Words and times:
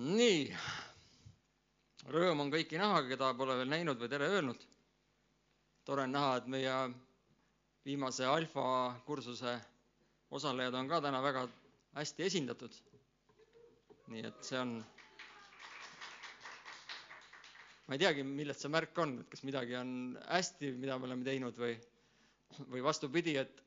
nii, 0.00 0.44
rõõm 2.08 2.40
on 2.46 2.50
kõiki 2.52 2.78
näha, 2.80 3.02
keda 3.10 3.32
pole 3.36 3.56
veel 3.58 3.68
näinud 3.68 4.00
või 4.00 4.08
tere 4.08 4.28
öelnud. 4.32 4.62
tore 5.84 6.02
on 6.06 6.12
näha, 6.14 6.36
et 6.38 6.46
meie 6.46 6.74
viimase 7.84 8.24
alfa 8.24 8.64
kursuse 9.06 9.58
osalejad 10.30 10.74
on 10.74 10.88
ka 10.88 11.00
täna 11.00 11.20
väga 11.22 11.46
hästi 11.98 12.22
esindatud. 12.22 12.72
nii 14.10 14.24
et 14.26 14.40
see 14.44 14.58
on, 14.58 14.72
ma 17.86 17.94
ei 17.94 17.98
teagi, 18.02 18.22
millest 18.24 18.60
see 18.64 18.72
märk 18.72 18.98
on, 18.98 19.18
et 19.20 19.28
kas 19.30 19.42
midagi 19.46 19.76
on 19.76 19.92
hästi, 20.28 20.72
mida 20.80 20.98
me 20.98 21.06
oleme 21.10 21.24
teinud 21.24 21.56
või, 21.60 21.76
või 22.72 22.82
vastupidi, 22.82 23.36
et, 23.36 23.62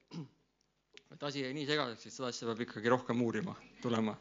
et 1.13 1.23
asi 1.23 1.45
jäi 1.45 1.53
nii 1.53 1.69
segaseks, 1.69 2.05
et 2.09 2.13
seda 2.17 2.33
asja 2.33 2.49
peab 2.49 2.65
ikkagi 2.65 2.89
rohkem 2.91 3.21
uurima 3.21 3.55
tulema. 3.81 4.17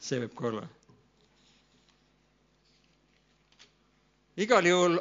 see 0.00 0.20
võib 0.22 0.32
ka 0.38 0.46
olla 0.48 0.68
igal 4.40 4.64
juhul 4.64 4.94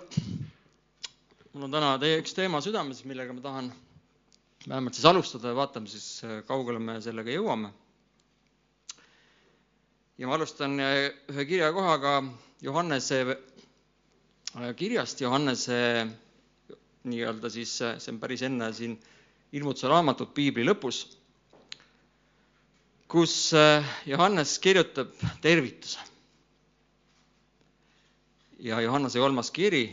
mul 1.54 1.64
on 1.64 1.72
täna 1.72 1.94
teie 2.02 2.18
üks 2.20 2.34
teema 2.36 2.60
südames, 2.60 2.98
millega 3.08 3.32
ma 3.32 3.44
tahan 3.46 3.70
vähemalt 4.68 4.98
siis 4.98 5.06
alustada 5.08 5.54
ja 5.54 5.56
vaatame 5.56 5.88
siis, 5.88 6.08
kaugele 6.50 6.82
me 6.84 6.98
sellega 7.00 7.32
jõuame. 7.32 7.70
ja 10.20 10.28
ma 10.28 10.36
alustan 10.36 10.76
ühe 10.84 11.46
kirjakohaga 11.48 12.18
Johannese 12.68 13.22
kirjast, 14.76 15.22
Johannese 15.24 15.80
nii-öelda 17.08 17.54
siis, 17.56 17.78
see 17.80 18.12
on 18.12 18.20
päris 18.20 18.44
enne 18.44 18.74
siin 18.76 19.00
ilmutuse 19.56 19.88
raamatut 19.88 20.34
piibli 20.36 20.68
lõpus, 20.68 21.06
kus 23.08 23.40
Johannes 24.06 24.60
kirjutab 24.60 25.16
tervituse 25.40 26.09
ja 28.60 28.82
Johannese 28.82 29.20
kolmas 29.20 29.52
kiri, 29.52 29.86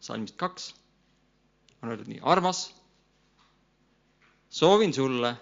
salmist 0.00 0.36
kaks, 0.38 0.72
on 1.82 1.90
öeldud 1.92 2.10
nii, 2.10 2.20
armas, 2.22 2.68
soovin 4.50 4.94
sulle, 4.94 5.34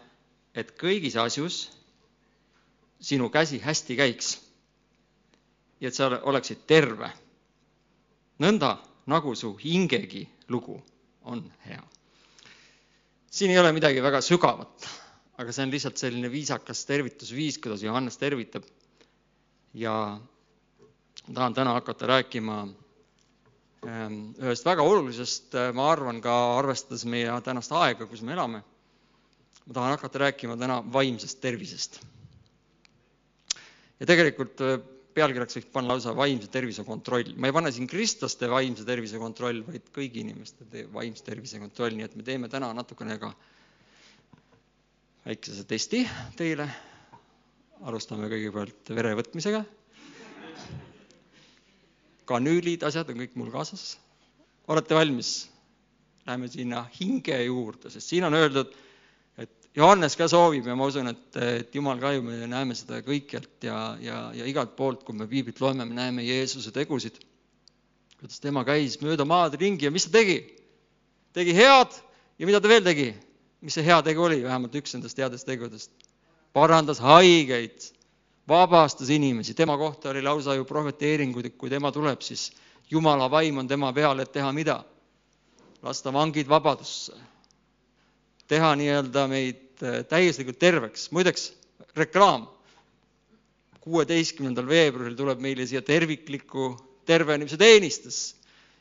et 0.57 0.73
kõigis 0.81 1.17
asjus 1.21 1.67
sinu 3.01 3.29
käsi 3.29 3.61
hästi 3.61 3.97
käiks 3.97 4.31
ja 5.81 5.91
et 5.91 5.97
sa 5.97 6.09
oleksid 6.25 6.65
terve, 6.67 7.11
nõnda 8.41 8.77
nagu 9.13 9.35
su 9.37 9.53
hingegi 9.61 10.25
lugu 10.49 10.79
on 11.29 11.45
hea. 11.67 11.83
siin 13.31 13.51
ei 13.51 13.59
ole 13.59 13.73
midagi 13.77 14.01
väga 14.01 14.23
sügavat, 14.25 14.89
aga 15.37 15.53
see 15.53 15.67
on 15.67 15.75
lihtsalt 15.75 16.01
selline 16.01 16.31
viisakas 16.33 16.87
tervitusviis, 16.89 17.59
kuidas 17.61 17.83
Johannes 17.85 18.17
tervitab. 18.17 18.65
Ja 19.77 20.17
ma 21.29 21.35
tahan 21.35 21.55
täna 21.55 21.73
hakata 21.75 22.07
rääkima 22.07 22.57
ähm, 23.87 24.19
ühest 24.39 24.65
väga 24.67 24.83
olulisest, 24.87 25.55
äh, 25.59 25.73
ma 25.75 25.89
arvan 25.91 26.21
ka 26.23 26.35
arvestades 26.59 27.05
meie 27.11 27.33
tänast 27.45 27.73
aega, 27.75 28.07
kus 28.07 28.23
me 28.23 28.35
elame, 28.37 28.61
ma 29.67 29.75
tahan 29.75 29.97
hakata 29.97 30.23
rääkima 30.27 30.57
täna 30.61 30.81
vaimsest 30.93 31.41
tervisest. 31.43 31.99
ja 34.01 34.07
tegelikult 34.07 34.61
äh, 34.63 34.79
pealkirjaks 35.17 35.57
võiks 35.59 35.71
panna 35.73 35.95
lausa 35.95 36.13
vaimse 36.17 36.47
tervise 36.53 36.85
kontroll. 36.85 37.33
ma 37.37 37.49
ei 37.51 37.55
pane 37.57 37.73
siin 37.73 37.89
kristlaste 37.91 38.49
vaimse 38.53 38.85
tervise 38.87 39.19
kontroll, 39.19 39.63
vaid 39.67 39.91
kõigi 39.97 40.23
inimeste 40.23 40.87
vaimse 40.93 41.25
tervise 41.27 41.59
kontroll, 41.59 41.97
nii 41.97 42.07
et 42.07 42.15
me 42.17 42.23
teeme 42.23 42.49
täna 42.53 42.71
natukene 42.77 43.19
ka 43.19 43.33
väikese 45.27 45.65
testi 45.67 46.05
teile. 46.39 46.69
alustame 47.83 48.31
kõigepealt 48.31 48.95
vere 48.95 49.11
võtmisega 49.19 49.65
kanüülid, 52.29 52.85
asjad 52.87 53.11
on 53.13 53.23
kõik 53.23 53.37
mul 53.39 53.53
kaasas. 53.55 53.97
olete 54.69 54.97
valmis? 54.99 55.49
Läheme 56.27 56.49
sinna 56.51 56.83
hinge 56.99 57.37
juurde, 57.45 57.91
sest 57.91 58.11
siin 58.11 58.27
on 58.27 58.35
öeldud, 58.35 58.73
et 59.39 59.69
Johannes 59.79 60.17
ka 60.19 60.27
soovib 60.29 60.67
ja 60.67 60.75
ma 60.75 60.89
usun, 60.91 61.13
et, 61.13 61.37
et 61.39 61.75
Jumal 61.75 62.01
ka 62.03 62.11
ju, 62.17 62.25
me 62.27 62.49
näeme 62.51 62.75
seda 62.75 62.99
kõikjalt 63.07 63.69
ja, 63.69 63.79
ja, 64.03 64.19
ja 64.35 64.49
igalt 64.51 64.75
poolt, 64.79 65.05
kui 65.07 65.15
me 65.15 65.29
piiblit 65.31 65.63
loeme, 65.63 65.87
me 65.87 65.95
näeme 65.95 66.27
Jeesuse 66.27 66.75
tegusid. 66.75 67.21
kuidas 68.19 68.41
tema 68.41 68.65
käis 68.65 68.97
mööda 69.03 69.25
maad 69.29 69.55
ringi 69.61 69.87
ja 69.87 69.93
mis 69.95 70.09
ta 70.09 70.19
tegi? 70.19 70.41
tegi 71.37 71.55
head 71.55 71.95
ja 72.39 72.47
mida 72.49 72.61
ta 72.61 72.69
veel 72.69 72.83
tegi? 72.83 73.13
mis 73.61 73.75
see 73.77 73.87
hea 73.87 74.01
tegu 74.03 74.27
oli, 74.27 74.43
vähemalt 74.43 74.75
üks 74.75 74.97
nendest 74.97 75.19
headest 75.19 75.47
tegudest? 75.47 75.93
parandas 76.57 76.99
haigeid 76.99 77.93
vabastas 78.49 79.11
inimesi, 79.11 79.55
tema 79.55 79.77
kohta 79.79 80.11
oli 80.11 80.23
lausa 80.23 80.55
ju 80.55 80.65
prohveteeringuid, 80.65 81.51
et 81.51 81.57
kui 81.59 81.71
tema 81.71 81.93
tuleb, 81.93 82.23
siis 82.23 82.53
Jumala 82.91 83.27
vaim 83.31 83.59
on 83.59 83.69
tema 83.69 83.93
peal, 83.93 84.21
et 84.23 84.33
teha 84.33 84.53
mida? 84.53 84.83
lasta 85.83 86.11
vangid 86.11 86.49
vabadusse, 86.49 87.13
teha 88.51 88.73
nii-öelda 88.79 89.27
meid 89.31 89.83
äh, 89.85 90.01
täielikult 90.09 90.59
terveks. 90.59 91.11
muideks, 91.11 91.53
reklaam. 91.97 92.49
kuueteistkümnendal 93.87 94.67
veebruaril 94.67 95.15
tuleb 95.15 95.39
meile 95.39 95.67
siia 95.67 95.83
tervikliku 95.83 96.73
tervenemise 97.07 97.57
teenistus. 97.57 98.35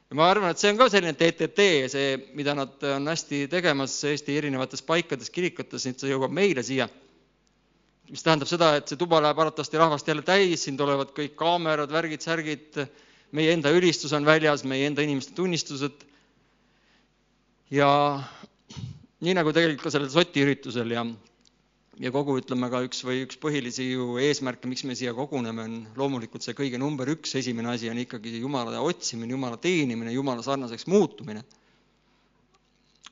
ja 0.10 0.16
ma 0.16 0.30
arvan, 0.30 0.50
et 0.52 0.58
see 0.58 0.72
on 0.72 0.78
ka 0.78 0.90
selline 0.90 1.14
TTT, 1.14 1.68
see, 1.94 2.18
mida 2.34 2.56
nad 2.58 2.84
on 2.96 3.08
hästi 3.08 3.48
tegemas 3.52 4.04
Eesti 4.04 4.38
erinevates 4.38 4.82
paikades, 4.82 5.30
kirikutes, 5.30 5.86
nüüd 5.86 6.02
see 6.02 6.14
jõuab 6.14 6.34
meile 6.34 6.64
siia 6.64 6.90
mis 8.12 8.24
tähendab 8.26 8.50
seda, 8.50 8.70
et 8.78 8.90
see 8.92 9.00
tuba 9.02 9.20
läheb 9.24 9.40
arvatavasti 9.42 9.80
rahvast 9.82 10.08
jälle 10.10 10.24
täis, 10.26 10.66
siin 10.66 10.78
tulevad 10.78 11.14
kõik 11.18 11.34
kaamerad, 11.40 11.92
värgid, 11.92 12.22
särgid, 12.22 12.80
meie 13.36 13.54
enda 13.56 13.72
ülistus 13.74 14.14
on 14.14 14.28
väljas, 14.28 14.64
meie 14.68 14.90
enda 14.90 15.06
inimeste 15.06 15.34
tunnistused. 15.38 16.06
ja 17.74 17.90
nii 19.26 19.34
nagu 19.34 19.52
tegelikult 19.52 19.88
ka 19.88 19.92
sellel 19.96 20.12
Soti 20.14 20.44
üritusel 20.46 20.92
ja, 20.94 21.02
ja 22.00 22.12
kogu, 22.14 22.38
ütleme 22.38 22.70
ka 22.70 22.84
üks 22.86 23.02
või 23.08 23.24
üks 23.26 23.40
põhilisi 23.42 23.90
ju 23.90 24.20
eesmärke, 24.22 24.70
miks 24.70 24.86
me 24.86 24.96
siia 24.96 25.16
koguneme, 25.18 25.66
on 25.66 25.80
loomulikult 25.98 26.46
see 26.46 26.54
kõige 26.54 26.78
number 26.78 27.10
üks, 27.10 27.34
esimene 27.42 27.74
asi 27.74 27.90
on 27.90 27.98
ikkagi 28.04 28.38
Jumala 28.38 28.84
otsimine, 28.86 29.34
Jumala 29.34 29.58
teenimine, 29.58 30.14
Jumala 30.14 30.46
sarnaseks 30.46 30.86
muutumine 30.94 31.42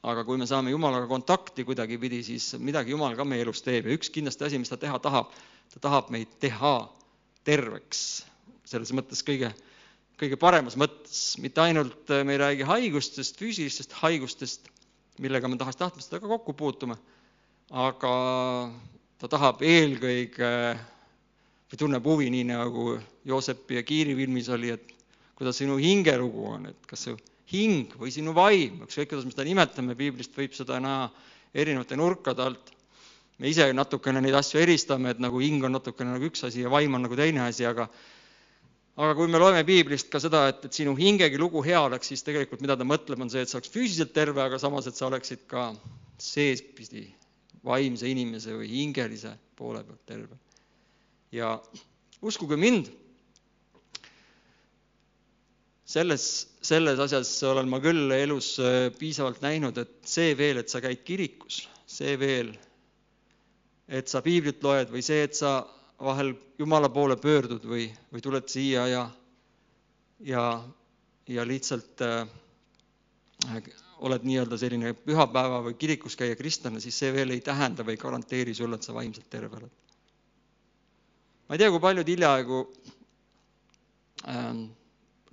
aga 0.03 0.25
kui 0.27 0.37
me 0.39 0.47
saame 0.47 0.73
Jumalaga 0.73 1.07
kontakti 1.07 1.63
kuidagipidi, 1.63 2.19
siis 2.27 2.49
midagi 2.59 2.91
Jumal 2.91 3.15
ka 3.15 3.23
meie 3.27 3.45
elus 3.45 3.63
teeb. 3.63 3.87
Ja 3.87 3.95
üks 3.95 4.11
kindlasti 4.11 4.49
asi, 4.49 4.59
mis 4.59 4.71
ta 4.71 4.77
teha 4.79 4.99
tahab, 5.03 5.31
ta 5.71 5.83
tahab 5.87 6.11
meid 6.11 6.33
teha 6.43 6.75
terveks, 7.47 8.01
selles 8.67 8.91
mõttes 8.95 9.23
kõige, 9.23 9.53
kõige 10.19 10.39
paremas 10.39 10.75
mõttes, 10.79 11.37
mitte 11.43 11.63
ainult 11.63 12.11
me 12.27 12.35
ei 12.35 12.41
räägi 12.41 12.67
haigustest, 12.67 13.39
füüsilistest 13.39 13.95
haigustest, 14.01 14.67
millega 15.23 15.47
me 15.47 15.59
tahes-tahtmata 15.61 16.19
ka 16.19 16.31
kokku 16.35 16.55
puutume, 16.57 16.97
aga 17.71 18.13
ta 19.23 19.29
tahab 19.31 19.63
eelkõige 19.63 20.53
või 21.71 21.79
tunneb 21.79 22.07
huvi, 22.07 22.27
nii 22.33 22.49
nagu 22.51 22.97
Joosepi 23.27 23.79
ja 23.79 23.83
Kiiri 23.87 24.17
filmis 24.19 24.51
oli, 24.51 24.73
et 24.75 24.91
kuidas 25.39 25.61
sinu 25.61 25.79
hingelugu 25.79 26.43
on, 26.57 26.67
et 26.73 26.89
kas 26.89 27.07
su 27.07 27.15
hing 27.53 27.93
või 27.99 28.11
sinu 28.13 28.33
vaim, 28.35 28.81
ükskõik 28.87 29.11
kuidas 29.11 29.27
me 29.27 29.33
seda 29.33 29.45
nimetame, 29.47 29.95
piiblist 29.97 30.33
võib 30.37 30.55
seda 30.57 30.79
näha 30.81 31.09
erinevate 31.53 31.97
nurkade 31.99 32.41
alt. 32.41 32.71
me 33.37 33.49
ise 33.49 33.65
natukene 33.73 34.21
neid 34.21 34.35
asju 34.37 34.59
eristame, 34.61 35.11
et 35.11 35.19
nagu 35.19 35.39
hing 35.41 35.63
on 35.65 35.73
natukene 35.73 36.13
nagu 36.13 36.27
üks 36.29 36.43
asi 36.47 36.61
ja 36.61 36.69
vaim 36.69 36.93
on 36.93 37.01
nagu 37.01 37.15
teine 37.17 37.41
asi, 37.47 37.65
aga 37.65 37.87
aga 38.95 39.15
kui 39.17 39.27
me 39.27 39.41
loeme 39.41 39.63
piiblist 39.65 40.09
ka 40.13 40.21
seda, 40.21 40.47
et, 40.51 40.65
et 40.65 40.73
sinu 40.73 40.93
hingegi 40.97 41.39
lugu 41.41 41.63
hea 41.65 41.81
oleks, 41.81 42.11
siis 42.11 42.23
tegelikult 42.25 42.61
mida 42.61 42.77
ta 42.77 42.85
mõtleb, 42.85 43.21
on 43.21 43.29
see, 43.33 43.41
et 43.41 43.49
sa 43.49 43.57
oleks 43.57 43.73
füüsiliselt 43.73 44.13
terve, 44.13 44.41
aga 44.41 44.59
samas, 44.61 44.87
et 44.87 44.97
sa 44.97 45.07
oleksid 45.09 45.47
ka 45.49 45.71
seespidi 46.21 47.07
vaimse 47.65 48.09
inimese 48.09 48.53
või 48.53 48.69
hingelise 48.69 49.33
poole 49.57 49.81
pealt 49.87 50.05
terve. 50.05 50.37
ja 51.33 51.55
uskuge 52.21 52.57
mind 52.59 52.91
selles, 55.85 56.25
selles 56.63 56.99
asjas 56.99 57.31
olen 57.47 57.69
ma 57.69 57.79
küll 57.83 58.11
elus 58.15 58.55
äh, 58.63 58.89
piisavalt 58.97 59.41
näinud, 59.43 59.77
et 59.77 59.95
see 60.07 60.35
veel, 60.39 60.61
et 60.61 60.71
sa 60.71 60.81
käid 60.83 61.03
kirikus, 61.07 61.63
see 61.89 62.15
veel, 62.19 62.53
et 63.87 64.07
sa 64.07 64.23
piiblit 64.23 64.63
loed 64.63 64.93
või 64.93 65.03
see, 65.05 65.23
et 65.27 65.35
sa 65.35 65.61
vahel 66.03 66.33
Jumala 66.59 66.89
poole 66.93 67.17
pöördud 67.19 67.63
või, 67.67 67.87
või 68.13 68.21
tuled 68.23 68.47
siia 68.51 68.85
ja, 68.87 69.03
ja, 70.23 70.43
ja 71.27 71.45
lihtsalt 71.47 72.03
äh, 72.05 72.23
oled 74.03 74.25
nii-öelda 74.27 74.59
selline 74.59 74.93
pühapäeva 74.97 75.61
või 75.67 75.75
kirikus 75.79 76.15
käija 76.19 76.35
kristlane, 76.39 76.81
siis 76.83 76.97
see 76.99 77.11
veel 77.15 77.33
ei 77.35 77.41
tähenda 77.43 77.85
või 77.87 77.97
ei 77.97 78.01
garanteeri 78.01 78.55
sulle, 78.55 78.79
et 78.79 78.87
sa 78.87 78.95
vaimselt 78.95 79.29
terve 79.31 79.59
oled. 79.59 79.73
ma 81.47 81.55
ei 81.55 81.61
tea, 81.61 81.71
kui 81.71 81.83
paljud 81.83 82.07
hiljaaegu 82.07 82.59
ähm, 84.31 84.65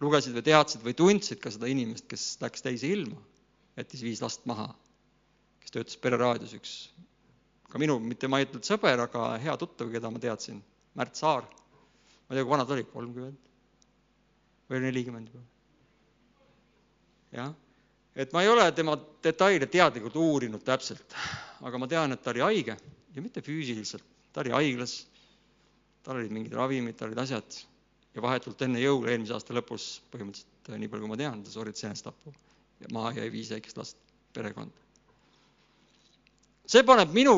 lugesid 0.00 0.36
või 0.36 0.46
teadsid 0.46 0.84
või 0.84 0.96
tundsid 0.96 1.40
ka 1.42 1.52
seda 1.52 1.68
inimest, 1.70 2.06
kes 2.08 2.24
läks 2.40 2.64
teise 2.64 2.88
ilma, 2.88 3.20
jättis 3.76 4.02
viis 4.04 4.22
last 4.24 4.46
maha, 4.48 4.70
kes 5.60 5.74
töötas 5.76 6.00
pereraadios, 6.00 6.54
üks 6.56 6.74
ka 7.70 7.78
minu, 7.78 8.00
mitte 8.02 8.28
ma 8.28 8.40
ei 8.40 8.48
ütle 8.48 8.62
sõber, 8.66 8.98
aga 9.04 9.34
hea 9.42 9.54
tuttav, 9.60 9.90
keda 9.92 10.10
ma 10.10 10.20
teadsin, 10.22 10.58
Märt 10.98 11.14
Saar. 11.14 11.44
ma 11.46 12.34
ei 12.34 12.40
tea, 12.40 12.44
kui 12.44 12.50
vana 12.50 12.66
ta 12.66 12.74
oli, 12.74 12.84
kolmkümmend 12.90 13.50
või 14.70 14.80
nelikümmend 14.86 15.30
juba. 15.30 15.44
jah, 17.36 17.52
et 18.14 18.32
ma 18.34 18.42
ei 18.42 18.50
ole 18.50 18.66
tema 18.74 18.96
detaile 19.22 19.66
teadlikult 19.70 20.16
uurinud 20.18 20.64
täpselt, 20.66 21.14
aga 21.62 21.78
ma 21.78 21.86
tean, 21.90 22.12
et 22.12 22.22
ta 22.22 22.34
oli 22.34 22.42
haige 22.42 22.76
ja 23.14 23.22
mitte 23.22 23.42
füüsiliselt, 23.42 24.04
ta 24.32 24.42
oli 24.42 24.54
haiglas, 24.54 25.04
tal 26.02 26.18
olid 26.18 26.34
mingid 26.34 26.54
ravimid, 26.58 26.98
tal 26.98 27.10
olid 27.10 27.22
asjad 27.22 27.60
ja 28.14 28.22
vahetult 28.24 28.62
enne 28.66 28.82
jõule 28.82 29.12
eelmise 29.14 29.34
aasta 29.36 29.54
lõpus 29.56 29.88
põhimõtteliselt, 30.12 30.72
nii 30.76 30.90
palju 30.90 31.06
kui 31.06 31.12
ma 31.12 31.18
tean, 31.20 31.42
ta 31.44 31.52
sooritas 31.52 31.86
enesetapu 31.86 32.32
ja 32.80 32.94
maha 32.94 33.12
jäi 33.20 33.28
viis 33.32 33.50
väikest 33.54 33.78
last, 33.78 34.00
perekond. 34.34 34.72
see 36.70 36.82
paneb 36.86 37.12
minu 37.14 37.34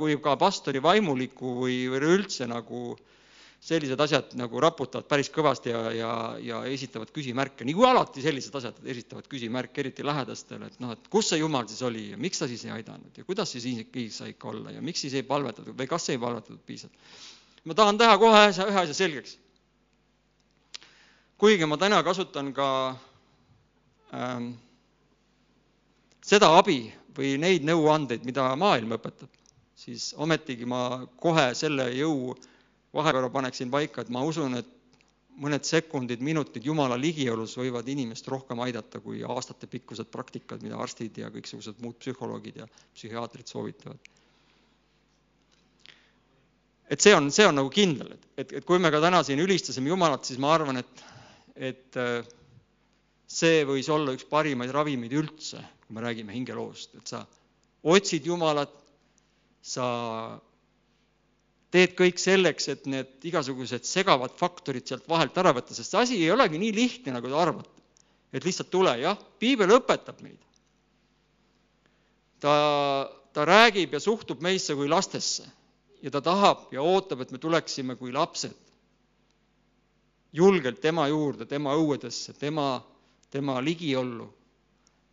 kui 0.00 0.16
ka 0.22 0.36
pastori 0.38 0.82
vaimuliku 0.82 1.56
või, 1.62 1.84
või 1.90 2.14
üldse 2.18 2.46
nagu 2.50 2.94
sellised 3.64 4.00
asjad 4.04 4.34
nagu 4.36 4.60
raputavad 4.60 5.06
päris 5.08 5.30
kõvasti 5.32 5.70
ja, 5.72 5.82
ja, 5.96 6.08
ja 6.42 6.58
esitavad 6.68 7.08
küsimärke, 7.14 7.64
nagu 7.64 7.86
alati 7.88 8.20
sellised 8.20 8.54
asjad 8.58 8.82
esitavad 8.92 9.28
küsimärke, 9.30 9.80
eriti 9.80 10.04
lähedastele, 10.04 10.68
et 10.68 10.82
noh, 10.84 10.92
et 10.92 11.06
kus 11.08 11.30
see 11.32 11.40
jumal 11.40 11.64
siis 11.70 11.80
oli 11.86 12.10
ja 12.10 12.18
miks 12.20 12.42
ta 12.42 12.50
siis 12.50 12.66
ei 12.66 12.74
aidanud 12.74 13.16
ja 13.16 13.24
kuidas 13.24 13.54
siis 13.54 13.64
nii 13.64 14.10
sai 14.12 14.34
ikka 14.34 14.50
olla 14.52 14.74
ja 14.74 14.84
miks 14.84 15.06
siis 15.06 15.16
ei 15.16 15.24
palvetatud 15.26 15.78
või 15.78 15.88
kas 15.88 16.10
ei 16.12 16.20
palvetatud 16.20 16.60
piisavalt. 16.66 17.16
ma 17.64 17.78
tahan 17.78 17.98
teha 17.98 18.18
kohe 18.20 18.44
ühe 18.52 18.82
asja 18.84 18.98
selgeks 19.00 19.38
kuigi 21.38 21.66
ma 21.66 21.76
täna 21.80 22.02
kasutan 22.02 22.52
ka 22.54 22.68
ähm, 24.14 24.52
seda 26.24 26.50
abi 26.58 26.78
või 27.14 27.36
neid 27.38 27.66
nõuandeid, 27.66 28.24
mida 28.26 28.46
maailm 28.58 28.96
õpetab, 28.96 29.30
siis 29.78 30.12
ometigi 30.18 30.66
ma 30.66 31.04
kohe 31.20 31.50
selle 31.58 31.90
jõu 31.94 32.34
vahekorra 32.94 33.30
paneksin 33.30 33.70
paika, 33.70 34.02
et 34.02 34.10
ma 34.14 34.22
usun, 34.26 34.58
et 34.58 34.70
mõned 35.42 35.66
sekundid, 35.66 36.22
minutid 36.22 36.66
Jumala 36.66 36.96
ligiolus 36.98 37.56
võivad 37.58 37.88
inimest 37.90 38.28
rohkem 38.30 38.60
aidata 38.62 39.00
kui 39.02 39.22
aastatepikkused 39.26 40.10
praktikad, 40.12 40.62
mida 40.62 40.78
arstid 40.78 41.18
ja 41.18 41.30
kõiksugused 41.34 41.80
muud 41.82 41.98
psühholoogid 41.98 42.60
ja 42.62 42.68
psühhiaatrid 42.94 43.50
soovitavad. 43.50 44.12
et 46.94 47.00
see 47.00 47.14
on, 47.16 47.30
see 47.32 47.46
on 47.48 47.56
nagu 47.58 47.70
kindel, 47.72 48.12
et, 48.14 48.26
et, 48.38 48.52
et 48.60 48.64
kui 48.64 48.78
me 48.78 48.90
ka 48.92 49.00
täna 49.02 49.22
siin 49.26 49.40
ülistasime 49.42 49.88
Jumalat, 49.90 50.24
siis 50.28 50.38
ma 50.38 50.52
arvan, 50.54 50.76
et 50.78 51.04
et 51.54 51.96
äh, 52.00 52.24
see 53.30 53.62
võis 53.66 53.88
olla 53.92 54.14
üks 54.14 54.26
parimaid 54.30 54.72
ravimeid 54.74 55.14
üldse, 55.14 55.60
kui 55.84 55.96
me 55.96 56.04
räägime 56.04 56.34
hingeloost, 56.34 56.96
et 56.98 57.10
sa 57.14 57.22
otsid 57.84 58.26
Jumalat, 58.26 58.72
sa 59.64 59.86
teed 61.74 61.94
kõik 61.98 62.20
selleks, 62.22 62.68
et 62.70 62.84
need 62.90 63.26
igasugused 63.26 63.86
segavad 63.88 64.34
faktorid 64.38 64.86
sealt 64.86 65.08
vahelt 65.10 65.36
ära 65.40 65.54
võtta, 65.56 65.74
sest 65.74 65.94
see 65.94 66.02
asi 66.02 66.20
ei 66.20 66.30
olegi 66.34 66.60
nii 66.60 66.74
lihtne, 66.74 67.14
nagu 67.16 67.30
te 67.30 67.38
arvate. 67.38 67.70
et 68.34 68.44
lihtsalt 68.44 68.70
tule, 68.70 68.92
jah, 68.98 69.18
piibel 69.38 69.70
õpetab 69.78 70.20
meid. 70.22 70.40
ta, 72.42 72.54
ta 73.32 73.46
räägib 73.46 73.94
ja 73.94 74.00
suhtub 74.00 74.42
meisse 74.42 74.74
kui 74.74 74.88
lastesse 74.88 75.46
ja 76.02 76.10
ta 76.10 76.20
tahab 76.20 76.68
ja 76.74 76.82
ootab, 76.82 77.22
et 77.24 77.30
me 77.32 77.38
tuleksime 77.38 77.96
kui 77.96 78.12
lapsed 78.12 78.63
julgelt 80.34 80.80
tema 80.82 81.06
juurde, 81.08 81.46
tema 81.46 81.74
õuedesse, 81.78 82.34
tema, 82.38 82.78
tema 83.30 83.60
ligiollu. 83.62 84.30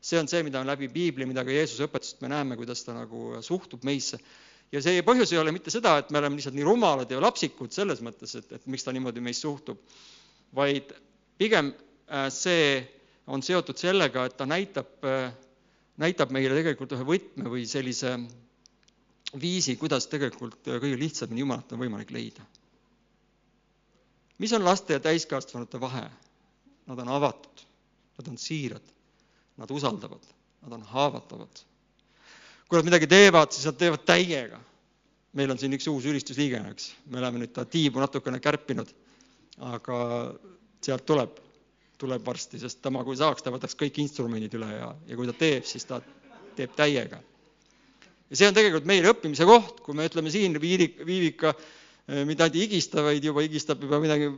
see 0.02 0.18
on 0.18 0.26
see, 0.26 0.42
mida 0.42 0.64
läbi 0.66 0.88
piibli, 0.90 1.28
mida 1.30 1.44
ka 1.46 1.54
Jeesuse 1.54 1.86
õpetust 1.86 2.24
me 2.24 2.32
näeme, 2.32 2.56
kuidas 2.58 2.82
ta 2.82 2.96
nagu 2.96 3.36
suhtub 3.46 3.84
meisse. 3.86 4.18
ja 4.72 4.82
see 4.82 5.04
põhjus 5.06 5.34
ei 5.34 5.38
ole 5.38 5.52
mitte 5.52 5.70
seda, 5.70 5.98
et 6.02 6.10
me 6.10 6.18
oleme 6.18 6.40
lihtsalt 6.40 6.56
nii 6.58 6.66
rumalad 6.66 7.12
ja 7.12 7.20
lapsikud 7.22 7.72
selles 7.72 8.02
mõttes, 8.02 8.34
et, 8.40 8.52
et 8.52 8.66
miks 8.66 8.84
ta 8.84 8.92
niimoodi 8.92 9.22
meist 9.22 9.46
suhtub, 9.46 9.78
vaid 10.56 10.90
pigem 11.38 11.70
äh, 12.10 12.30
see 12.34 12.82
on 13.28 13.44
seotud 13.46 13.78
sellega, 13.78 14.26
et 14.26 14.38
ta 14.38 14.48
näitab, 14.50 14.90
äh, 15.06 15.30
näitab 16.02 16.34
meile 16.34 16.58
tegelikult 16.58 16.98
ühe 16.98 17.06
võtme 17.06 17.52
või 17.54 17.68
sellise 17.70 18.16
viisi, 19.38 19.78
kuidas 19.78 20.10
tegelikult 20.10 20.66
kõige 20.66 20.98
lihtsamini 20.98 21.46
Jumalat 21.46 21.78
on 21.78 21.86
võimalik 21.86 22.10
leida 22.16 22.42
mis 24.42 24.54
on 24.58 24.66
laste 24.66 24.98
ja 24.98 25.04
täiskasvanute 25.04 25.80
vahe? 25.82 26.08
Nad 26.90 27.00
on 27.00 27.12
avatud, 27.14 27.62
nad 28.18 28.32
on 28.32 28.38
siirad, 28.42 28.88
nad 29.62 29.72
usaldavad, 29.72 30.24
nad 30.66 30.74
on 30.78 30.82
haavatavad. 30.82 31.62
kui 32.68 32.80
nad 32.80 32.88
midagi 32.88 33.08
teevad, 33.08 33.52
siis 33.52 33.68
nad 33.68 33.78
teevad 33.78 34.06
täiega. 34.08 34.60
meil 35.34 35.52
on 35.52 35.60
siin 35.60 35.72
üks 35.74 35.88
uus 35.88 36.06
ülistusliige, 36.06 36.60
eks, 36.72 36.90
me 37.08 37.20
oleme 37.22 37.40
nüüd 37.40 37.54
ta 37.56 37.64
tiibu 37.64 38.02
natukene 38.02 38.40
kärpinud, 38.44 38.90
aga 39.64 40.00
sealt 40.84 41.06
tuleb, 41.08 41.38
tuleb 42.02 42.26
varsti, 42.26 42.60
sest 42.60 42.82
tema, 42.84 43.04
kui 43.08 43.16
saaks, 43.16 43.44
ta 43.46 43.54
võtaks 43.54 43.78
kõik 43.80 44.02
instrumendid 44.04 44.58
üle 44.58 44.68
ja, 44.74 44.90
ja 45.08 45.16
kui 45.16 45.30
ta 45.30 45.36
teeb, 45.38 45.64
siis 45.70 45.88
ta 45.88 46.02
teeb 46.58 46.74
täiega. 46.76 47.22
ja 48.30 48.40
see 48.40 48.50
on 48.50 48.58
tegelikult 48.58 48.90
meil 48.90 49.08
õppimise 49.14 49.48
koht, 49.48 49.80
kui 49.86 49.96
me 49.96 50.10
ütleme 50.10 50.34
siin 50.34 50.60
Viivika, 50.62 51.54
mitte 52.08 52.44
ainult 52.44 52.58
ei 52.58 52.66
higista, 52.66 53.04
vaid 53.06 53.24
juba 53.24 53.44
higistab 53.46 53.84
juba 53.86 54.00
midagi, 54.02 54.30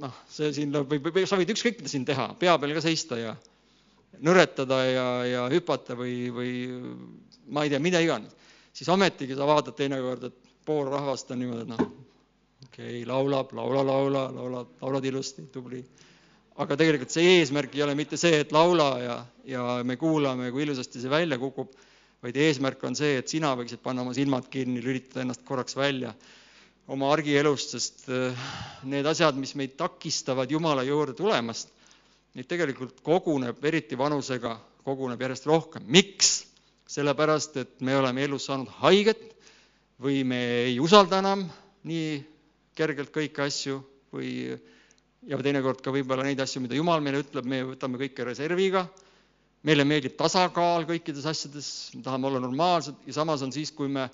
noh, 0.00 0.20
see 0.30 0.52
siin 0.56 0.72
võib, 0.88 1.10
või 1.12 1.26
sa 1.28 1.38
võid 1.40 1.50
ükskõik 1.54 1.80
mida 1.80 1.90
siin 1.90 2.06
teha, 2.06 2.30
pea 2.38 2.54
peal 2.60 2.74
ka 2.76 2.82
seista 2.84 3.18
ja 3.18 3.34
nõretada 4.24 4.78
ja, 4.86 5.06
ja 5.26 5.42
hüpata 5.52 5.96
või, 5.98 6.30
või 6.32 6.52
ma 7.50 7.64
ei 7.64 7.72
tea, 7.72 7.82
mida 7.82 8.00
iganes. 8.00 8.32
siis 8.72 8.88
ometigi 8.88 9.34
sa 9.34 9.46
vaatad 9.46 9.76
teinekord, 9.76 10.24
et 10.30 10.52
pool 10.64 10.88
rahvast 10.90 11.30
on 11.34 11.42
niimoodi, 11.42 11.66
et 11.66 11.72
noh, 11.72 11.82
okei 12.68 13.02
okay,, 13.02 13.04
laulab, 13.08 13.52
laula, 13.52 13.82
laula, 13.84 14.28
laulad, 14.32 14.70
laulad 14.80 15.04
ilusti, 15.10 15.48
tubli. 15.52 15.82
aga 16.56 16.76
tegelikult 16.78 17.10
see 17.10 17.40
eesmärk 17.40 17.74
ei 17.74 17.82
ole 17.82 17.96
mitte 17.98 18.16
see, 18.16 18.38
et 18.44 18.52
laula 18.54 18.88
ja, 19.02 19.18
ja 19.44 19.66
me 19.84 19.98
kuulame, 19.98 20.52
kui 20.54 20.62
ilusasti 20.62 21.02
see 21.02 21.10
välja 21.10 21.38
kukub, 21.42 21.74
vaid 22.22 22.38
eesmärk 22.38 22.84
on 22.86 22.94
see, 22.96 23.18
et 23.18 23.28
sina 23.28 23.52
võiksid 23.58 23.82
panna 23.82 24.06
oma 24.06 24.14
silmad 24.14 24.46
kinni, 24.48 24.80
lülitada 24.80 25.26
ennast 25.26 25.44
korraks 25.44 25.76
välja 25.76 26.14
oma 26.92 27.10
argielust, 27.12 27.74
sest 27.76 28.08
äh, 28.12 28.48
need 28.88 29.06
asjad, 29.08 29.36
mis 29.40 29.54
meid 29.56 29.76
takistavad 29.80 30.50
Jumala 30.52 30.84
juurde 30.84 31.16
tulemast, 31.16 31.70
neid 32.36 32.48
tegelikult 32.50 33.00
koguneb, 33.06 33.62
eriti 33.64 33.96
vanusega, 33.98 34.56
koguneb 34.84 35.20
järjest 35.20 35.48
rohkem. 35.50 35.86
miks? 35.86 36.42
sellepärast, 36.94 37.56
et 37.56 37.80
me 37.80 37.94
oleme 37.96 38.26
elus 38.26 38.44
saanud 38.46 38.68
haiget 38.82 39.22
või 40.04 40.20
me 40.28 40.38
ei 40.66 40.74
usalda 40.78 41.22
enam 41.22 41.46
nii 41.88 42.18
kergelt 42.76 43.08
kõiki 43.14 43.40
asju 43.40 43.78
või 44.12 44.28
ja 45.24 45.38
teinekord 45.40 45.80
ka 45.82 45.92
võib-olla 45.94 46.26
neid 46.26 46.42
asju, 46.44 46.60
mida 46.62 46.76
Jumal 46.76 47.02
meile 47.04 47.22
ütleb, 47.24 47.48
me 47.48 47.62
võtame 47.70 47.98
kõike 48.00 48.26
reserviga, 48.28 48.84
meile 49.64 49.86
meeldib 49.88 50.16
tasakaal 50.18 50.84
kõikides 50.88 51.24
asjades, 51.30 51.68
me 51.96 52.04
tahame 52.04 52.28
olla 52.28 52.42
normaalsed 52.44 53.08
ja 53.08 53.16
samas 53.16 53.42
on 53.46 53.52
siis, 53.54 53.72
kui 53.72 53.88
me 53.88 54.10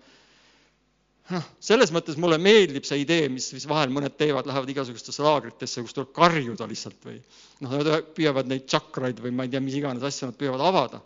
noh, 1.30 1.46
selles 1.62 1.92
mõttes 1.94 2.18
mulle 2.20 2.38
meeldib 2.42 2.86
see 2.86 3.02
idee, 3.04 3.28
mis, 3.32 3.50
mis 3.54 3.66
vahel 3.68 3.92
mõned 3.94 4.16
teevad, 4.18 4.48
lähevad 4.48 4.72
igasugustesse 4.72 5.24
laagritesse, 5.24 5.84
kus 5.84 5.96
tuleb 5.96 6.12
karjuda 6.16 6.68
lihtsalt 6.70 7.06
või 7.06 7.20
noh, 7.64 7.76
nad 7.76 8.10
püüavad 8.16 8.50
neid 8.50 8.66
tšakraid 8.66 9.22
või 9.24 9.34
ma 9.36 9.46
ei 9.46 9.52
tea, 9.52 9.62
mis 9.64 9.78
iganes 9.78 10.06
asju 10.06 10.30
nad 10.30 10.40
püüavad 10.40 10.64
avada. 10.70 11.02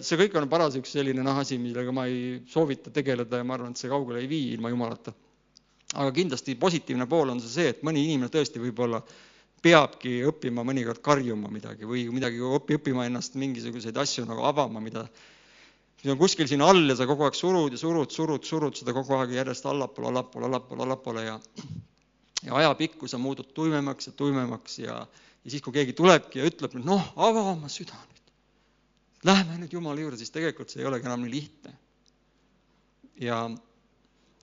see 0.00 0.16
kõik 0.20 0.38
on 0.38 0.48
paras 0.48 0.78
üks 0.80 0.94
selline 0.96 1.22
noh, 1.22 1.38
asi, 1.42 1.58
millega 1.58 1.92
ma 1.92 2.06
ei 2.06 2.40
soovita 2.48 2.90
tegeleda 2.94 3.42
ja 3.42 3.44
ma 3.44 3.58
arvan, 3.58 3.74
et 3.74 3.82
see 3.82 3.92
kaugele 3.92 4.22
ei 4.22 4.30
vii 4.30 4.54
ilma 4.54 4.72
jumalata. 4.72 5.14
aga 5.94 6.10
kindlasti 6.12 6.56
positiivne 6.58 7.06
pool 7.06 7.30
on 7.30 7.40
see 7.40 7.54
see, 7.58 7.68
et 7.74 7.82
mõni 7.82 8.04
inimene 8.04 8.30
tõesti 8.32 8.62
võib-olla 8.62 9.02
peabki 9.64 10.18
õppima 10.28 10.64
mõnikord 10.66 11.00
karjuma 11.00 11.48
midagi 11.48 11.88
või 11.88 12.04
midagi 12.12 12.40
õpi, 12.40 12.76
õppima 12.78 13.06
ennast 13.08 13.36
mingisuguseid 13.40 13.96
asju 13.96 14.26
nagu 14.28 14.44
avama, 14.44 14.80
mida 14.80 15.06
mis 16.04 16.12
on 16.12 16.20
kuskil 16.20 16.48
siin 16.50 16.62
all 16.62 16.84
ja 16.90 16.96
sa 16.98 17.06
kogu 17.08 17.24
aeg 17.24 17.36
surud 17.38 17.72
ja 17.72 17.80
surud, 17.80 18.10
surud, 18.12 18.44
surud 18.44 18.76
seda 18.76 18.92
kogu 18.92 19.16
aeg 19.16 19.32
järjest 19.38 19.64
allapoole, 19.66 20.10
allapoole, 20.12 20.50
allapoole, 20.50 20.82
allapoole 20.84 21.24
ja 21.24 21.38
ja 22.44 22.56
ajapikku 22.60 23.08
sa 23.08 23.18
muudud 23.18 23.54
tuimemaks 23.56 24.10
ja 24.10 24.12
tuimemaks 24.12 24.78
ja, 24.78 24.98
ja 25.44 25.50
siis, 25.50 25.62
kui 25.64 25.72
keegi 25.72 25.94
tulebki 25.96 26.42
ja 26.42 26.48
ütleb, 26.50 26.76
noh, 26.84 27.06
ava 27.16 27.46
oma 27.54 27.70
süda 27.72 27.96
nüüd. 27.96 28.32
Lähme 29.24 29.56
nüüd 29.62 29.72
Jumala 29.72 30.04
juurde, 30.04 30.18
siis 30.20 30.34
tegelikult 30.34 30.68
see 30.68 30.82
ei 30.82 30.90
olegi 30.90 31.08
enam 31.08 31.24
nii 31.24 31.32
lihtne. 31.32 31.72
ja, 33.24 33.38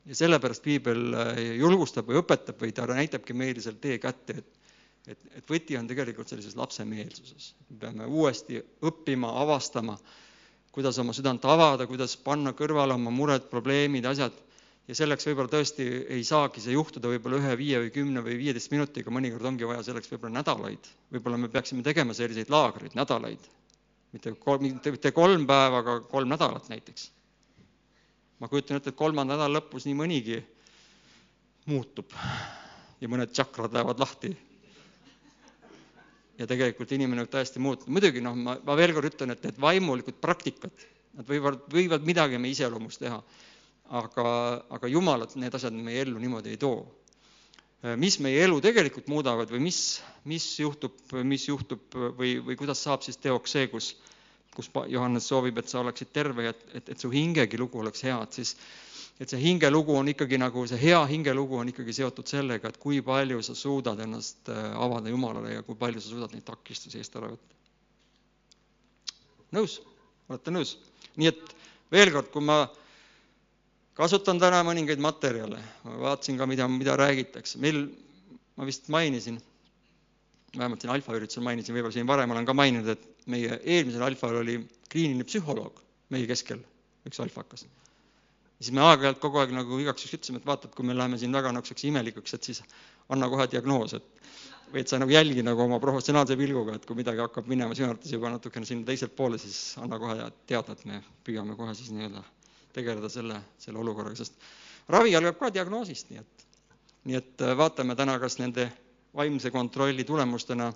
ja 0.05 0.17
sellepärast 0.17 0.65
piibel 0.65 1.13
äh, 1.13 1.43
julgustab 1.61 2.09
või 2.09 2.23
õpetab 2.23 2.57
või 2.57 2.73
ta 2.73 2.89
näitabki 2.89 3.37
meile 3.37 3.61
selle 3.61 3.77
tee 3.83 4.01
kätte, 4.01 4.41
et 4.41 4.57
et, 5.09 5.21
et 5.37 5.47
võti 5.49 5.77
on 5.77 5.87
tegelikult 5.89 6.29
sellises 6.29 6.55
lapsemeelsuses. 6.57 7.53
me 7.69 7.77
peame 7.85 8.05
uuesti 8.05 8.59
õppima, 8.85 9.31
avastama 9.41 9.97
kuidas 10.71 10.97
oma 11.03 11.13
südant 11.15 11.43
avada, 11.45 11.87
kuidas 11.87 12.15
panna 12.23 12.53
kõrvale 12.55 12.95
oma 12.95 13.11
mured, 13.13 13.47
probleemid, 13.51 14.05
asjad. 14.07 14.35
ja 14.87 14.95
selleks 14.97 15.27
võib-olla 15.27 15.51
tõesti 15.51 15.85
ei 16.15 16.23
saagi 16.27 16.61
see 16.63 16.73
juhtuda 16.73 17.11
võib-olla 17.11 17.37
ühe, 17.39 17.55
viie 17.59 17.79
või 17.83 17.91
kümne 17.95 18.23
või 18.25 18.37
viieteist 18.39 18.71
minutiga, 18.73 19.11
mõnikord 19.13 19.45
ongi 19.47 19.67
vaja 19.67 19.83
selleks 19.87 20.11
võib-olla 20.11 20.39
nädalaid. 20.39 20.87
võib-olla 21.11 21.37
me 21.37 21.49
peaksime 21.49 21.83
tegema 21.83 22.15
selliseid 22.17 22.49
laagreid, 22.49 22.95
nädalaid. 22.95 23.49
mitte 24.11 24.33
kolm, 24.39 24.63
mitte 24.67 25.11
kolm 25.11 25.45
päeva, 25.47 25.83
aga 25.83 25.99
kolm 26.07 26.29
nädalat 26.29 26.69
näiteks. 26.69 27.11
ma 28.39 28.47
kujutan 28.47 28.77
ette, 28.77 28.89
et 28.89 28.95
kolmanda 28.95 29.35
nädala 29.35 29.59
lõpus 29.59 29.85
nii 29.85 29.95
mõnigi 29.95 30.41
muutub 31.65 32.15
ja 33.01 33.09
mõned 33.09 33.31
tšakrad 33.33 33.73
lähevad 33.73 33.99
lahti. 33.99 34.31
Ja 36.41 36.47
tegelikult 36.49 36.91
inimene 36.95 37.25
võib 37.25 37.33
täiesti 37.35 37.61
muutuda, 37.61 37.93
muidugi 37.93 38.23
noh, 38.23 38.35
ma, 38.37 38.57
ma 38.65 38.77
veel 38.79 38.95
kord 38.95 39.11
ütlen, 39.11 39.33
et 39.35 39.43
need 39.45 39.59
vaimulikud 39.61 40.17
praktikad, 40.23 40.85
nad 41.19 41.27
võivad, 41.29 41.61
võivad 41.71 42.07
midagi 42.07 42.39
meie 42.41 42.55
iseloomus 42.55 42.97
teha, 43.01 43.19
aga, 44.01 44.25
aga 44.77 44.89
jumalat 44.91 45.35
need 45.39 45.55
asjad 45.57 45.75
meie 45.75 46.05
ellu 46.05 46.21
niimoodi 46.21 46.55
ei 46.55 46.61
too. 46.61 46.81
Mis 47.97 48.19
meie 48.21 48.43
elu 48.45 48.59
tegelikult 48.61 49.07
muudavad 49.09 49.49
või 49.49 49.63
mis, 49.65 49.79
mis 50.29 50.45
juhtub, 50.59 50.99
mis 51.25 51.47
juhtub 51.49 51.97
või, 52.17 52.35
või 52.45 52.57
kuidas 52.59 52.83
saab 52.85 53.01
siis 53.01 53.17
teoks 53.17 53.55
see, 53.57 53.71
kus, 53.71 53.95
kus 54.53 54.69
Johannes 54.91 55.25
soovib, 55.31 55.57
et 55.57 55.71
sa 55.71 55.81
oleksid 55.81 56.11
terve 56.13 56.45
ja 56.45 56.53
et, 56.53 56.61
et, 56.77 56.91
et 56.93 57.01
su 57.01 57.09
hingegi 57.09 57.57
lugu 57.57 57.81
oleks 57.81 58.05
hea, 58.05 58.19
et 58.21 58.37
siis 58.37 58.53
et 59.21 59.29
see 59.29 59.37
hingelugu 59.37 59.93
on 59.93 60.09
ikkagi 60.09 60.39
nagu, 60.41 60.63
see 60.65 60.79
hea 60.81 60.99
hingelugu 61.11 61.59
on 61.61 61.69
ikkagi 61.69 61.93
seotud 61.93 62.29
sellega, 62.29 62.71
et 62.71 62.79
kui 62.81 63.03
palju 63.05 63.41
sa 63.45 63.53
suudad 63.57 63.99
ennast 64.01 64.49
äh, 64.49 64.71
avada 64.81 65.11
Jumalale 65.13 65.59
ja 65.59 65.65
kui 65.65 65.77
palju 65.77 66.01
sa 66.01 66.09
suudad 66.09 66.33
neid 66.33 66.45
takistusi 66.47 66.97
eest 66.97 67.17
ära 67.19 67.29
võtta. 67.29 67.59
nõus? 69.57 69.77
olete 70.31 70.53
nõus? 70.55 70.75
nii 71.21 71.29
et 71.29 71.53
veel 71.93 72.09
kord, 72.15 72.31
kui 72.33 72.41
ma 72.47 72.63
kasutan 73.99 74.39
täna 74.41 74.63
mõningaid 74.65 75.01
materjale, 75.03 75.59
ma 75.85 75.97
vaatasin 76.07 76.39
ka, 76.39 76.47
mida, 76.49 76.65
mida 76.71 76.95
räägitakse, 76.97 77.59
meil, 77.61 77.83
ma 78.57 78.65
vist 78.65 78.89
mainisin, 78.93 79.37
vähemalt 80.55 80.81
siin 80.81 80.93
alfa 80.95 81.13
üritusel 81.19 81.45
mainisin, 81.45 81.75
võib-olla 81.77 81.93
siin 81.93 82.09
varem 82.09 82.33
olen 82.33 82.47
ka 82.47 82.55
maininud, 82.57 82.89
et 82.95 83.29
meie 83.29 83.59
eelmisel 83.61 84.07
alfal 84.07 84.41
oli 84.41 84.57
kliiniline 84.89 85.27
psühholoog 85.29 85.77
meie 86.11 86.25
keskel, 86.31 86.63
üks 87.07 87.21
alfakas. 87.23 87.67
Siis 88.61 88.73
me 88.77 88.83
aeg-ajalt 88.85 89.19
kogu 89.21 89.41
aeg 89.41 89.53
nagu 89.55 89.79
igaks 89.81 90.05
juhuks 90.05 90.19
ütlesime, 90.19 90.41
et 90.41 90.47
vaata, 90.47 90.69
et 90.69 90.75
kui 90.77 90.85
me 90.85 90.95
läheme 90.97 91.17
siin 91.17 91.33
väga 91.33 91.51
niisuguseks 91.55 91.87
imelikuks, 91.89 92.35
et 92.37 92.49
siis 92.49 92.61
anna 93.09 93.29
kohe 93.31 93.47
diagnoos, 93.49 93.95
et 93.97 94.21
või 94.71 94.83
et 94.83 94.91
sa 94.91 94.99
nagu 95.01 95.11
jälgi 95.11 95.43
nagu 95.43 95.63
oma 95.65 95.79
professionaalse 95.83 96.37
pilguga, 96.39 96.77
et 96.77 96.85
kui 96.87 96.95
midagi 96.95 97.19
hakkab 97.23 97.49
minema 97.51 97.75
sinu 97.75 97.89
arvates 97.89 98.13
juba 98.13 98.31
natukene 98.31 98.67
sinna 98.67 98.87
teiselt 98.87 99.15
poole, 99.17 99.39
siis 99.41 99.75
anna 99.81 99.99
kohe 99.99 100.29
teada, 100.47 100.75
et 100.77 100.85
me 100.87 101.01
püüame 101.27 101.57
kohe 101.59 101.73
siis 101.75 101.91
nii-öelda 101.95 102.23
tegeleda 102.75 103.09
selle, 103.11 103.41
selle 103.59 103.81
olukorraga, 103.81 104.21
sest 104.21 104.37
ravi 104.93 105.15
algab 105.17 105.39
ka 105.41 105.51
diagnoosist, 105.57 106.13
nii 106.13 106.21
et, 106.21 106.45
nii 107.09 107.19
et 107.19 107.43
äh, 107.43 107.55
vaatame 107.59 107.97
täna, 107.99 108.15
kas 108.21 108.39
nende 108.39 108.69
vaimse 109.17 109.51
kontrolli 109.51 110.05
tulemustena 110.07 110.69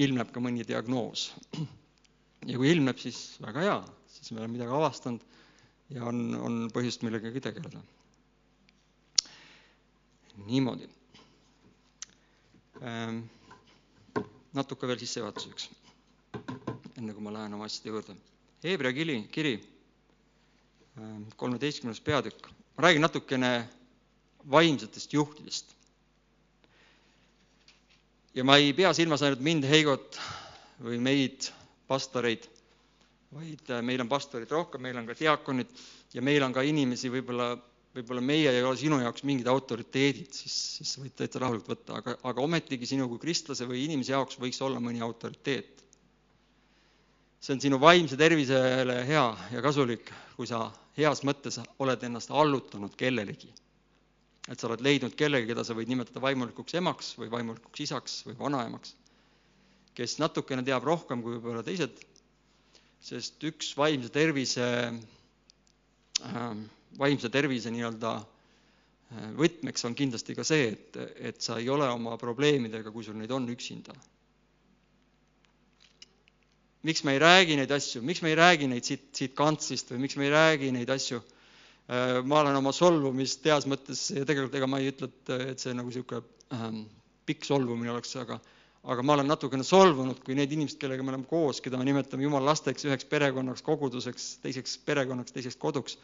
ilmneb 0.00 0.32
ka 0.32 0.40
mõni 0.40 0.64
diagnoos. 0.68 1.28
ja 2.50 2.56
kui 2.56 2.72
ilmneb, 2.72 2.96
siis 3.02 3.36
väga 3.44 3.66
hea, 3.66 3.78
siis 4.14 4.32
me 4.32 4.40
oleme 4.40 4.56
midagi 4.56 4.72
avastanud 4.72 5.37
ja 5.94 6.04
on, 6.04 6.34
on 6.34 6.58
põhjust 6.74 7.02
millegagi 7.02 7.40
tegeleda. 7.40 7.80
niimoodi 10.46 10.88
ähm,. 12.82 13.22
natuke 14.54 14.86
veel 14.86 14.98
sissejuhatuseks, 14.98 15.70
enne 16.96 17.12
kui 17.14 17.22
ma 17.22 17.32
lähen 17.32 17.54
oma 17.54 17.66
asjade 17.66 17.90
juurde. 17.90 18.14
Hebra 18.62 18.92
kiri, 18.92 19.22
kiri 19.32 19.56
Ehm, 20.98 21.22
kolmeteistkümnes 21.36 22.00
peatükk. 22.00 22.46
ma 22.76 22.82
räägin 22.82 23.00
natukene 23.00 23.68
vaimsetest 24.50 25.12
juhtidest. 25.12 25.66
ja 28.34 28.44
ma 28.44 28.56
ei 28.56 28.72
pea 28.72 28.92
silmas 28.92 29.22
ainult 29.22 29.40
mind, 29.40 29.64
Heigot 29.64 30.18
või 30.82 30.98
meid, 30.98 31.50
pastoreid, 31.86 32.48
vaid 33.34 33.72
äh, 33.74 33.82
meil 33.84 34.04
on 34.04 34.10
pastorid 34.10 34.50
rohkem, 34.50 34.82
meil 34.86 35.00
on 35.00 35.08
ka 35.08 35.16
diaakonid 35.18 35.72
ja 36.14 36.24
meil 36.24 36.46
on 36.46 36.54
ka 36.56 36.64
inimesi, 36.64 37.10
võib-olla, 37.12 37.50
võib-olla 37.96 38.22
meie 38.24 38.52
ei 38.52 38.62
ole 38.64 38.78
sinu 38.80 39.00
jaoks 39.02 39.26
mingid 39.28 39.50
autoriteedid, 39.52 40.30
siis, 40.32 40.56
siis 40.78 40.94
võid 41.00 41.16
täitsa 41.18 41.42
rahulikult 41.44 41.74
võtta, 41.74 41.98
aga, 42.00 42.16
aga 42.30 42.46
ometigi 42.46 42.88
sinu 42.88 43.08
kui 43.10 43.20
kristlase 43.26 43.68
või 43.68 43.84
inimese 43.84 44.16
jaoks 44.16 44.40
võiks 44.40 44.62
olla 44.64 44.80
mõni 44.80 45.04
autoriteet 45.04 45.78
see 47.40 47.54
on 47.54 47.60
sinu 47.62 47.78
vaimse 47.80 48.16
tervisele 48.18 49.02
hea 49.06 49.26
ja 49.52 49.62
kasulik, 49.62 50.10
kui 50.36 50.46
sa 50.50 50.68
heas 50.98 51.22
mõttes 51.26 51.60
oled 51.78 52.02
ennast 52.04 52.32
allutanud 52.34 52.96
kellelegi. 52.98 53.52
et 54.48 54.60
sa 54.60 54.66
oled 54.66 54.80
leidnud 54.80 55.12
kellegi, 55.12 55.50
keda 55.50 55.62
sa 55.64 55.74
võid 55.76 55.90
nimetada 55.92 56.22
vaimulikuks 56.24 56.74
emaks 56.80 57.10
või 57.20 57.28
vaimulikuks 57.30 57.80
isaks 57.84 58.14
või 58.24 58.38
vanaemaks, 58.38 58.94
kes 59.94 60.16
natukene 60.18 60.64
teab 60.64 60.86
rohkem 60.88 61.22
kui 61.22 61.34
võib-olla 61.36 61.62
teised, 61.62 62.00
sest 63.00 63.44
üks 63.46 63.72
vaimse 63.78 64.10
tervise 64.14 64.66
äh,, 66.24 66.52
vaimse 66.98 67.30
tervise 67.30 67.70
nii-öelda 67.74 68.12
äh, 68.18 69.30
võtmeks 69.38 69.86
on 69.88 69.94
kindlasti 69.98 70.34
ka 70.38 70.44
see, 70.46 70.72
et, 70.74 71.00
et 71.30 71.42
sa 71.42 71.58
ei 71.62 71.68
ole 71.70 71.88
oma 71.92 72.16
probleemidega, 72.20 72.90
kui 72.94 73.06
sul 73.06 73.18
neid 73.20 73.32
on, 73.34 73.48
üksinda 73.54 73.94
miks 76.86 77.02
me 77.04 77.12
ei 77.16 77.18
räägi 77.22 77.56
neid 77.58 77.72
asju, 77.74 78.02
miks 78.06 78.22
me 78.22 78.30
ei 78.32 78.38
räägi 78.38 78.68
neid 78.70 78.86
siit, 78.86 79.08
siit 79.16 79.34
kantslist 79.38 79.90
või 79.92 80.04
miks 80.04 80.16
me 80.18 80.28
ei 80.28 80.32
räägi 80.34 80.70
neid 80.74 80.90
asju. 80.94 81.18
Äh, 81.88 82.20
ma 82.24 82.42
olen 82.42 82.56
oma 82.60 82.72
solvumist 82.76 83.44
heas 83.48 83.66
mõttes 83.70 84.06
ja 84.14 84.24
tegelikult 84.28 84.58
ega 84.60 84.68
ma 84.70 84.80
ei 84.82 84.92
ütle, 84.92 85.08
et, 85.10 85.32
et 85.54 85.62
see 85.64 85.74
nagu 85.76 85.90
niisugune 85.90 86.22
ähm, 86.54 86.82
pikk 87.28 87.48
solvumine 87.48 87.92
oleks, 87.94 88.14
aga 88.20 88.38
aga 88.88 89.04
ma 89.04 89.16
olen 89.18 89.28
natukene 89.28 89.64
solvunud, 89.66 90.22
kui 90.24 90.36
need 90.38 90.52
inimesed, 90.56 90.78
kellega 90.80 91.04
me 91.04 91.12
oleme 91.12 91.28
koos, 91.28 91.60
keda 91.64 91.80
me 91.80 91.84
nimetame 91.88 92.24
jumala 92.24 92.54
lasteks, 92.54 92.86
üheks 92.88 93.08
perekonnaks, 93.10 93.64
koguduseks, 93.66 94.28
teiseks 94.44 94.78
perekonnaks, 94.88 95.34
teiseks 95.34 95.58
koduks, 95.60 95.98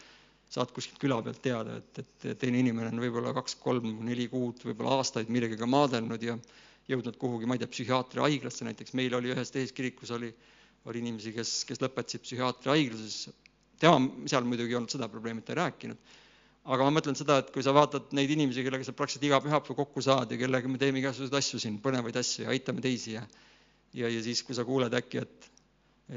saad 0.52 0.74
kuskilt 0.76 1.00
küla 1.00 1.22
pealt 1.24 1.40
teada, 1.42 1.78
et, 1.80 2.02
et 2.02 2.38
teine 2.42 2.60
inimene 2.60 2.92
on 2.92 3.00
võib-olla 3.00 3.32
kaks, 3.36 3.56
kolm, 3.62 3.88
neli 4.04 4.28
kuud, 4.32 4.60
võib-olla 4.68 4.98
aastaid 5.00 5.32
millegagi 5.32 5.66
maadelnud 5.66 6.28
ja 6.28 6.36
jõudnud 6.92 7.16
kuhugi, 7.16 7.48
ma 7.48 7.56
ei 7.56 7.64
tea, 7.64 7.72
psühhiaatri 7.72 8.20
haiglasse 8.26 8.68
näiteks, 8.68 8.92
meil 9.00 9.16
oli 9.16 9.32
ühes 9.32 9.54
teises 9.54 9.72
kirikus 9.72 10.12
oli 10.14 10.34
oli 10.90 11.00
inimesi, 11.00 11.32
kes, 11.32 11.52
kes 11.68 11.80
lõpetasid 11.82 12.24
psühhiaatri 12.24 12.72
haiglases. 12.72 13.30
tema 13.80 14.26
seal 14.30 14.44
muidugi 14.48 14.74
ei 14.74 14.78
olnud 14.78 14.92
seda 14.92 15.08
probleemi, 15.08 15.42
ta 15.42 15.54
ei 15.54 15.60
rääkinud. 15.62 16.12
Aga 16.64 16.86
ma 16.86 16.94
mõtlen 16.96 17.16
seda, 17.18 17.38
et 17.42 17.50
kui 17.52 17.64
sa 17.64 17.74
vaatad 17.76 18.14
neid 18.16 18.30
inimesi, 18.32 18.64
kellega 18.64 18.86
sa 18.86 18.94
praktiliselt 18.96 19.28
iga 19.28 19.40
pühapäev 19.44 19.76
kokku 19.76 20.02
saad 20.04 20.32
ja 20.32 20.38
kellega 20.40 20.70
me 20.70 20.80
teeme 20.80 21.02
igasuguseid 21.02 21.36
asju 21.40 21.60
siin, 21.60 21.80
põnevaid 21.84 22.16
asju 22.20 22.46
ja 22.46 22.54
aitame 22.54 22.84
teisi 22.84 23.18
ja 23.18 23.24
ja, 23.94 24.08
ja 24.08 24.22
siis, 24.22 24.42
kui 24.42 24.56
sa 24.56 24.64
kuuled 24.66 24.94
äkki, 24.96 25.22
et 25.22 25.50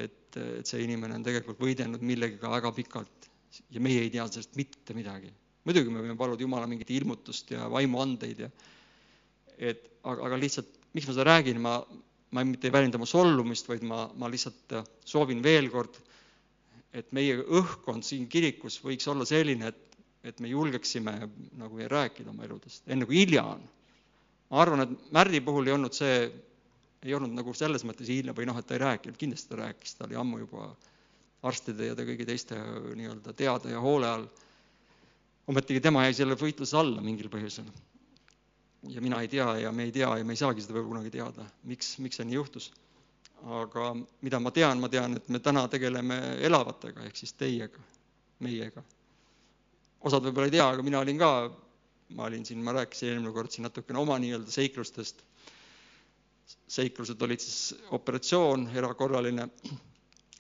et, 0.04 0.38
et 0.60 0.68
see 0.68 0.82
inimene 0.84 1.16
on 1.16 1.24
tegelikult 1.24 1.62
võidelnud 1.64 2.02
millegagi 2.04 2.52
väga 2.52 2.72
pikalt 2.76 3.28
ja 3.72 3.84
meie 3.84 4.02
ei 4.04 4.10
tea 4.12 4.26
sellest 4.28 4.58
mitte 4.60 4.96
midagi. 4.98 5.32
muidugi 5.64 5.92
me 5.92 6.02
võime 6.04 6.18
paluda 6.20 6.44
Jumala 6.44 6.68
mingit 6.68 6.92
ilmutust 6.96 7.52
ja 7.52 7.70
vaimuandeid 7.72 8.44
ja 8.44 8.50
et 9.58 9.88
aga, 10.04 10.28
aga 10.28 10.40
lihtsalt, 10.40 10.70
miks 10.94 11.08
ma 11.08 11.16
seda 11.16 11.28
räägin, 11.32 11.62
ma, 11.64 11.78
ma 12.36 12.44
mitte 12.48 12.68
ei 12.68 12.76
väljenda 12.76 13.00
oma 13.00 13.08
solvumist, 13.10 13.68
vaid 13.70 13.84
ma, 13.88 14.06
ma 14.16 14.30
lihtsalt 14.32 14.76
soovin 15.08 15.42
veel 15.44 15.72
kord, 15.74 15.98
et 16.94 17.12
meie 17.16 17.40
õhkkond 17.42 18.06
siin 18.06 18.28
kirikus 18.32 18.80
võiks 18.84 19.08
olla 19.12 19.26
selline, 19.28 19.72
et, 19.74 19.87
et 20.28 20.42
me 20.44 20.52
julgeksime 20.52 21.14
nagu 21.60 21.88
rääkida 21.94 22.32
oma 22.34 22.46
eludest, 22.48 22.86
enne 22.92 23.08
kui 23.08 23.22
hilja 23.24 23.46
on. 23.56 23.64
ma 24.50 24.62
arvan, 24.64 24.84
et 24.86 25.12
Märdi 25.16 25.42
puhul 25.44 25.68
ei 25.68 25.76
olnud 25.76 25.96
see, 25.96 26.20
ei 27.04 27.14
olnud 27.16 27.36
nagu 27.36 27.54
selles 27.54 27.84
mõttes 27.88 28.10
hilja 28.12 28.36
või 28.36 28.48
noh, 28.50 28.58
et 28.60 28.68
ta 28.68 28.76
ei 28.78 28.84
rääkinud, 28.84 29.18
kindlasti 29.20 29.52
ta 29.52 29.62
rääkis, 29.64 29.96
ta 29.96 30.06
oli 30.08 30.20
ammu 30.20 30.44
juba 30.46 30.70
arstide 31.48 31.92
ja 31.92 31.98
kõigi 31.98 32.26
teiste 32.28 32.58
nii-öelda 32.98 33.34
teade 33.38 33.76
ja 33.76 33.84
hoole 33.84 34.08
all. 34.10 34.30
ometigi 35.48 35.80
tema 35.84 36.08
jäi 36.08 36.18
selle 36.18 36.36
võitluse 36.36 36.76
alla 36.80 37.02
mingil 37.02 37.30
põhjusel 37.32 37.68
ja 38.90 39.02
mina 39.02 39.22
ei 39.22 39.28
tea 39.28 39.58
ja 39.58 39.72
me 39.72 39.84
ei 39.84 39.92
tea 39.92 40.18
ja 40.18 40.26
me 40.26 40.34
ei 40.34 40.40
saagi 40.40 40.62
seda 40.62 40.76
võib-olla 40.78 40.98
kunagi 40.98 41.14
teada, 41.18 41.46
miks, 41.64 41.96
miks 42.04 42.20
see 42.20 42.28
nii 42.28 42.38
juhtus. 42.38 42.72
aga 43.54 43.92
mida 44.26 44.40
ma 44.40 44.52
tean, 44.52 44.80
ma 44.82 44.90
tean, 44.90 45.14
et 45.20 45.28
me 45.30 45.40
täna 45.40 45.68
tegeleme 45.70 46.16
elavatega, 46.42 47.04
ehk 47.06 47.20
siis 47.20 47.34
teiega, 47.38 47.84
meiega. 48.42 48.82
Osad 50.08 50.28
võib-olla 50.28 50.50
ei 50.50 50.56
tea, 50.58 50.68
aga 50.74 50.86
mina 50.86 51.02
olin 51.04 51.20
ka, 51.22 51.32
ma 52.18 52.28
olin 52.30 52.46
siin, 52.48 52.64
ma 52.64 52.76
rääkisin 52.78 53.14
eelmine 53.14 53.34
kord 53.36 53.54
siin 53.54 53.68
natukene 53.68 54.00
oma 54.02 54.20
nii-öelda 54.24 54.52
seiklustest. 54.54 55.24
seiklused 56.72 57.22
olid 57.22 57.44
siis 57.44 57.76
operatsioon, 57.96 58.70
erakorraline, 58.76 59.50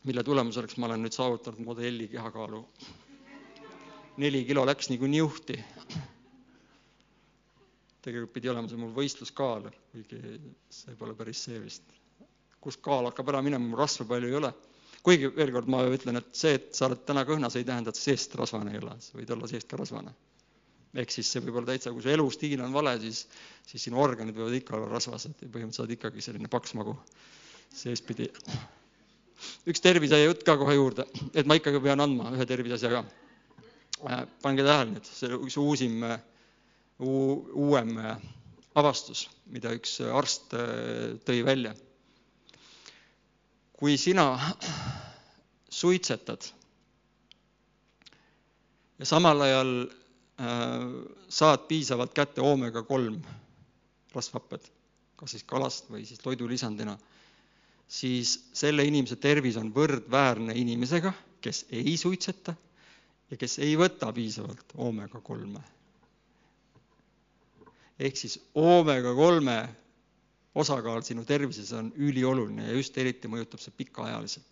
mille 0.08 0.24
tulemuseks 0.24 0.78
ma 0.78 0.88
olen 0.88 1.04
nüüd 1.04 1.16
saavutanud 1.16 1.64
modelli 1.66 2.08
kehakaalu. 2.08 2.62
neli 4.18 4.46
kilo 4.46 4.66
läks 4.66 4.90
nagu 4.90 5.08
niuhti 5.08 5.60
tegelikult 8.08 8.34
pidi 8.38 8.50
olema 8.50 8.70
see 8.72 8.80
mul 8.80 8.94
võistluskaal, 8.96 9.68
kuigi 9.92 10.20
see 10.72 10.96
pole 11.00 11.16
päris 11.18 11.42
see 11.48 11.60
vist. 11.60 11.84
kus 12.64 12.78
kaal 12.84 13.06
hakkab 13.10 13.30
ära 13.32 13.42
minema, 13.44 13.64
mul 13.64 13.80
rasva 13.80 14.06
palju 14.08 14.30
ei 14.32 14.38
ole. 14.40 14.52
Kuigi 15.08 15.30
veel 15.32 15.54
kord 15.56 15.70
ma 15.72 15.86
ütlen, 15.88 16.20
et 16.20 16.34
see, 16.36 16.58
et 16.60 16.72
sa 16.76 16.90
oled 16.90 17.06
täna 17.08 17.24
kõhnas, 17.28 17.56
ei 17.56 17.68
tähenda, 17.68 17.94
et 17.94 18.00
seest 18.00 18.34
rasvane 18.36 18.74
ei 18.76 18.82
ole, 18.82 18.98
sa 19.04 19.16
võid 19.16 19.30
olla 19.36 19.48
seest 19.48 19.70
ka 19.72 19.80
rasvane. 19.80 20.12
ehk 20.98 21.14
siis 21.14 21.30
see 21.32 21.44
võib 21.46 21.60
olla 21.60 21.72
täitsa, 21.72 21.92
kui 21.94 22.04
su 22.04 22.10
elustiil 22.10 22.62
on 22.66 22.74
vale, 22.74 22.96
siis, 23.00 23.22
siis 23.70 23.84
sinu 23.88 24.02
organid 24.02 24.36
võivad 24.36 24.56
ikka 24.58 24.76
olla 24.76 24.90
rasvased 24.92 25.36
ja 25.44 25.48
põhimõtteliselt 25.48 25.78
sa 25.80 25.84
oled 25.86 25.96
ikkagi 25.96 26.24
selline 26.26 26.52
paks 26.52 26.74
magu 26.80 26.96
seestpidi. 27.76 28.28
üks 29.70 29.84
tervisejutt 29.86 30.44
ka 30.44 30.58
kohe 30.58 30.76
juurde, 30.76 31.06
et 31.38 31.48
ma 31.48 31.56
ikkagi 31.60 31.82
pean 31.84 32.02
andma 32.04 32.32
ühe 32.36 32.48
terviseasja 32.50 32.92
ka. 32.96 33.04
Äh, 34.08 34.24
pange 34.44 34.66
tähele 34.66 34.92
nüüd, 34.96 35.08
see 35.08 35.32
üks 35.38 35.58
uusim 35.62 36.02
äh, 36.06 36.20
uuem 37.00 37.96
äh, 38.02 38.18
avastus, 38.78 39.28
mida 39.54 39.72
üks 39.74 40.00
arst 40.04 40.52
tõi 41.26 41.40
välja. 41.46 41.74
Kui 43.78 43.98
sina 43.98 44.26
suitsetad 45.70 46.42
ja 49.00 49.06
samal 49.06 49.42
ajal 49.46 49.74
saad 51.30 51.68
piisavalt 51.70 52.14
kätte 52.14 52.42
oomega 52.42 52.84
kolm 52.84 53.22
rasvhapped, 54.14 54.66
kas 55.18 55.34
siis 55.34 55.46
kalast 55.46 55.90
või 55.94 56.06
siis 56.06 56.22
toidulisandina, 56.22 56.98
siis 57.88 58.36
selle 58.54 58.86
inimese 58.86 59.18
tervis 59.22 59.58
on 59.62 59.72
võrdväärne 59.74 60.56
inimesega, 60.58 61.14
kes 61.42 61.66
ei 61.74 61.98
suitseta 61.98 62.54
ja 63.32 63.38
kes 63.38 63.60
ei 63.66 63.76
võta 63.78 64.12
piisavalt 64.14 64.74
oomega 64.76 65.22
kolme. 65.22 65.62
ehk 68.00 68.18
siis 68.18 68.40
oomega 68.56 69.14
kolme 69.16 69.58
osakaal 70.56 71.02
sinu 71.02 71.26
tervises 71.26 71.74
on 71.74 71.92
ülioluline 71.96 72.70
ja 72.70 72.78
just 72.78 72.98
eriti 72.98 73.28
mõjutab 73.28 73.62
see 73.62 73.74
pikaajaliselt. 73.78 74.46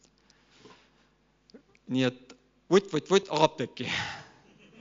nii 1.88 2.04
et 2.04 2.36
vutt-vutt-vutt 2.72 3.28
apteeki 3.30 3.90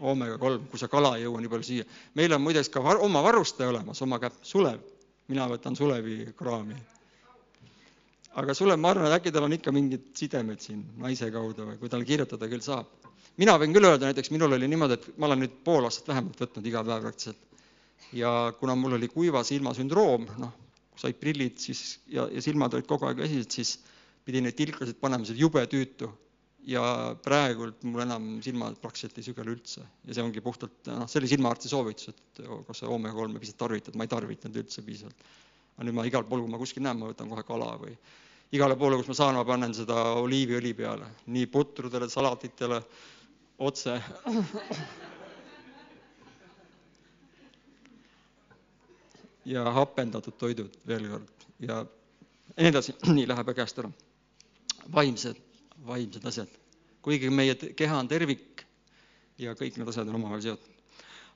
oomega 0.01 0.39
kolm, 0.39 0.67
kui 0.71 0.81
sa 0.81 0.89
kala 0.91 1.15
ei 1.17 1.25
jõua 1.25 1.43
nii 1.43 1.53
palju 1.53 1.69
süüa. 1.69 1.87
meil 2.15 2.33
on 2.33 2.43
muideks 2.43 2.71
ka 2.73 2.83
var, 2.83 3.01
oma 3.05 3.23
varustaja 3.23 3.71
olemas, 3.71 4.03
oma 4.03 4.19
käpp, 4.19 4.43
Sulev. 4.43 4.81
mina 5.29 5.47
võtan 5.49 5.77
Sulevi 5.77 6.33
kraami. 6.37 6.77
aga 8.35 8.55
Sulev, 8.55 8.81
ma 8.81 8.91
arvan, 8.91 9.07
et 9.07 9.19
äkki 9.21 9.33
tal 9.33 9.45
on 9.45 9.53
ikka 9.53 9.73
mingid 9.73 10.11
sidemed 10.15 10.61
siin 10.61 10.85
naise 10.99 11.31
kaudu 11.31 11.71
või 11.71 11.79
kui 11.79 11.89
talle 11.89 12.05
kirjutada 12.05 12.49
küll 12.49 12.65
saab. 12.65 12.87
mina 13.37 13.57
võin 13.59 13.73
küll 13.73 13.85
öelda, 13.85 14.07
näiteks 14.07 14.31
minul 14.31 14.53
oli 14.53 14.69
niimoodi, 14.69 14.95
et 14.95 15.19
ma 15.19 15.27
olen 15.27 15.45
nüüd 15.45 15.63
pool 15.65 15.85
aastat 15.85 16.09
vähemalt 16.09 16.41
võtnud 16.41 16.67
iga 16.67 16.85
päev 16.85 17.09
praktiliselt. 17.09 17.39
ja 18.13 18.53
kuna 18.59 18.75
mul 18.75 18.99
oli 18.99 19.09
kuiva 19.09 19.45
silma 19.45 19.75
sündroom, 19.75 20.27
noh, 20.39 20.53
said 21.01 21.19
prillid 21.21 21.59
siis 21.61 21.99
ja, 22.11 22.27
ja 22.31 22.43
silmad 22.45 22.75
olid 22.77 22.89
kogu 22.89 23.09
aeg 23.09 23.23
väsinud, 23.25 23.51
siis 23.51 23.79
pidin 24.25 24.47
neid 24.47 24.57
tilkasid 24.59 25.01
panema, 25.01 25.27
see 25.27 25.37
oli 25.37 25.45
jube 25.47 25.65
tüütu. 25.71 26.11
Ja 26.65 26.83
praegult 27.21 27.83
mul 27.85 28.01
enam 28.07 28.29
silmad 28.41 28.79
praktiliselt 28.81 29.19
ei 29.21 29.27
sügele 29.27 29.53
üldse. 29.53 29.83
Ja 30.09 30.15
see 30.17 30.23
ongi 30.25 30.41
puhtalt, 30.41 30.79
noh, 30.89 31.03
see 31.13 31.21
oli 31.21 31.29
silmaarsti 31.29 31.69
soovitus, 31.69 32.15
et 32.15 32.41
kas 32.65 32.81
sa 32.81 32.89
oomega 32.89 33.13
kolme 33.19 33.43
piisavalt 33.43 33.61
tarvitad, 33.67 33.99
ma 34.01 34.07
ei 34.07 34.13
tarvitanud 34.15 34.63
üldse 34.63 34.85
piisavalt. 34.87 35.27
aga 35.75 35.85
nüüd 35.85 35.99
ma 35.99 36.07
igal 36.09 36.25
pool, 36.25 36.41
kui 36.41 36.55
ma 36.55 36.61
kuskil 36.63 36.87
näen, 36.87 36.97
ma 37.03 37.11
võtan 37.11 37.29
kohe 37.29 37.45
kala 37.45 37.75
või 37.83 37.93
igale 38.55 38.79
poole, 38.81 38.97
kus 38.97 39.11
ma 39.11 39.19
saan, 39.19 39.37
ma 39.37 39.45
panen 39.45 39.75
seda 39.77 40.15
oliiviõli 40.23 40.73
peale, 40.79 41.11
nii 41.35 41.51
putrudele, 41.53 42.09
salatitele, 42.09 42.81
otse 43.59 43.99
ja 49.45 49.65
hapendatud 49.77 50.37
toidud 50.39 50.79
veel 50.87 51.09
kord 51.11 51.49
ja 51.61 51.83
nii 52.57 52.71
edasi, 52.71 52.95
nii 53.17 53.29
läheb 53.29 53.51
käest 53.57 53.79
ära. 53.79 53.91
vaimsed 54.95 55.41
vaimsed 55.87 56.27
asjad. 56.27 56.49
kuigi 57.03 57.31
meie 57.31 57.55
keha 57.55 57.99
on 57.99 58.09
tervik 58.09 58.65
ja 59.39 59.53
kõik 59.59 59.77
need 59.77 59.89
asjad 59.91 60.09
on 60.09 60.19
omavahel 60.21 60.43
seotud. 60.43 60.71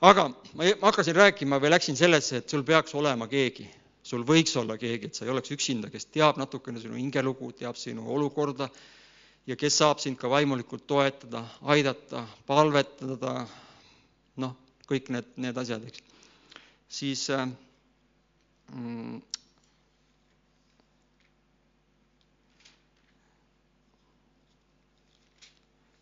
aga 0.01 0.29
ma, 0.29 0.65
ma 0.81 0.91
hakkasin 0.91 1.17
rääkima 1.17 1.59
või 1.61 1.73
läksin 1.75 1.97
sellesse, 1.97 2.41
et 2.41 2.49
sul 2.49 2.65
peaks 2.65 2.95
olema 2.95 3.29
keegi, 3.29 3.69
sul 4.03 4.25
võiks 4.25 4.57
olla 4.57 4.79
keegi, 4.79 5.11
et 5.11 5.19
sa 5.19 5.27
ei 5.27 5.35
oleks 5.35 5.53
üksinda, 5.53 5.91
kes 5.91 6.07
teab 6.07 6.39
natukene 6.39 6.81
sinu 6.81 6.97
hingelugu, 6.97 7.53
teab 7.53 7.77
sinu 7.77 8.07
olukorda 8.15 8.71
ja 9.47 9.57
kes 9.57 9.79
saab 9.83 10.01
sind 10.01 10.19
ka 10.21 10.31
vaimulikult 10.31 10.87
toetada, 10.87 11.45
aidata, 11.63 12.25
palvetada, 12.47 13.47
noh, 14.37 14.57
kõik 14.89 15.11
need, 15.13 15.33
need 15.37 15.57
asjad, 15.59 15.85
eks. 15.85 16.05
siis 16.89 17.29
äh, 17.35 17.49
mm, 18.73 19.21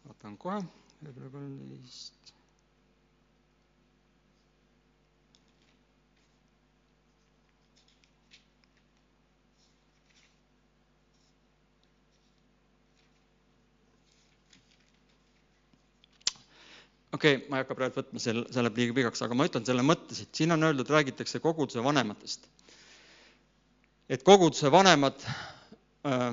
vaatan 0.08 0.36
kohe, 0.42 0.60
veebruar 1.02 1.30
kolmteist. 1.30 2.16
okei 17.16 17.36
okay,, 17.36 17.48
ma 17.50 17.56
ei 17.56 17.62
hakka 17.64 17.74
praegu 17.78 17.96
võtma, 18.00 18.20
see, 18.22 18.32
see 18.52 18.62
läheb 18.64 18.78
liiga 18.80 18.94
pikaks, 18.98 19.22
aga 19.24 19.36
ma 19.38 19.46
ütlen 19.48 19.64
selle 19.68 19.84
mõtte 19.86 20.16
siit, 20.18 20.32
siin 20.36 20.52
on 20.56 20.66
öeldud, 20.68 20.90
räägitakse 20.92 21.40
koguduse 21.44 21.84
vanematest. 21.84 22.48
Et 24.08 24.22
koguduse 24.26 24.70
vanemad 24.72 25.24
äh, 26.06 26.30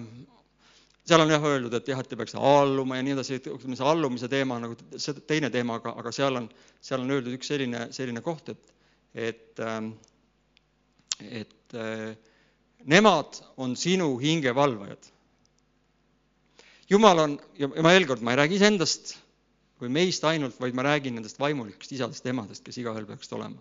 seal 1.04 1.24
on 1.24 1.32
jah 1.34 1.46
öeldud, 1.48 1.74
et 1.76 1.90
jah, 1.92 2.00
et 2.00 2.10
te 2.10 2.18
peaks 2.20 2.36
alluma 2.40 2.98
ja 2.98 3.06
nii 3.06 3.16
edasi, 3.18 3.40
ütleme 3.42 3.78
see 3.80 3.88
allumise 3.88 4.30
teema 4.32 4.60
nagu 4.64 4.78
see 4.96 5.24
teine 5.28 5.50
teema, 5.54 5.80
aga, 5.82 5.96
aga 6.00 6.14
seal 6.16 6.40
on, 6.40 6.48
seal 6.84 7.04
on 7.04 7.16
öeldud 7.16 7.36
üks 7.38 7.52
selline, 7.52 7.88
selline 7.96 8.24
koht, 8.24 8.54
et, 8.54 8.78
et, 9.14 9.64
ähm, 9.64 9.92
et 11.28 11.76
äh, 11.76 12.14
nemad 12.88 13.42
on 13.58 13.76
sinu 13.80 14.14
hinge 14.22 14.56
valvajad. 14.56 15.12
jumal 16.90 17.20
on, 17.26 17.36
ja 17.60 17.68
ma 17.74 17.92
veel 17.92 18.08
kord, 18.08 18.24
ma 18.24 18.34
ei 18.34 18.44
räägi 18.44 18.60
iseendast 18.62 19.16
või 19.82 19.92
meist 19.92 20.24
ainult, 20.28 20.56
vaid 20.62 20.76
ma 20.78 20.86
räägin 20.88 21.18
nendest 21.18 21.40
vaimulikest 21.42 21.98
isadest 21.98 22.24
ja 22.24 22.32
emadest, 22.32 22.64
kes 22.64 22.80
igaühel 22.80 23.08
peaksid 23.10 23.36
olema. 23.36 23.60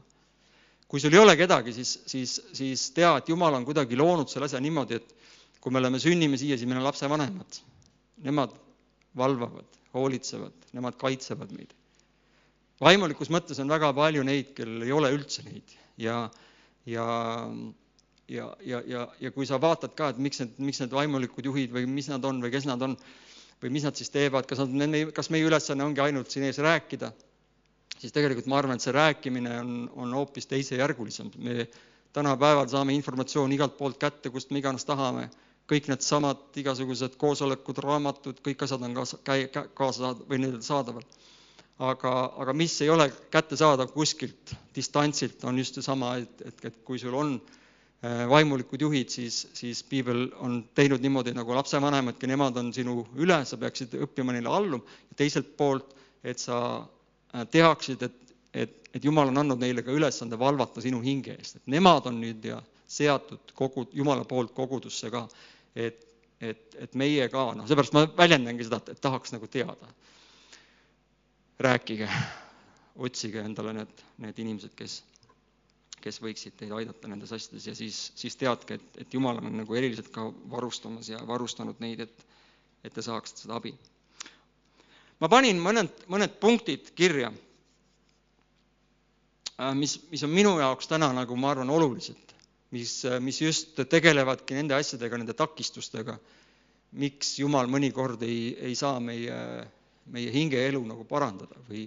Kui 0.92 1.00
sul 1.00 1.14
ei 1.16 1.22
ole 1.22 1.32
kedagi, 1.40 1.72
siis, 1.72 1.94
siis, 2.04 2.34
siis 2.52 2.90
tea, 2.92 3.14
et 3.16 3.28
Jumal 3.32 3.54
on 3.56 3.64
kuidagi 3.64 3.96
loonud 3.96 4.28
selle 4.28 4.44
asja 4.44 4.60
niimoodi, 4.60 4.98
et 5.00 5.14
kui 5.64 5.72
me 5.72 5.80
oleme, 5.80 5.96
sünnime 6.02 6.36
siia, 6.36 6.58
siis 6.60 6.68
meil 6.68 6.82
on 6.82 6.84
lapsevanemad. 6.84 7.60
Nemad 8.26 8.52
valvavad, 9.16 9.78
hoolitsevad, 9.94 10.68
nemad 10.76 10.98
kaitsevad 11.00 11.54
meid. 11.56 11.72
vaimulikus 12.82 13.30
mõttes 13.32 13.60
on 13.62 13.72
väga 13.72 13.92
palju 13.96 14.24
neid, 14.26 14.52
kellel 14.56 14.84
ei 14.84 14.92
ole 14.92 15.12
üldse 15.14 15.44
neid 15.46 15.72
ja, 16.02 16.26
ja 16.84 17.06
ja, 18.28 18.48
ja, 18.64 18.82
ja, 18.86 19.08
ja 19.20 19.30
kui 19.32 19.46
sa 19.48 19.60
vaatad 19.60 19.94
ka, 19.96 20.12
et 20.12 20.20
miks 20.22 20.40
need, 20.42 20.56
miks 20.60 20.80
need 20.82 20.92
vaimulikud 20.92 21.46
juhid 21.46 21.72
või 21.72 21.88
mis 21.88 22.08
nad 22.12 22.24
on 22.24 22.40
või 22.42 22.52
kes 22.52 22.68
nad 22.68 22.82
on 22.84 22.96
või 23.62 23.72
mis 23.76 23.84
nad 23.86 23.96
siis 23.96 24.10
teevad, 24.12 24.48
kas 24.50 24.60
nad, 24.64 24.96
kas 25.14 25.30
meie 25.32 25.46
ülesanne 25.46 25.84
ongi 25.86 26.02
ainult 26.04 26.32
siin 26.32 26.46
ees 26.48 26.58
rääkida, 26.62 27.12
siis 28.02 28.14
tegelikult 28.14 28.50
ma 28.50 28.58
arvan, 28.58 28.78
et 28.78 28.84
see 28.84 28.94
rääkimine 28.94 29.54
on, 29.60 29.72
on 30.04 30.14
hoopis 30.18 30.48
teisejärgulisem. 30.50 31.30
me 31.38 31.68
tänapäeval 32.12 32.66
saame 32.68 32.94
informatsiooni 32.98 33.54
igalt 33.54 33.78
poolt 33.78 33.98
kätte, 34.02 34.30
kust 34.30 34.50
me 34.50 34.58
iganes 34.58 34.84
tahame 34.84 35.28
kõik 35.70 35.88
needsamad 35.88 36.58
igasugused 36.60 37.16
koosolekud, 37.20 37.78
raamatud, 37.84 38.40
kõik 38.44 38.64
asjad 38.66 38.82
on 38.84 38.96
kaasa, 38.96 39.18
kaasa 39.78 40.14
või 40.28 40.42
nii-öelda 40.42 40.66
saadaval. 40.66 41.06
aga, 41.82 42.10
aga 42.38 42.52
mis 42.54 42.74
ei 42.84 42.90
ole 42.92 43.08
kättesaadav 43.32 43.90
kuskilt 43.94 44.52
distantsilt, 44.74 45.44
on 45.44 45.58
just 45.58 45.74
seesama, 45.74 46.16
et, 46.20 46.42
et, 46.46 46.64
et 46.68 46.76
kui 46.84 46.98
sul 47.00 47.14
on 47.18 47.32
äh, 47.40 48.28
vaimulikud 48.28 48.80
juhid, 48.80 49.08
siis, 49.10 49.46
siis 49.54 49.82
piibel 49.82 50.28
on 50.38 50.60
teinud 50.74 51.02
niimoodi 51.02 51.32
nagu 51.34 51.56
lapsevanemadki, 51.56 52.28
nemad 52.30 52.58
on 52.60 52.70
sinu 52.74 53.06
üle, 53.16 53.40
sa 53.48 53.58
peaksid 53.58 53.96
õppima 54.06 54.36
neile 54.36 54.52
alluma, 54.52 54.84
ja 55.10 55.18
teiselt 55.24 55.56
poolt, 55.56 55.96
et 56.22 56.38
sa 56.38 56.58
teaksid, 57.50 58.02
et, 58.02 58.34
et, 58.54 58.76
et 58.94 59.04
Jumal 59.04 59.32
on 59.32 59.40
andnud 59.44 59.60
neile 59.60 59.84
ka 59.84 59.94
ülesande 59.94 60.38
valvata 60.38 60.84
sinu 60.84 61.00
hinge 61.04 61.36
eest, 61.38 61.60
et 61.60 61.72
nemad 61.72 62.06
on 62.10 62.20
nüüd 62.20 62.44
ja 62.44 62.60
seatud 62.92 63.54
kogu, 63.56 63.86
Jumala 63.96 64.24
poolt 64.28 64.52
kogudusse 64.56 65.10
ka 65.10 65.26
et, 65.76 66.04
et, 66.40 66.76
et 66.84 66.94
meie 66.98 67.28
ka, 67.32 67.46
noh, 67.56 67.68
seepärast 67.68 67.94
ma 67.96 68.04
väljendangi 68.18 68.66
seda, 68.66 68.80
et 68.92 69.00
tahaks 69.02 69.34
nagu 69.34 69.48
teada. 69.50 69.92
rääkige, 71.62 72.08
otsige 73.06 73.38
endale 73.38 73.72
need, 73.76 74.00
need 74.18 74.38
inimesed, 74.42 74.72
kes, 74.74 74.96
kes 76.02 76.18
võiksid 76.24 76.56
teid 76.58 76.72
aidata 76.74 77.06
nendes 77.06 77.30
asjades 77.32 77.68
ja 77.68 77.74
siis, 77.78 78.00
siis 78.18 78.34
teadke, 78.36 78.80
et, 78.80 78.96
et 79.04 79.14
Jumal 79.14 79.38
on 79.38 79.60
nagu 79.60 79.76
eriliselt 79.78 80.10
ka 80.12 80.24
varustamas 80.50 81.12
ja 81.12 81.20
varustanud 81.26 81.78
neid, 81.84 82.02
et, 82.02 82.24
et 82.82 82.92
te 82.92 83.04
saaksite 83.04 83.44
seda 83.44 83.60
abi. 83.60 83.76
Ma 85.22 85.30
panin 85.30 85.62
mõned, 85.62 86.04
mõned 86.10 86.36
punktid 86.42 86.90
kirja, 86.98 87.30
äh, 89.56 89.72
mis, 89.78 90.00
mis 90.10 90.26
on 90.26 90.34
minu 90.34 90.58
jaoks 90.58 90.90
täna 90.90 91.12
nagu 91.14 91.38
ma 91.38 91.54
arvan 91.54 91.70
olulised 91.70 92.32
mis, 92.72 92.94
mis 93.20 93.40
just 93.42 93.76
tegelevadki 93.90 94.56
nende 94.56 94.76
asjadega, 94.76 95.20
nende 95.20 95.36
takistustega, 95.36 96.16
miks 97.02 97.36
Jumal 97.40 97.68
mõnikord 97.72 98.24
ei, 98.26 98.52
ei 98.70 98.74
saa 98.78 98.98
meie, 99.00 99.36
meie 100.12 100.32
hingeelu 100.32 100.80
nagu 100.88 101.06
parandada 101.08 101.60
või, 101.68 101.86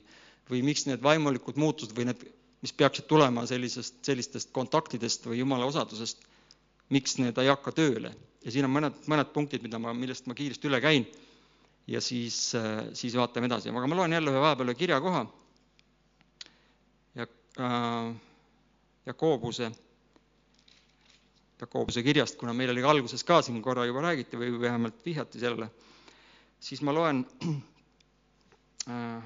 või 0.50 0.62
miks 0.66 0.86
need 0.90 1.04
vaimulikud 1.06 1.60
muutused 1.62 1.94
või 1.98 2.10
need, 2.10 2.24
mis 2.66 2.74
peaksid 2.74 3.10
tulema 3.10 3.46
sellisest, 3.50 4.00
sellistest 4.06 4.54
kontaktidest 4.56 5.28
või 5.30 5.42
Jumala 5.42 5.68
osadusest, 5.70 6.24
miks 6.94 7.20
need 7.22 7.38
ei 7.42 7.52
hakka 7.52 7.74
tööle. 7.76 8.14
ja 8.46 8.54
siin 8.54 8.66
on 8.66 8.74
mõned, 8.74 8.98
mõned 9.10 9.32
punktid, 9.34 9.64
mida 9.66 9.82
ma, 9.82 9.94
millest 9.94 10.30
ma 10.30 10.38
kiiresti 10.38 10.70
üle 10.70 10.82
käin 10.82 11.06
ja 11.88 12.02
siis, 12.02 12.38
siis 12.94 13.16
vaatame 13.18 13.50
edasi, 13.50 13.70
aga 13.70 13.88
ma 13.88 13.98
loen 14.02 14.14
jälle 14.18 14.34
ühe 14.34 14.42
vahepeal 14.42 14.72
ühe 14.74 14.80
kirjakoha 14.80 15.26
ja 17.16 17.28
äh, 17.60 18.16
Jakobuse 19.06 19.72
Jakobuse 21.62 22.04
kirjast, 22.04 22.36
kuna 22.40 22.54
meil 22.54 22.74
oli 22.74 22.84
alguses 22.84 23.24
ka 23.24 23.40
siin 23.46 23.62
korra 23.64 23.86
juba 23.88 24.02
räägiti 24.04 24.40
või 24.40 24.58
vähemalt 24.60 24.98
vihjati 25.06 25.40
sellele, 25.40 25.70
siis 26.60 26.82
ma 26.84 26.92
loen 26.96 27.22
äh,, 28.92 29.22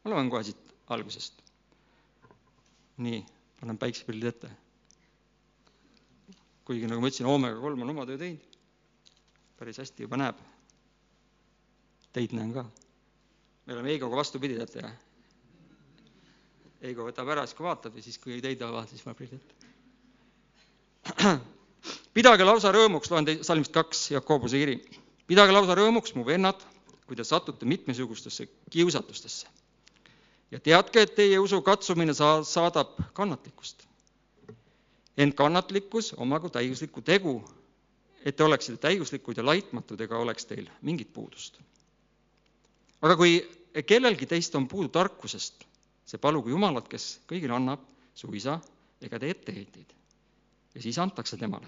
ma 0.00 0.12
loen 0.14 0.30
kohe 0.32 0.46
siit 0.48 0.72
algusest. 0.88 1.42
nii, 3.00 3.20
panen 3.60 3.78
päiksepildid 3.80 4.28
ette. 4.32 4.50
kuigi 6.64 6.88
nagu 6.88 7.00
ma 7.02 7.08
ütlesin, 7.10 7.28
Oomega 7.28 7.60
kolm 7.60 7.84
on 7.84 7.92
oma 7.92 8.06
töö 8.08 8.18
teinud. 8.20 8.58
päris 9.60 9.78
hästi 9.78 10.08
juba 10.08 10.16
näeb. 10.16 10.40
Teid 12.12 12.32
näen 12.34 12.52
ka. 12.52 12.64
me 13.66 13.72
oleme 13.72 13.88
Heigoga 13.88 14.16
vastupidi, 14.16 14.56
teate 14.58 14.82
jah? 14.82 14.94
Heigo 16.82 17.04
võtab 17.04 17.28
ära, 17.28 17.44
siis 17.46 17.56
kui 17.58 17.66
vaatab 17.68 17.96
ja 17.96 18.02
siis, 18.02 18.18
kui 18.18 18.40
teid 18.40 18.62
avavad, 18.64 18.88
siis 18.88 19.02
paneb 19.04 19.20
ette 19.26 19.60
pidage 22.16 22.44
lausa 22.44 22.72
rõõmuks, 22.74 23.10
loen 23.12 23.28
teid 23.28 23.44
salmist 23.46 23.72
kaks, 23.74 24.10
Jakobuse 24.14 24.58
kiri. 24.60 24.76
pidage 25.28 25.52
lausa 25.54 25.76
rõõmuks, 25.78 26.14
mu 26.16 26.24
vennad, 26.26 26.60
kui 27.06 27.16
te 27.16 27.24
satute 27.24 27.66
mitmesugustesse 27.66 28.48
kiusatustesse. 28.70 29.46
ja 30.50 30.60
teadke, 30.60 31.02
et 31.02 31.14
teie 31.14 31.38
usu 31.38 31.62
katsumine 31.62 32.14
saa-, 32.14 32.44
saadab 32.44 32.98
kannatlikkust. 33.12 33.86
ent 35.16 35.34
kannatlikkus 35.36 36.14
omagu 36.16 36.48
täiuslikku 36.48 37.02
tegu, 37.02 37.44
et 38.24 38.36
te 38.36 38.44
oleksite 38.44 38.76
täiuslikud 38.76 39.36
ja 39.36 39.44
laitmatud 39.44 40.00
ega 40.00 40.18
oleks 40.18 40.46
teil 40.46 40.70
mingit 40.82 41.12
puudust. 41.12 41.60
Aga 43.00 43.16
kui 43.16 43.38
kellelgi 43.86 44.26
teist 44.26 44.54
on 44.54 44.66
puudu 44.68 44.88
tarkusest, 44.92 45.64
see 46.04 46.18
palugu 46.18 46.50
Jumalat, 46.50 46.88
kes 46.90 47.20
kõigile 47.30 47.54
annab 47.56 47.82
suisa 48.14 48.58
ega 49.00 49.18
tee 49.18 49.32
etteheiteid 49.32 49.94
ja 50.74 50.82
siis 50.82 50.98
antakse 50.98 51.36
temale. 51.36 51.66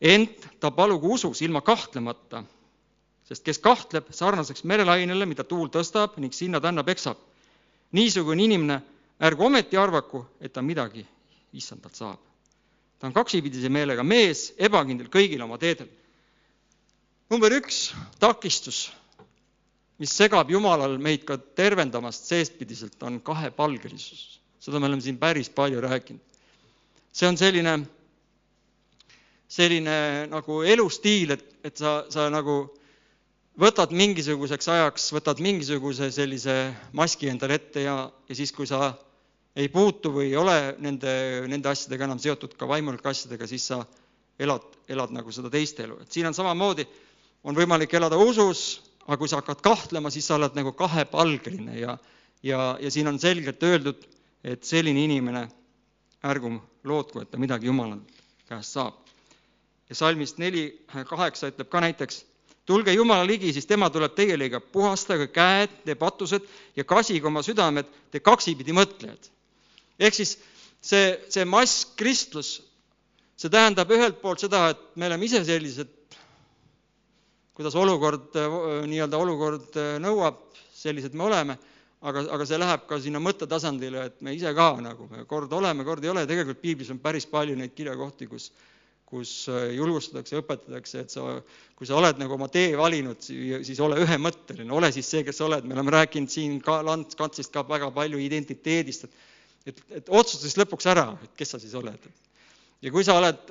ent 0.00 0.46
ta 0.60 0.70
palugu 0.70 1.14
usus 1.14 1.42
ilma 1.42 1.60
kahtlemata, 1.60 2.44
sest 3.24 3.44
kes 3.44 3.58
kahtleb 3.58 4.12
sarnaseks 4.14 4.64
merelainele, 4.64 5.26
mida 5.26 5.44
tuul 5.44 5.68
tõstab 5.68 6.16
ning 6.16 6.32
sinna 6.32 6.60
tänna 6.60 6.84
peksab. 6.84 7.16
niisugune 7.92 8.44
inimene 8.44 8.82
ärgu 9.20 9.44
ometi 9.44 9.76
arvaku, 9.76 10.26
et 10.40 10.52
ta 10.52 10.62
midagi 10.62 11.06
issandalt 11.52 11.94
saab. 11.94 12.18
ta 12.98 13.06
on 13.06 13.12
kaksipidise 13.12 13.68
meelega 13.68 14.02
mees, 14.02 14.52
ebakindel 14.58 15.08
kõigil 15.08 15.42
oma 15.42 15.58
teedel. 15.58 15.88
number 17.30 17.52
üks 17.52 17.94
takistus, 18.18 18.92
mis 19.98 20.14
segab 20.14 20.50
Jumalal 20.50 20.98
meid 21.02 21.24
ka 21.26 21.36
tervendamast 21.38 22.28
seestpidiselt, 22.30 23.02
on 23.02 23.20
kahepalgelisus. 23.20 24.40
seda 24.58 24.80
me 24.80 24.86
oleme 24.86 25.02
siin 25.02 25.18
päris 25.18 25.48
palju 25.50 25.80
rääkinud 25.80 26.28
see 27.18 27.26
on 27.28 27.38
selline, 27.38 27.74
selline 29.48 29.96
nagu 30.30 30.60
elustiil, 30.62 31.34
et, 31.34 31.46
et 31.66 31.80
sa, 31.80 32.02
sa 32.12 32.28
nagu 32.32 32.60
võtad 33.58 33.92
mingisuguseks 33.96 34.70
ajaks, 34.74 35.08
võtad 35.16 35.42
mingisuguse 35.42 36.12
sellise 36.14 36.56
maski 36.96 37.30
endale 37.32 37.58
ette 37.58 37.82
ja, 37.88 38.00
ja 38.28 38.38
siis, 38.38 38.52
kui 38.54 38.68
sa 38.70 38.92
ei 39.58 39.70
puutu 39.72 40.12
või 40.14 40.28
ei 40.28 40.36
ole 40.38 40.58
nende, 40.78 41.12
nende 41.50 41.72
asjadega 41.72 42.06
enam 42.06 42.20
seotud, 42.22 42.54
ka 42.54 42.68
vaimulike 42.70 43.10
asjadega, 43.10 43.48
siis 43.50 43.66
sa 43.72 43.80
elad, 44.38 44.66
elad 44.86 45.14
nagu 45.16 45.34
seda 45.34 45.50
teist 45.50 45.80
elu, 45.82 45.98
et 46.04 46.14
siin 46.14 46.28
on 46.28 46.36
samamoodi, 46.36 46.86
on 47.42 47.58
võimalik 47.58 47.94
elada 47.98 48.18
usus, 48.22 48.84
aga 49.08 49.16
kui 49.16 49.30
sa 49.30 49.40
hakkad 49.40 49.62
kahtlema, 49.64 50.12
siis 50.12 50.26
sa 50.28 50.36
oled 50.36 50.56
nagu 50.58 50.74
kahepalgeline 50.76 51.78
ja, 51.80 51.96
ja, 52.44 52.76
ja 52.80 52.90
siin 52.92 53.08
on 53.08 53.18
selgelt 53.20 53.62
öeldud, 53.64 54.04
et 54.44 54.64
selline 54.68 55.00
inimene 55.08 55.46
ärgu 56.28 56.52
lootku, 56.84 57.22
et 57.22 57.30
ta 57.30 57.40
midagi 57.40 57.70
Jumala 57.70 57.96
käest 58.48 58.76
saab. 58.76 58.94
ja 59.88 59.94
salmist 59.96 60.38
neli 60.38 60.84
kaheksa 61.08 61.48
ütleb 61.48 61.68
ka 61.72 61.80
näiteks, 61.80 62.24
tulge 62.68 62.92
Jumala 62.92 63.24
ligi, 63.26 63.52
siis 63.52 63.66
tema 63.66 63.88
tuleb 63.90 64.12
teie 64.14 64.36
liiga, 64.36 64.60
puhastage 64.60 65.30
käed, 65.32 65.72
te 65.84 65.94
patused 65.96 66.44
ja 66.76 66.84
kasige 66.84 67.26
oma 67.26 67.42
südamed, 67.42 67.88
te 68.12 68.20
kaksipidi 68.20 68.76
mõtlejad. 68.76 69.30
ehk 69.98 70.14
siis 70.14 70.36
see, 70.80 71.16
see 71.32 71.44
mass 71.48 71.86
kristlus, 71.96 72.58
see 73.40 73.48
tähendab 73.48 73.90
ühelt 73.90 74.20
poolt 74.20 74.44
seda, 74.44 74.68
et 74.74 74.84
me 74.96 75.08
oleme 75.08 75.24
ise 75.24 75.40
sellised, 75.44 75.97
kuidas 77.58 77.74
olukord, 77.78 78.38
nii-öelda 78.86 79.18
olukord 79.18 79.76
nõuab, 80.02 80.40
sellised 80.78 81.16
me 81.18 81.26
oleme. 81.26 81.58
Aga, 82.06 82.22
aga 82.30 82.44
see 82.46 82.58
läheb 82.60 82.84
ka 82.86 83.00
sinna 83.02 83.18
mõttetasandile, 83.18 84.04
et 84.06 84.20
me 84.22 84.30
ise 84.36 84.52
ka 84.54 84.68
nagu, 84.78 85.08
me 85.10 85.24
kord 85.26 85.50
oleme, 85.58 85.82
kord 85.82 86.04
ei 86.06 86.12
ole, 86.12 86.22
tegelikult 86.30 86.60
piiblis 86.62 86.92
on 86.94 87.00
päris 87.02 87.26
palju 87.26 87.56
neid 87.58 87.74
kirjakohti, 87.74 88.28
kus 88.30 88.52
kus 89.08 89.30
äh, 89.48 89.70
julgustatakse, 89.72 90.36
õpetatakse, 90.42 91.00
et 91.00 91.14
sa, 91.14 91.22
kui 91.78 91.88
sa 91.88 91.96
oled 91.96 92.18
nagu 92.20 92.34
oma 92.36 92.50
tee 92.52 92.74
valinud, 92.76 93.22
siis 93.24 93.80
ole 93.80 94.02
ühemõtteline, 94.04 94.68
ole 94.68 94.90
siis 94.92 95.08
see, 95.08 95.22
kes 95.24 95.40
sa 95.40 95.46
oled, 95.46 95.64
me 95.64 95.72
oleme 95.78 95.94
rääkinud 95.94 96.28
siin 96.28 96.58
ka 96.60 96.82
Lantsist 96.84 97.54
ka 97.54 97.64
väga 97.64 97.88
palju 97.96 98.20
identiteedist, 98.20 99.08
et 99.08 99.24
et, 99.68 99.80
et 100.00 100.08
otsusta 100.08 100.46
siis 100.46 100.58
lõpuks 100.60 100.86
ära, 100.90 101.10
et 101.24 101.32
kes 101.38 101.54
sa 101.54 101.60
siis 101.62 101.74
oled. 101.78 102.08
ja 102.82 102.92
kui 102.94 103.04
sa 103.04 103.18
oled 103.18 103.50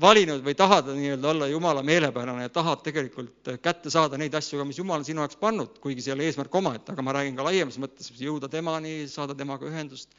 valinud 0.00 0.42
või 0.44 0.54
tahad 0.56 0.90
nii-öelda 0.92 1.28
olla 1.30 1.46
Jumala 1.48 1.82
meelepärane 1.86 2.46
ja 2.46 2.52
tahad 2.52 2.82
tegelikult 2.84 3.48
kätte 3.64 3.90
saada 3.92 4.18
neid 4.20 4.34
asju, 4.36 4.64
mis 4.68 4.78
Jumal 4.78 5.04
sinu 5.06 5.22
jaoks 5.24 5.38
pannud, 5.40 5.78
kuigi 5.80 6.04
see 6.04 6.12
ei 6.12 6.16
ole 6.18 6.26
eesmärk 6.28 6.58
omaette, 6.60 6.92
aga 6.92 7.04
ma 7.04 7.14
räägin 7.16 7.38
ka 7.38 7.46
laiemas 7.46 7.78
mõttes, 7.80 8.10
jõuda 8.20 8.50
temani, 8.52 9.06
saada 9.08 9.34
temaga 9.34 9.68
ühendust, 9.70 10.12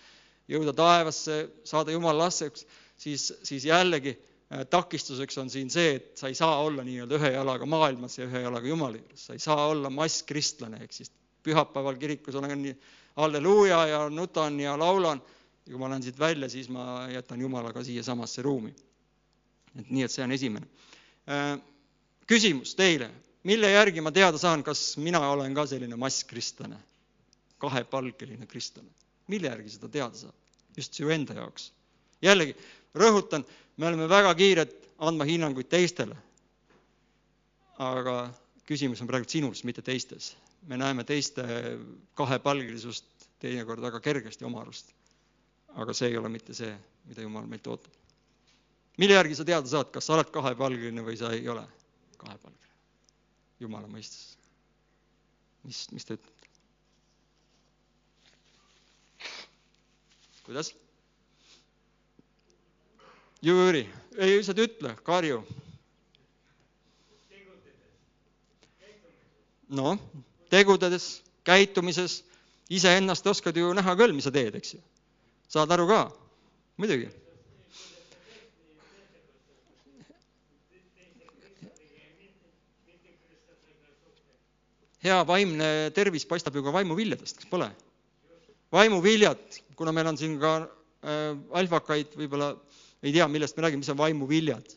jõuda 0.49 0.73
taevasse, 0.77 1.43
saada 1.67 1.93
Jumala 1.93 2.25
lasteks, 2.25 2.65
siis, 2.97 3.29
siis 3.45 3.67
jällegi 3.69 4.15
äh, 4.15 4.65
takistuseks 4.65 5.37
on 5.43 5.53
siin 5.53 5.69
see, 5.73 5.99
et 5.99 6.09
sa 6.17 6.31
ei 6.31 6.39
saa 6.39 6.57
olla 6.65 6.85
nii-öelda 6.87 7.21
ühe 7.21 7.31
jalaga 7.35 7.69
maailmas 7.69 8.17
ja 8.17 8.25
ühe 8.25 8.41
jalaga 8.47 8.73
Jumala 8.73 8.97
juures, 8.97 9.27
sa 9.29 9.37
ei 9.37 9.45
saa 9.45 9.69
olla 9.69 9.93
masskristlane, 9.93 10.81
ehk 10.87 10.97
siis 10.97 11.13
pühapäeval 11.45 12.01
kirikus 12.01 12.35
olen 12.35 12.57
nii 12.63 12.73
halleluuja 13.21 13.85
ja 13.93 14.01
nutan 14.09 14.57
ja 14.59 14.73
laulan, 14.79 15.21
ja 15.67 15.71
kui 15.71 15.85
ma 15.85 15.93
lähen 15.93 16.09
siit 16.09 16.17
välja, 16.19 16.49
siis 16.49 16.73
ma 16.73 17.05
jätan 17.13 17.45
Jumala 17.45 17.69
ka 17.77 17.85
siiasamasse 17.85 18.41
ruumi 18.41 18.73
et 19.79 19.89
nii, 19.89 20.03
et 20.05 20.13
see 20.13 20.25
on 20.25 20.33
esimene. 20.35 20.67
Äh, 21.29 21.57
küsimus 22.29 22.75
teile, 22.77 23.09
mille 23.47 23.71
järgi 23.71 24.03
ma 24.03 24.11
teada 24.15 24.39
saan, 24.41 24.63
kas 24.63 24.97
mina 25.01 25.21
olen 25.29 25.55
ka 25.55 25.65
selline 25.69 25.99
masskristlane, 25.99 26.79
kahepalgeline 27.61 28.47
kristlane? 28.47 28.89
mille 29.27 29.49
järgi 29.49 29.73
seda 29.75 29.89
teada 29.91 30.15
saab? 30.15 30.35
just 30.77 30.93
su 30.93 31.09
enda 31.09 31.33
jaoks. 31.33 31.71
jällegi, 32.21 32.55
rõhutan, 32.95 33.45
me 33.77 33.87
oleme 33.87 34.07
väga 34.09 34.33
kiired 34.35 34.73
andma 34.97 35.25
hinnanguid 35.27 35.69
teistele. 35.69 36.15
aga 37.77 38.17
küsimus 38.67 39.01
on 39.01 39.07
praegu 39.07 39.29
sinus, 39.29 39.63
mitte 39.63 39.81
teistes. 39.81 40.35
me 40.67 40.77
näeme 40.77 41.03
teiste 41.03 41.43
kahepalgelisust 42.13 43.05
teinekord 43.39 43.81
väga 43.81 43.99
kergesti 43.99 44.45
oma 44.45 44.61
arust. 44.61 44.93
aga 45.75 45.93
see 45.93 46.09
ei 46.09 46.17
ole 46.17 46.29
mitte 46.29 46.53
see, 46.53 46.73
mida 47.05 47.21
Jumal 47.21 47.45
meilt 47.47 47.67
ootab 47.67 47.96
mille 48.97 49.13
järgi 49.13 49.35
sa 49.37 49.45
teada 49.45 49.69
saad, 49.69 49.91
kas 49.93 50.07
sa 50.07 50.15
oled 50.15 50.31
kahepalgeline 50.33 51.03
või 51.05 51.17
sa 51.19 51.31
ei 51.35 51.45
ole 51.49 51.63
kahepalgeline? 52.17 52.73
jumala 53.59 53.89
mõistes. 53.89 54.35
mis, 55.65 55.85
mis 55.93 56.05
te 56.05 56.17
ütlete? 56.17 56.33
kuidas? 60.47 60.73
Jüri, 63.43 63.83
ei 64.17 64.37
lihtsalt 64.37 64.61
ütle, 64.63 64.95
karju. 65.05 65.41
noh, 69.67 69.99
tegudes, 70.49 71.19
käitumises, 71.43 72.21
iseennast 72.71 73.25
oskad 73.27 73.57
ju 73.59 73.73
näha 73.75 73.97
küll, 73.99 74.15
mis 74.15 74.23
sa 74.23 74.31
teed, 74.31 74.55
eks 74.55 74.77
ju. 74.77 74.81
saad 75.51 75.71
aru 75.75 75.89
ka? 75.91 76.01
muidugi 76.77 77.11
hea 85.07 85.19
vaimne 85.27 85.67
tervis 85.95 86.25
paistab 86.27 86.55
ju 86.55 86.63
ka 86.65 86.73
vaimuviljadest, 86.75 87.41
kas 87.41 87.49
pole? 87.51 87.69
vaimuviljad, 88.71 89.39
kuna 89.79 89.93
meil 89.95 90.09
on 90.11 90.17
siin 90.19 90.35
ka 90.41 90.57
äh, 90.59 91.37
alfakaid, 91.55 92.15
võib-olla 92.19 92.51
ei 93.03 93.13
tea, 93.15 93.27
millest 93.31 93.57
me 93.57 93.63
räägime, 93.63 93.83
mis 93.83 93.93
on 93.93 93.99
vaimuviljad. 93.99 94.75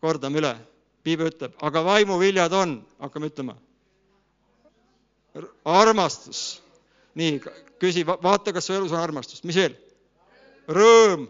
kordame 0.00 0.40
üle, 0.40 0.54
piibel 1.04 1.28
ütleb, 1.28 1.56
aga 1.60 1.82
vaimuviljad 1.84 2.52
on, 2.56 2.78
hakkame 3.00 3.28
ütlema. 3.32 3.56
armastus. 5.64 6.62
nii, 7.14 7.40
küsi, 7.80 8.04
vaata, 8.06 8.52
kas 8.52 8.66
su 8.66 8.74
elus 8.74 8.92
on 8.92 9.00
armastust, 9.00 9.44
mis 9.44 9.56
veel? 9.56 9.76
rõõm, 10.68 11.28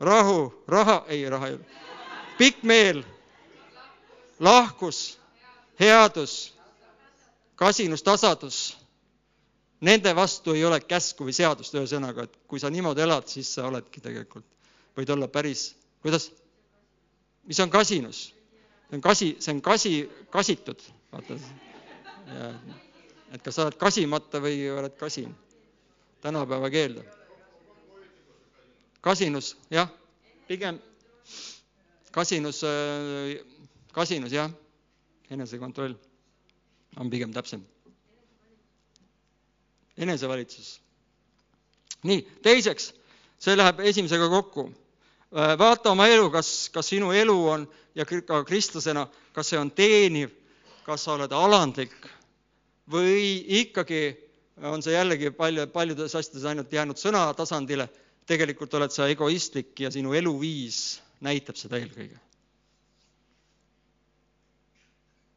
rahu, 0.00 0.52
raha, 0.68 1.04
ei, 1.08 1.24
raha 1.28 1.48
ei 1.48 1.54
ole. 1.54 1.64
pikk 2.38 2.62
meel, 2.62 3.02
lahkus 4.40 5.18
headus, 5.80 6.52
kasinus, 7.56 8.02
tasadus, 8.04 8.58
nende 9.80 10.12
vastu 10.16 10.54
ei 10.54 10.64
ole 10.64 10.80
käsku 10.80 11.24
või 11.28 11.34
seadust, 11.36 11.74
ühesõnaga, 11.74 12.26
et 12.28 12.36
kui 12.48 12.60
sa 12.60 12.70
niimoodi 12.70 13.04
elad, 13.04 13.28
siis 13.32 13.54
sa 13.54 13.66
oledki 13.68 14.02
tegelikult 14.04 14.46
võid 14.96 15.12
olla 15.14 15.28
päris, 15.28 15.70
kuidas? 16.02 16.30
mis 17.48 17.60
on 17.60 17.70
kasinus? 17.70 18.34
see 18.90 18.98
on 18.98 19.02
kasi, 19.04 19.36
see 19.38 19.54
on 19.54 19.60
kasi, 19.62 19.94
kasitud, 20.30 20.82
vaata. 21.12 21.38
et 23.32 23.42
kas 23.42 23.54
sa 23.54 23.64
oled 23.68 23.78
kasimata 23.78 24.42
või 24.42 24.66
oled 24.74 24.96
kasin, 24.98 25.32
tänapäeva 26.20 26.70
keelde. 26.70 27.04
kasinus, 29.00 29.56
jah, 29.70 29.88
pigem 30.48 30.80
kasinus, 32.10 32.64
kasinus 33.94 34.32
jah, 34.34 34.50
enesekontroll 35.30 35.94
on 36.96 37.10
pigem 37.10 37.32
täpsem. 37.32 37.62
enesevalitsus. 40.00 40.80
nii, 42.08 42.22
teiseks, 42.42 42.92
see 43.38 43.56
läheb 43.56 43.80
esimesega 43.84 44.28
kokku. 44.28 44.70
vaata 45.58 45.90
oma 45.90 46.06
elu, 46.08 46.30
kas, 46.30 46.68
kas 46.72 46.88
sinu 46.88 47.12
elu 47.12 47.36
on 47.48 47.68
ja 47.94 48.04
ka 48.04 48.44
kristlasena, 48.44 49.06
kas 49.32 49.52
see 49.52 49.58
on 49.58 49.70
teeniv, 49.70 50.32
kas 50.86 51.04
sa 51.04 51.14
oled 51.14 51.32
alandlik 51.32 51.94
või 52.90 53.44
ikkagi 53.60 54.16
on 54.72 54.82
see 54.82 54.96
jällegi 54.96 55.30
palju, 55.30 55.66
paljudes 55.70 56.14
asjades 56.14 56.44
ainult 56.48 56.72
jäänud 56.72 56.98
sõna 56.98 57.28
tasandile, 57.36 57.86
tegelikult 58.26 58.74
oled 58.74 58.90
sa 58.90 59.06
egoistlik 59.08 59.78
ja 59.80 59.92
sinu 59.94 60.16
eluviis 60.16 61.00
näitab 61.20 61.60
seda 61.60 61.78
eelkõige 61.78 62.18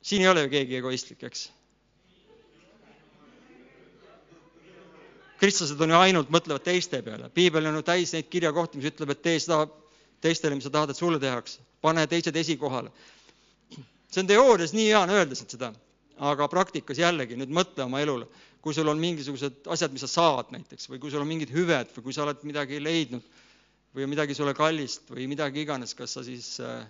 siin 0.03 0.21
ei 0.21 0.31
ole 0.31 0.45
ju 0.45 0.53
keegi 0.53 0.79
egoistlik, 0.81 1.23
eks? 1.23 1.49
kristlased 5.43 5.81
on 5.83 5.91
ju 5.91 5.99
ainult, 5.99 6.29
mõtlevad 6.31 6.63
teiste 6.63 7.01
peale. 7.03 7.27
piibel 7.35 7.65
on 7.67 7.81
ju 7.81 7.83
täis 7.83 8.13
neid 8.15 8.29
kirjakohti, 8.31 8.79
mis 8.79 8.93
ütleb, 8.93 9.11
et 9.11 9.23
tee 9.25 9.39
seda 9.43 9.65
teistele, 10.23 10.55
mis 10.55 10.63
sa 10.63 10.71
tahad, 10.71 10.93
et 10.93 10.99
sulle 10.99 11.19
tehakse. 11.19 11.59
pane 11.81 12.05
teised 12.07 12.35
esikohale. 12.35 12.91
see 14.11 14.21
on 14.21 14.27
teoorias 14.27 14.73
nii 14.73 14.87
hea 14.87 15.01
on 15.01 15.09
öelda 15.09 15.35
seda, 15.35 15.73
aga 16.31 16.47
praktikas 16.47 16.99
jällegi 16.99 17.35
nüüd 17.35 17.51
mõtle 17.51 17.83
oma 17.83 17.99
elule. 17.99 18.27
kui 18.61 18.73
sul 18.73 18.87
on 18.87 18.99
mingisugused 18.99 19.67
asjad, 19.67 19.91
mis 19.91 20.05
sa 20.05 20.07
saad 20.07 20.51
näiteks 20.55 20.87
või 20.89 20.99
kui 20.99 21.11
sul 21.11 21.21
on 21.21 21.27
mingid 21.27 21.51
hüved 21.51 21.91
või 21.97 22.03
kui 22.03 22.13
sa 22.13 22.23
oled 22.23 22.43
midagi 22.47 22.79
leidnud 22.79 23.23
või 23.95 24.07
midagi 24.07 24.33
sulle 24.33 24.53
kallist 24.53 25.09
või 25.11 25.27
midagi 25.27 25.61
iganes, 25.61 25.93
kas 25.93 26.15
sa 26.15 26.23
siis 26.23 26.59
äh, 26.63 26.85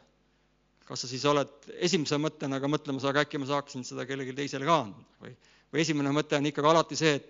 kas 0.88 1.04
sa 1.04 1.10
siis 1.10 1.24
oled 1.30 1.70
esimese 1.86 2.18
mõttena 2.20 2.60
ka 2.62 2.70
mõtlemas, 2.72 3.06
aga 3.08 3.24
äkki 3.24 3.40
ma 3.40 3.48
saaksin 3.50 3.86
seda 3.88 4.06
kellelegi 4.08 4.36
teisele 4.38 4.68
ka 4.68 4.80
anda 4.86 5.24
või, 5.24 5.36
või 5.72 5.84
esimene 5.84 6.12
mõte 6.16 6.38
on 6.38 6.50
ikkagi 6.50 6.70
alati 6.70 6.98
see, 7.00 7.14
et 7.20 7.30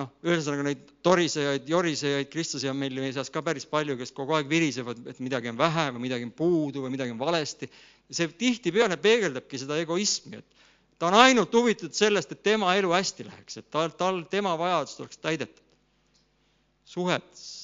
noh, 0.00 0.10
ühesõnaga 0.24 0.64
neid 0.68 0.82
torisejaid, 1.04 1.68
jorisejaid 1.68 2.30
kristlasi 2.32 2.70
on 2.70 2.78
meil 2.78 2.94
meie 3.00 3.14
seas 3.16 3.32
ka 3.32 3.42
päris 3.44 3.66
palju, 3.68 3.96
kes 4.00 4.12
kogu 4.16 4.36
aeg 4.36 4.50
virisevad, 4.50 5.00
et 5.10 5.22
midagi 5.24 5.50
on 5.50 5.58
vähe 5.58 5.86
või 5.96 6.04
midagi 6.06 6.28
on 6.28 6.34
puudu 6.36 6.84
või 6.84 6.94
midagi 6.94 7.14
on 7.14 7.20
valesti. 7.20 7.70
see 8.10 8.26
tihtipeale 8.34 8.96
peegeldabki 8.98 9.58
seda 9.58 9.78
egoismi, 9.78 10.40
et 10.40 10.98
ta 10.98 11.08
on 11.08 11.16
ainult 11.20 11.54
huvitatud 11.54 11.94
sellest, 11.94 12.32
et 12.32 12.42
tema 12.42 12.74
elu 12.76 12.90
hästi 12.92 13.26
läheks, 13.28 13.56
et 13.62 13.70
tal, 13.70 13.92
tal, 13.96 14.24
tema 14.30 14.56
vajadused 14.58 15.04
oleks 15.04 15.18
täidetud. 15.22 15.64
suhetes 16.84 17.59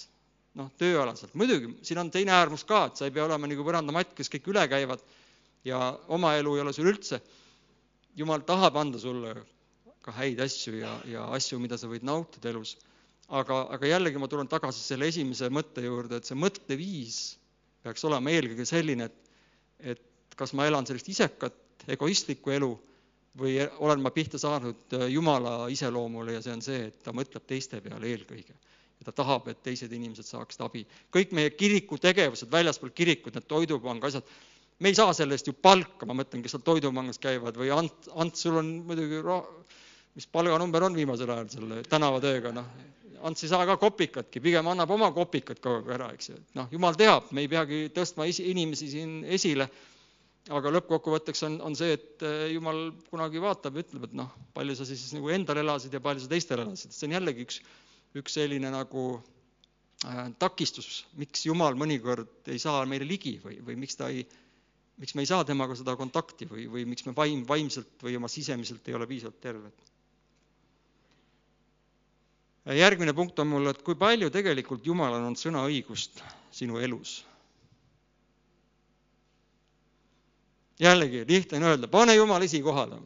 noh, 0.57 0.71
tööalaselt. 0.81 1.35
muidugi, 1.37 1.71
siin 1.87 2.01
on 2.01 2.11
teine 2.13 2.35
äärmus 2.37 2.65
ka, 2.69 2.87
et 2.89 3.01
sa 3.01 3.07
ei 3.09 3.15
pea 3.15 3.27
olema 3.27 3.49
nagu 3.51 3.67
põrandamatt, 3.67 4.15
kes 4.17 4.31
kõik 4.33 4.51
üle 4.53 4.65
käivad 4.71 5.03
ja 5.67 5.81
oma 6.13 6.35
elu 6.39 6.57
ei 6.57 6.65
ole 6.65 6.73
sul 6.77 6.91
üldse. 6.93 7.21
jumal 8.17 8.45
tahab 8.49 8.77
anda 8.81 8.99
sulle 8.99 9.35
ka 10.01 10.15
häid 10.17 10.41
asju 10.41 10.79
ja, 10.79 10.95
ja 11.05 11.27
asju, 11.37 11.59
mida 11.61 11.77
sa 11.77 11.91
võid 11.91 12.07
nautida 12.07 12.51
elus. 12.53 12.77
aga, 13.29 13.67
aga 13.75 13.87
jällegi 13.91 14.23
ma 14.23 14.29
tulen 14.31 14.49
tagasi 14.49 14.81
selle 14.81 15.09
esimese 15.11 15.51
mõtte 15.51 15.85
juurde, 15.85 16.17
et 16.17 16.25
see 16.29 16.39
mõtteviis 16.39 17.21
peaks 17.83 18.05
olema 18.07 18.31
eelkõige 18.31 18.65
selline, 18.67 19.11
et, 19.11 19.33
et 19.95 20.37
kas 20.37 20.53
ma 20.55 20.67
elan 20.67 20.87
sellist 20.87 21.09
isekat, 21.11 21.57
egoistlikku 21.91 22.51
elu 22.55 22.71
või 23.37 23.59
olen 23.85 24.01
ma 24.01 24.11
pihta 24.11 24.39
saanud 24.41 24.95
Jumala 25.13 25.67
iseloomule 25.69 26.39
ja 26.39 26.43
see 26.43 26.55
on 26.55 26.63
see, 26.65 26.87
et 26.89 27.03
ta 27.05 27.13
mõtleb 27.13 27.45
teiste 27.47 27.83
peale 27.85 28.09
eelkõige 28.09 28.57
ja 29.01 29.09
ta 29.09 29.15
tahab, 29.23 29.49
et 29.53 29.63
teised 29.65 29.93
inimesed 29.93 30.27
saaksid 30.27 30.63
abi. 30.65 30.85
kõik 31.13 31.33
meie 31.37 31.53
kiriku 31.53 31.99
tegevused, 32.01 32.51
väljaspool 32.53 32.93
kirikut, 32.97 33.37
need 33.37 33.49
toidupanga 33.49 34.09
asjad, 34.09 34.27
me 34.81 34.93
ei 34.93 34.99
saa 34.99 35.13
selle 35.17 35.37
eest 35.37 35.49
ju 35.49 35.55
palka, 35.55 36.09
ma 36.09 36.17
mõtlen, 36.17 36.43
kes 36.45 36.57
seal 36.57 36.65
toidupangas 36.65 37.21
käivad 37.23 37.57
või 37.61 37.73
Ant, 37.75 38.11
Ants, 38.15 38.45
sul 38.45 38.59
on 38.61 38.73
muidugi 38.89 39.23
ra-, 39.25 39.45
mis 40.17 40.29
palganumber 40.33 40.89
on 40.89 40.97
viimasel 40.97 41.33
ajal 41.33 41.51
selle 41.53 41.83
tänavatööga, 41.89 42.53
noh, 42.57 42.71
Ants 43.27 43.45
ei 43.45 43.51
saa 43.51 43.65
ka 43.69 43.79
kopikatki, 43.81 44.43
pigem 44.45 44.67
annab 44.69 44.91
oma 44.93 45.09
kopikad 45.17 45.61
kogu 45.65 45.81
aeg 45.81 45.93
ära, 45.97 46.11
eks 46.15 46.31
ju. 46.31 46.39
noh, 46.59 46.69
jumal 46.73 46.97
teab, 47.01 47.31
me 47.33 47.45
ei 47.45 47.51
peagi 47.53 47.87
tõstma 47.97 48.29
isi, 48.29 48.45
inimesi 48.53 48.91
siin 48.93 49.23
esile, 49.25 49.69
aga 50.53 50.71
lõppkokkuvõtteks 50.77 51.43
on, 51.49 51.57
on 51.65 51.75
see, 51.75 51.97
et 51.97 52.23
eh, 52.23 52.53
jumal 52.55 52.91
kunagi 53.09 53.41
vaatab 53.43 53.81
ja 53.81 53.83
ütleb, 53.83 54.05
et 54.07 54.15
noh, 54.21 54.29
palju 54.55 54.77
sa 54.79 54.87
siis 54.87 55.09
nagu 55.17 55.33
endal 55.35 55.59
elasid 55.65 55.97
ja 55.97 56.03
palju 56.05 56.23
sa 56.23 56.31
teistel 56.31 56.63
elasid, 56.63 56.93
see 56.95 57.09
on 57.09 57.17
jällegi 57.17 57.49
üks 57.49 57.59
üks 58.17 58.37
selline 58.39 58.71
nagu 58.73 59.05
äh, 60.07 60.27
takistus, 60.41 61.05
miks 61.21 61.47
Jumal 61.47 61.77
mõnikord 61.79 62.51
ei 62.53 62.61
saa 62.63 62.85
meile 62.89 63.09
ligi 63.09 63.37
või, 63.43 63.61
või 63.65 63.77
miks 63.83 63.99
ta 63.99 64.09
ei, 64.13 64.25
miks 65.01 65.17
me 65.17 65.25
ei 65.25 65.31
saa 65.31 65.45
temaga 65.45 65.77
seda 65.79 65.97
kontakti 65.99 66.49
või, 66.49 66.67
või 66.73 66.87
miks 66.89 67.07
me 67.07 67.15
vaim, 67.17 67.45
vaimselt 67.49 68.03
või 68.03 68.17
oma 68.19 68.31
sisemiselt 68.33 68.89
ei 68.89 68.97
ole 68.99 69.09
piisavalt 69.11 69.41
terved. 69.41 69.85
järgmine 72.77 73.13
punkt 73.15 73.39
on 73.39 73.47
mul, 73.47 73.71
et 73.71 73.83
kui 73.87 73.95
palju 73.95 74.31
tegelikult 74.35 74.87
Jumalal 74.87 75.23
on 75.23 75.37
sõnaõigust 75.39 76.23
sinu 76.51 76.81
elus. 76.83 77.25
jällegi, 80.81 81.23
lihtne 81.29 81.57
on 81.57 81.71
öelda, 81.71 81.89
pane 81.89 82.15
Jumal 82.15 82.43
esikohale 82.43 82.99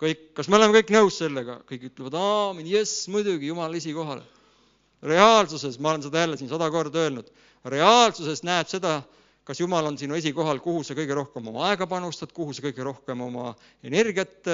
kõik, 0.00 0.30
kas 0.36 0.48
me 0.50 0.58
oleme 0.58 0.76
kõik 0.78 0.92
nõus 0.94 1.18
sellega? 1.20 1.60
kõik 1.68 1.88
ütlevad 1.90 2.16
aamin, 2.20 2.68
jess, 2.70 3.06
muidugi, 3.12 3.50
jumal 3.50 3.74
esikohale. 3.78 4.24
reaalsuses, 5.06 5.78
ma 5.78 5.92
olen 5.92 6.06
seda 6.06 6.24
jälle 6.24 6.38
siin 6.40 6.50
sada 6.50 6.70
korda 6.72 7.04
öelnud, 7.04 7.28
reaalsuses 7.64 8.42
näeb 8.46 8.68
seda, 8.68 9.02
kas 9.46 9.60
Jumal 9.60 9.86
on 9.86 9.98
sinu 9.98 10.16
esikohal, 10.18 10.58
kuhu 10.58 10.82
sa 10.82 10.96
kõige 10.98 11.14
rohkem 11.14 11.48
oma 11.52 11.68
aega 11.68 11.86
panustad, 11.86 12.32
kuhu 12.34 12.54
sa 12.56 12.64
kõige 12.64 12.82
rohkem 12.82 13.20
oma 13.22 13.52
energiat 13.84 14.48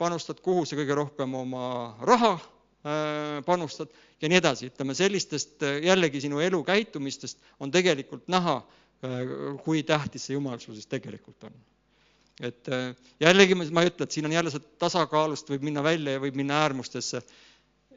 panustad, 0.00 0.40
kuhu 0.40 0.64
sa 0.64 0.78
kõige 0.78 0.96
rohkem 0.96 1.34
oma 1.36 1.64
raha 2.00 2.32
äh, 2.38 3.42
panustad 3.44 3.92
ja 4.22 4.30
nii 4.30 4.40
edasi, 4.40 4.70
ütleme 4.72 4.96
sellistest 4.96 5.66
jällegi 5.84 6.22
sinu 6.24 6.40
elu 6.40 6.62
käitumistest 6.64 7.42
on 7.60 7.74
tegelikult 7.74 8.30
näha, 8.32 8.62
äh, 9.04 9.34
kui 9.66 9.82
tähtis 9.82 10.30
see 10.30 10.38
Jumal 10.38 10.62
sul 10.62 10.78
siis 10.78 10.88
tegelikult 10.88 11.50
on 11.50 11.58
et 12.40 12.70
äh, 12.70 12.92
jällegi 13.20 13.56
ma 13.58 13.82
ei 13.82 13.90
ütle, 13.90 14.06
et 14.06 14.14
siin 14.14 14.28
on 14.28 14.34
jälle 14.34 14.52
see 14.52 14.62
tasakaalust 14.80 15.50
võib 15.50 15.64
minna 15.66 15.82
välja 15.82 16.16
ja 16.16 16.22
võib 16.22 16.38
minna 16.38 16.62
äärmustesse. 16.64 17.22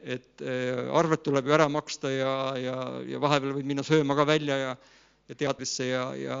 et 0.02 0.42
äh, 0.42 0.88
arved 0.98 1.22
tuleb 1.22 1.46
ju 1.46 1.54
ära 1.54 1.68
maksta 1.70 2.10
ja, 2.10 2.32
ja, 2.58 2.76
ja 3.06 3.20
vahepeal 3.22 3.54
võid 3.54 3.68
minna 3.70 3.84
sööma 3.86 4.16
ka 4.18 4.26
välja 4.26 4.56
ja, 4.58 4.72
ja 5.28 5.34
teatrisse 5.38 5.86
ja, 5.86 6.08
ja 6.18 6.38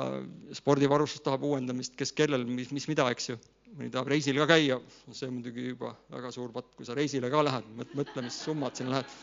spordivarustus 0.58 1.22
tahab 1.22 1.44
uuendamist, 1.46 1.94
kes 1.96 2.10
kellel, 2.12 2.42
mis, 2.44 2.72
mis 2.74 2.88
mida, 2.90 3.06
eks 3.14 3.30
ju. 3.30 3.38
mõni 3.76 3.92
tahab 3.92 4.10
reisil 4.10 4.40
ka 4.42 4.48
käia, 4.50 4.80
see 5.12 5.28
on 5.28 5.36
muidugi 5.38 5.68
juba 5.68 5.94
väga 6.10 6.32
suur 6.34 6.50
patt, 6.52 6.74
kui 6.74 6.88
sa 6.88 6.98
reisile 6.98 7.30
ka 7.30 7.44
lähed, 7.46 7.70
mõtle, 7.94 8.26
mis 8.26 8.40
summad 8.42 8.76
sinna 8.76 8.98
läheb. 8.98 9.14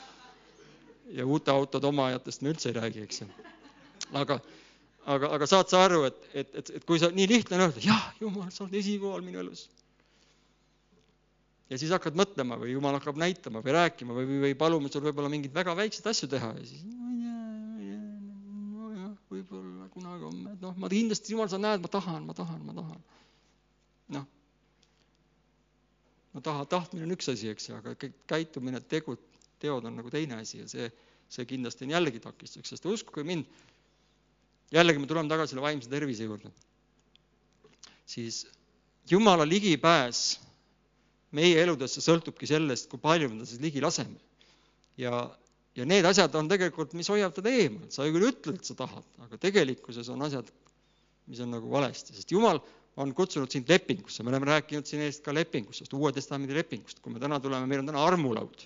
ja 1.20 1.26
uute 1.26 1.52
autode 1.52 1.88
omajatest 1.89 2.42
me 2.42 2.54
üldse 2.54 2.72
ei 2.72 2.80
räägi, 2.80 3.04
eks 3.04 3.22
ju. 3.22 3.30
aga 4.13 4.39
aga, 5.10 5.30
aga 5.36 5.48
saad 5.50 5.72
sa 5.72 5.84
aru, 5.88 6.04
et, 6.10 6.24
et, 6.34 6.56
et, 6.62 6.72
et 6.80 6.88
kui 6.88 7.02
sa, 7.02 7.10
nii 7.13 7.28
lihtne 7.30 7.58
on 7.58 7.65
öelda, 7.65 7.84
jah, 7.84 8.10
jumal, 8.22 8.50
sa 8.54 8.65
oled 8.65 8.78
esikohal 8.80 9.24
minu 9.26 9.41
elus. 9.41 9.65
ja 11.69 11.78
siis 11.78 11.93
hakkad 11.93 12.17
mõtlema 12.17 12.58
või 12.62 12.74
jumal 12.74 12.98
hakkab 12.98 13.19
näitama 13.22 13.63
või 13.65 13.76
rääkima 13.78 14.15
või, 14.17 14.26
või, 14.30 14.39
või 14.48 14.58
paluma 14.58 14.89
sul 14.89 15.06
võib-olla 15.06 15.30
mingeid 15.30 15.54
väga 15.54 15.76
väikseid 15.78 16.10
asju 16.12 16.30
teha 16.32 16.50
ja 16.58 16.65
siis 16.65 16.82
ma 16.88 17.12
ei 17.13 17.22
tea, 17.22 18.02
nojah, 18.74 19.13
võib-olla 19.34 19.89
kunagi 19.93 20.28
homme, 20.30 20.56
et 20.58 20.65
noh, 20.65 20.76
ma 20.82 20.91
kindlasti, 20.91 21.34
jumal, 21.36 21.50
sa 21.52 21.62
näed, 21.62 21.86
ma 21.86 21.93
tahan, 21.93 22.26
ma 22.26 22.38
tahan, 22.38 22.62
ma 22.65 22.78
tahan. 22.82 23.04
noh, 24.17 24.28
no 26.34 26.45
taha, 26.45 26.65
tahtmine 26.69 27.08
on 27.08 27.17
üks 27.17 27.30
asi, 27.34 27.50
eks 27.54 27.69
ju, 27.69 27.78
aga 27.82 27.95
käitumine, 28.30 28.82
tegud, 28.89 29.22
teod 29.62 29.86
on 29.89 29.98
nagu 30.00 30.12
teine 30.13 30.39
asi 30.41 30.62
ja 30.62 30.69
see, 30.69 30.89
see 31.30 31.45
kindlasti 31.50 31.86
on 31.86 31.98
jällegi 31.98 32.22
takistuseks, 32.24 32.76
sest 32.76 32.89
uskuge 32.89 33.26
mind 33.28 33.50
jällegi 34.73 35.01
me 35.01 35.10
tuleme 35.10 35.32
tagasi 35.32 35.53
selle 35.53 35.65
vaimse 35.65 35.89
tervise 35.91 36.27
juurde, 36.27 36.51
siis 38.10 38.45
Jumala 39.10 39.45
ligipääs 39.47 40.39
meie 41.34 41.62
eludesse 41.63 42.01
sõltubki 42.03 42.45
sellest, 42.49 42.89
kui 42.91 43.01
palju 43.01 43.29
me 43.32 43.41
ta 43.41 43.47
siis 43.49 43.62
ligi 43.62 43.82
laseme. 43.82 44.17
ja, 44.99 45.29
ja 45.77 45.86
need 45.88 46.05
asjad 46.05 46.34
on 46.36 46.49
tegelikult, 46.51 46.93
mis 46.97 47.10
hoiavad 47.10 47.38
teda 47.38 47.53
eemal, 47.53 47.88
sa 47.93 48.05
ju 48.05 48.13
küll 48.15 48.29
ütled, 48.29 48.60
et 48.60 48.69
sa 48.69 48.75
tahad, 48.77 49.05
aga 49.25 49.39
tegelikkuses 49.41 50.10
on 50.13 50.25
asjad, 50.27 50.49
mis 51.29 51.39
on 51.45 51.53
nagu 51.55 51.71
valesti, 51.71 52.13
sest 52.17 52.34
Jumal 52.34 52.62
on 52.99 53.13
kutsunud 53.15 53.51
sind 53.53 53.69
lepingusse, 53.69 54.23
me 54.23 54.34
oleme 54.34 54.49
rääkinud 54.49 54.89
siin 54.89 55.05
eest 55.05 55.23
ka 55.23 55.34
lepingust, 55.34 55.93
Uue 55.93 56.12
Testamendi 56.13 56.58
lepingust, 56.58 56.99
kui 56.99 57.13
me 57.13 57.21
täna 57.21 57.39
tuleme, 57.39 57.69
meil 57.69 57.84
on 57.84 57.91
täna 57.91 58.03
armulaud. 58.03 58.65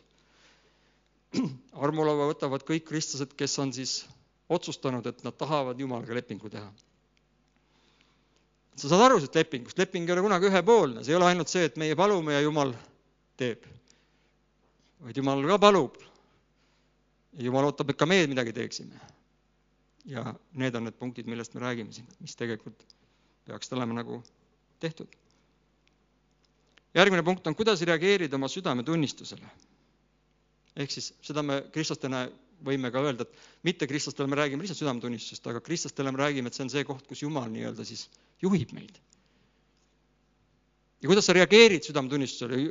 armulaua 1.86 2.32
võtavad 2.32 2.66
kõik 2.66 2.88
kristlased, 2.90 3.36
kes 3.38 3.60
on 3.62 3.74
siis 3.76 4.00
otsustanud, 4.56 5.06
et 5.08 5.24
nad 5.26 5.36
tahavad 5.38 5.80
Jumalaga 5.80 6.16
lepingu 6.18 6.50
teha. 6.50 6.72
sa 8.76 8.90
saad 8.90 9.04
aru 9.06 9.20
sellest 9.20 9.36
lepingust, 9.38 9.78
leping 9.78 10.08
ei 10.10 10.14
ole 10.16 10.24
kunagi 10.26 10.50
ühepoolne, 10.50 11.04
see 11.04 11.14
ei 11.14 11.20
ole 11.20 11.30
ainult 11.30 11.52
see, 11.52 11.68
et 11.70 11.78
meie 11.78 11.96
palume 11.96 12.34
ja 12.34 12.42
Jumal 12.42 12.74
teeb. 13.38 13.66
vaid 15.04 15.18
Jumal 15.18 15.46
ka 15.48 15.60
palub. 15.60 15.98
Jumal 17.38 17.66
ootab, 17.70 17.90
et 17.90 17.98
ka 17.98 18.06
meie 18.06 18.28
midagi 18.28 18.54
teeksime. 18.54 19.00
ja 20.06 20.34
need 20.60 20.76
on 20.76 20.84
need 20.84 20.98
punktid, 21.00 21.28
millest 21.32 21.54
me 21.54 21.62
räägime 21.62 21.94
siin, 21.96 22.08
mis 22.20 22.36
tegelikult 22.36 22.82
peaksid 23.48 23.78
olema 23.78 23.94
nagu 24.02 24.24
tehtud. 24.80 25.08
järgmine 26.96 27.24
punkt 27.24 27.48
on, 27.48 27.56
kuidas 27.56 27.82
reageerida 27.82 28.36
oma 28.36 28.48
südametunnistusele. 28.48 29.48
ehk 30.76 30.92
siis 30.92 31.14
seda 31.22 31.44
me 31.44 31.64
kristlastena 31.72 32.28
võime 32.64 32.92
ka 32.94 33.02
öelda, 33.04 33.28
et 33.28 33.66
mitte 33.68 33.88
kristlastele 33.90 34.30
me 34.32 34.40
räägime 34.40 34.64
lihtsalt 34.64 34.82
südametunnistusest, 34.82 35.50
aga 35.52 35.62
kristlastele 35.64 36.14
me 36.14 36.22
räägime, 36.22 36.50
et 36.50 36.58
see 36.58 36.66
on 36.66 36.72
see 36.72 36.86
koht, 36.88 37.06
kus 37.10 37.24
Jumal 37.26 37.50
nii-öelda 37.52 37.86
siis 37.88 38.08
juhib 38.44 38.72
meid. 38.76 39.00
ja 41.04 41.10
kuidas 41.12 41.28
sa 41.28 41.36
reageerid 41.36 41.84
südametunnistusele? 41.84 42.62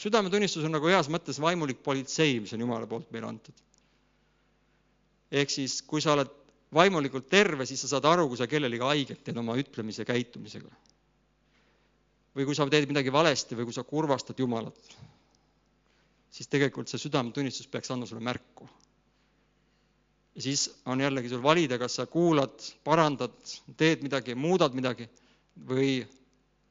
südametunnistus 0.00 0.64
on 0.64 0.72
nagu 0.76 0.88
heas 0.88 1.10
mõttes 1.12 1.40
vaimulik 1.42 1.82
politsei, 1.84 2.40
mis 2.40 2.54
on 2.56 2.64
Jumala 2.64 2.88
poolt 2.88 3.12
meile 3.12 3.28
antud. 3.28 3.54
ehk 5.30 5.52
siis, 5.52 5.82
kui 5.82 6.00
sa 6.00 6.16
oled 6.16 6.32
vaimulikult 6.74 7.28
terve, 7.30 7.66
siis 7.66 7.80
sa 7.84 7.94
saad 7.94 8.08
aru, 8.08 8.28
kui 8.28 8.38
sa 8.40 8.48
kellelegi 8.50 8.84
haiget 8.84 9.24
teed 9.24 9.36
oma 9.38 9.56
ütlemise 9.60 10.04
käitumisega. 10.08 10.70
või 12.36 12.44
kui 12.44 12.54
sa 12.54 12.66
teed 12.68 12.88
midagi 12.88 13.12
valesti 13.12 13.56
või 13.56 13.68
kui 13.68 13.76
sa 13.76 13.84
kurvastad 13.84 14.38
Jumalat, 14.38 14.96
siis 16.36 16.50
tegelikult 16.52 16.90
see 16.90 17.00
südametunnistus 17.00 17.68
peaks 17.72 17.90
andma 17.92 18.08
sulle 18.08 18.24
märku. 18.24 18.68
Ja 20.36 20.42
siis 20.44 20.66
on 20.86 21.00
jällegi 21.00 21.32
sul 21.32 21.42
valida, 21.42 21.78
kas 21.80 21.96
sa 22.00 22.06
kuulad, 22.06 22.60
parandad, 22.84 23.36
teed 23.76 24.04
midagi, 24.04 24.34
muudad 24.36 24.76
midagi 24.76 25.08
või 25.68 26.02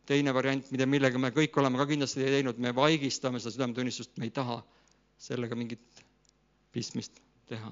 teine 0.06 0.34
variant, 0.38 0.69
mida, 0.71 0.86
millega 0.86 1.17
me 1.21 1.34
kõik 1.34 1.58
oleme 1.58 1.82
ka 1.82 1.88
kindlasti 1.89 2.21
teinud, 2.21 2.62
me 2.62 2.75
vaigistame 2.78 3.41
seda 3.41 3.56
südametunnistust, 3.56 4.13
me 4.21 4.30
ei 4.30 4.36
taha 4.36 4.60
sellega 5.17 5.58
mingit 5.58 6.06
pistmist 6.75 7.17
teha 7.49 7.71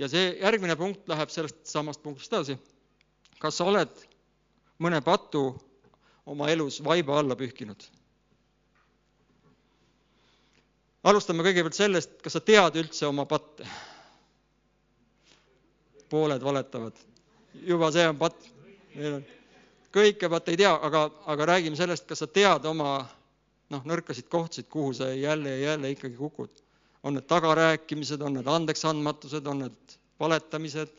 ja 0.00 0.08
see 0.12 0.32
järgmine 0.40 0.76
punkt 0.76 1.08
läheb 1.08 1.32
sellest 1.32 1.62
samast 1.68 2.02
punktist 2.04 2.32
edasi. 2.32 2.58
kas 3.38 3.58
sa 3.58 3.64
oled 3.68 3.92
mõne 4.82 5.00
patu 5.04 5.48
oma 6.26 6.48
elus 6.52 6.82
vaiba 6.84 7.18
alla 7.20 7.36
pühkinud? 7.36 7.80
Alustame 11.06 11.44
kõigepealt 11.46 11.76
sellest, 11.78 12.18
kas 12.22 12.36
sa 12.36 12.42
tead 12.42 12.80
üldse 12.82 13.06
oma 13.08 13.26
patte? 13.30 13.68
pooled 16.10 16.42
valetavad. 16.42 16.98
juba 17.66 17.90
see 17.90 18.06
on 18.08 18.18
patt. 18.18 18.50
kõike 19.96 20.30
vaata 20.30 20.52
ei 20.52 20.60
tea, 20.60 20.74
aga, 20.88 21.08
aga 21.26 21.48
räägime 21.52 21.76
sellest, 21.76 22.06
kas 22.06 22.22
sa 22.22 22.26
tead 22.30 22.64
oma 22.70 23.00
noh, 23.70 23.82
nõrkasid 23.82 24.28
kohtasid, 24.30 24.68
kuhu 24.70 24.92
sa 24.94 25.10
jälle 25.10 25.50
ja 25.50 25.72
jälle 25.72 25.90
ikkagi 25.90 26.16
kukud 26.16 26.62
on 27.06 27.14
need 27.14 27.26
tagarääkimised, 27.30 28.20
on 28.20 28.34
need 28.34 28.48
andeksandmatused, 28.50 29.46
on 29.46 29.60
need 29.62 29.96
valetamised, 30.20 30.94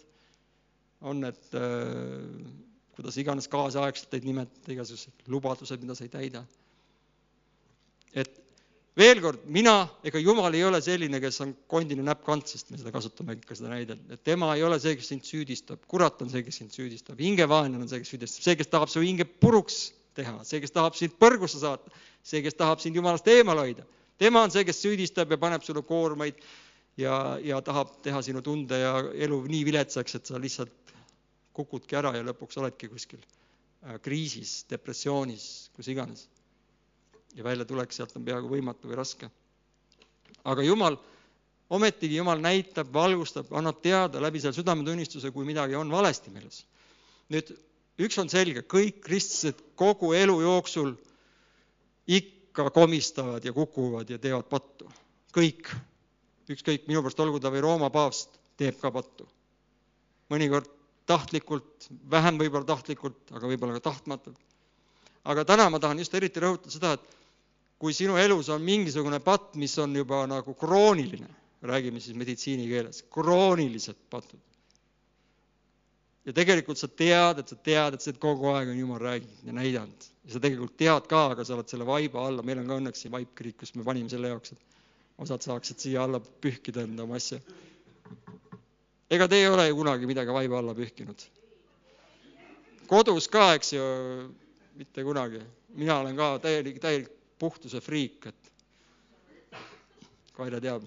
on 1.02 1.20
need 1.26 1.56
äh, 1.58 2.52
kuidas 2.96 3.18
iganes 3.20 3.50
kaasaegselt 3.52 4.14
neid 4.16 4.28
nimetada, 4.30 4.72
igasugused 4.74 5.28
lubadused, 5.34 5.84
mida 5.84 5.96
sa 5.98 6.06
ei 6.08 6.14
täida. 6.14 6.44
et 8.14 8.47
veel 8.98 9.22
kord, 9.22 9.44
mina 9.54 9.76
ega 10.08 10.20
Jumal 10.22 10.56
ei 10.58 10.64
ole 10.66 10.80
selline, 10.84 11.20
kes 11.22 11.42
on 11.46 11.54
kondine 11.70 12.06
näpp 12.06 12.24
kantsist, 12.26 12.72
me 12.72 12.80
seda 12.82 12.94
kasutame 12.94 13.36
ikka 13.38 13.58
seda 13.58 13.70
näidet, 13.72 14.02
et 14.14 14.24
tema 14.26 14.54
ei 14.58 14.66
ole 14.66 14.80
see, 14.82 14.96
kes 14.98 15.12
sind 15.14 15.28
süüdistab, 15.28 15.84
kurat 15.92 16.22
on 16.26 16.32
see, 16.34 16.42
kes 16.46 16.58
sind 16.64 16.74
süüdistab, 16.74 17.20
hingevaenlane 17.22 17.86
on 17.86 17.92
see, 17.92 18.02
kes 18.02 18.14
süüdistab, 18.16 18.48
see, 18.48 18.58
kes 18.60 18.72
tahab 18.74 18.92
su 18.94 19.04
hinge 19.06 19.28
puruks 19.28 19.82
teha, 20.18 20.40
see, 20.48 20.62
kes 20.64 20.74
tahab 20.74 20.98
sind 20.98 21.14
põrgusse 21.22 21.62
saata, 21.62 21.94
see, 22.26 22.42
kes 22.46 22.58
tahab 22.58 22.82
sind 22.84 22.98
Jumalast 22.98 23.28
eemal 23.32 23.62
hoida. 23.62 23.86
Tema 24.18 24.42
on 24.42 24.54
see, 24.54 24.66
kes 24.66 24.82
süüdistab 24.82 25.30
ja 25.30 25.38
paneb 25.38 25.66
sulle 25.66 25.84
koormaid 25.86 26.42
ja, 26.98 27.38
ja 27.44 27.62
tahab 27.62 28.00
teha 28.06 28.22
sinu 28.26 28.42
tunde 28.46 28.80
ja 28.82 28.96
elu 29.14 29.44
nii 29.46 29.66
viletsaks, 29.68 30.18
et 30.18 30.32
sa 30.32 30.42
lihtsalt 30.42 30.74
kukudki 31.58 31.98
ära 31.98 32.16
ja 32.18 32.26
lõpuks 32.26 32.58
oledki 32.62 32.90
kuskil 32.90 33.22
äh, 33.22 34.00
kriisis, 34.02 34.64
depressioonis, 34.70 35.70
kus 35.78 35.90
iganes. 35.94 36.26
Ja 37.36 37.44
väljatulek 37.44 37.94
sealt 37.94 38.16
on 38.16 38.26
peaaegu 38.26 38.50
võimatu 38.52 38.90
või 38.90 38.98
raske. 39.00 39.30
aga 40.44 40.64
Jumal, 40.64 40.98
ometigi 41.70 42.16
Jumal 42.16 42.40
näitab, 42.40 42.94
valgustab, 42.94 43.52
annab 43.52 43.82
teada 43.82 44.22
läbi 44.22 44.40
selle 44.40 44.56
südametunnistuse, 44.56 45.32
kui 45.32 45.46
midagi 45.46 45.76
on 45.76 45.92
valesti 45.92 46.32
meeles. 46.32 46.66
nüüd 47.30 47.52
üks 48.00 48.18
on 48.22 48.30
selge, 48.30 48.62
kõik 48.62 49.02
kristlased 49.04 49.62
kogu 49.76 50.14
elu 50.14 50.42
jooksul 50.42 50.96
ikka 52.08 52.64
ka 52.64 52.70
komistavad 52.74 53.46
ja 53.46 53.54
kukuvad 53.54 54.10
ja 54.10 54.18
teevad 54.18 54.48
pattu. 54.50 54.90
kõik, 55.38 55.70
ükskõik, 56.50 56.88
minu 56.88 57.04
pärast 57.04 57.20
olgu 57.20 57.40
ta 57.40 57.52
või 57.54 57.62
Rooma 57.62 57.90
paavst, 57.90 58.40
teeb 58.58 58.80
ka 58.82 58.92
pattu. 58.92 59.28
mõnikord 60.30 60.70
tahtlikult, 61.06 61.88
vähem 62.12 62.38
võib-olla 62.40 62.66
tahtlikult, 62.68 63.32
aga 63.32 63.48
võib-olla 63.48 63.78
ka 63.78 63.90
tahtmatult. 63.92 64.40
aga 65.24 65.46
täna 65.46 65.70
ma 65.70 65.80
tahan 65.80 66.00
just 66.00 66.14
eriti 66.16 66.40
rõhutada 66.40 66.72
seda, 66.72 66.94
et 66.94 67.17
kui 67.78 67.94
sinu 67.94 68.18
elus 68.18 68.50
on 68.50 68.62
mingisugune 68.66 69.20
patt, 69.24 69.56
mis 69.56 69.78
on 69.78 69.96
juba 69.96 70.24
nagu 70.30 70.54
krooniline, 70.58 71.30
räägime 71.62 72.02
siis 72.02 72.18
meditsiinikeeles, 72.18 73.04
kroonilised 73.14 74.00
patud, 74.10 74.42
ja 76.28 76.34
tegelikult 76.36 76.80
sa 76.80 76.90
tead, 76.92 77.40
et 77.42 77.52
sa 77.52 77.58
tead, 77.64 77.96
et 77.96 78.04
see 78.04 78.18
kogu 78.20 78.50
aeg 78.52 78.74
on 78.74 78.80
Jumal 78.80 79.00
rääginud 79.00 79.48
ja 79.48 79.56
näidanud 79.56 80.08
ja 80.28 80.34
sa 80.36 80.42
tegelikult 80.44 80.76
tead 80.80 81.08
ka, 81.08 81.22
aga 81.32 81.46
sa 81.48 81.56
oled 81.56 81.70
selle 81.72 81.88
vaiba 81.88 82.26
alla, 82.28 82.44
meil 82.44 82.60
on 82.60 82.68
ka 82.68 82.80
õnneks 82.82 83.04
siin 83.06 83.14
vaipkirik, 83.14 83.56
kus 83.62 83.72
me 83.78 83.86
panime 83.88 84.12
selle 84.12 84.34
jaoks, 84.34 84.52
et 84.52 85.24
osad 85.24 85.46
saaksid 85.46 85.86
siia 85.86 86.04
alla 86.04 86.20
pühkida 86.20 86.84
enda 86.84 87.06
oma 87.08 87.16
asja. 87.22 87.40
ega 89.10 89.28
te 89.28 89.40
ei 89.40 89.48
ole 89.48 89.70
ju 89.70 89.78
kunagi 89.80 90.10
midagi 90.10 90.36
vaiba 90.36 90.60
alla 90.60 90.76
pühkinud? 90.76 91.24
kodus 92.92 93.28
ka, 93.32 93.54
eks 93.56 93.74
ju, 93.74 93.86
mitte 94.76 95.04
kunagi. 95.08 95.40
mina 95.80 96.00
olen 96.02 96.16
ka 96.20 96.34
täielik, 96.44 96.82
täielik 96.84 97.17
puhtuse 97.40 97.82
friik, 97.82 98.26
et 98.32 98.54
Kaire 100.38 100.60
teab. 100.62 100.84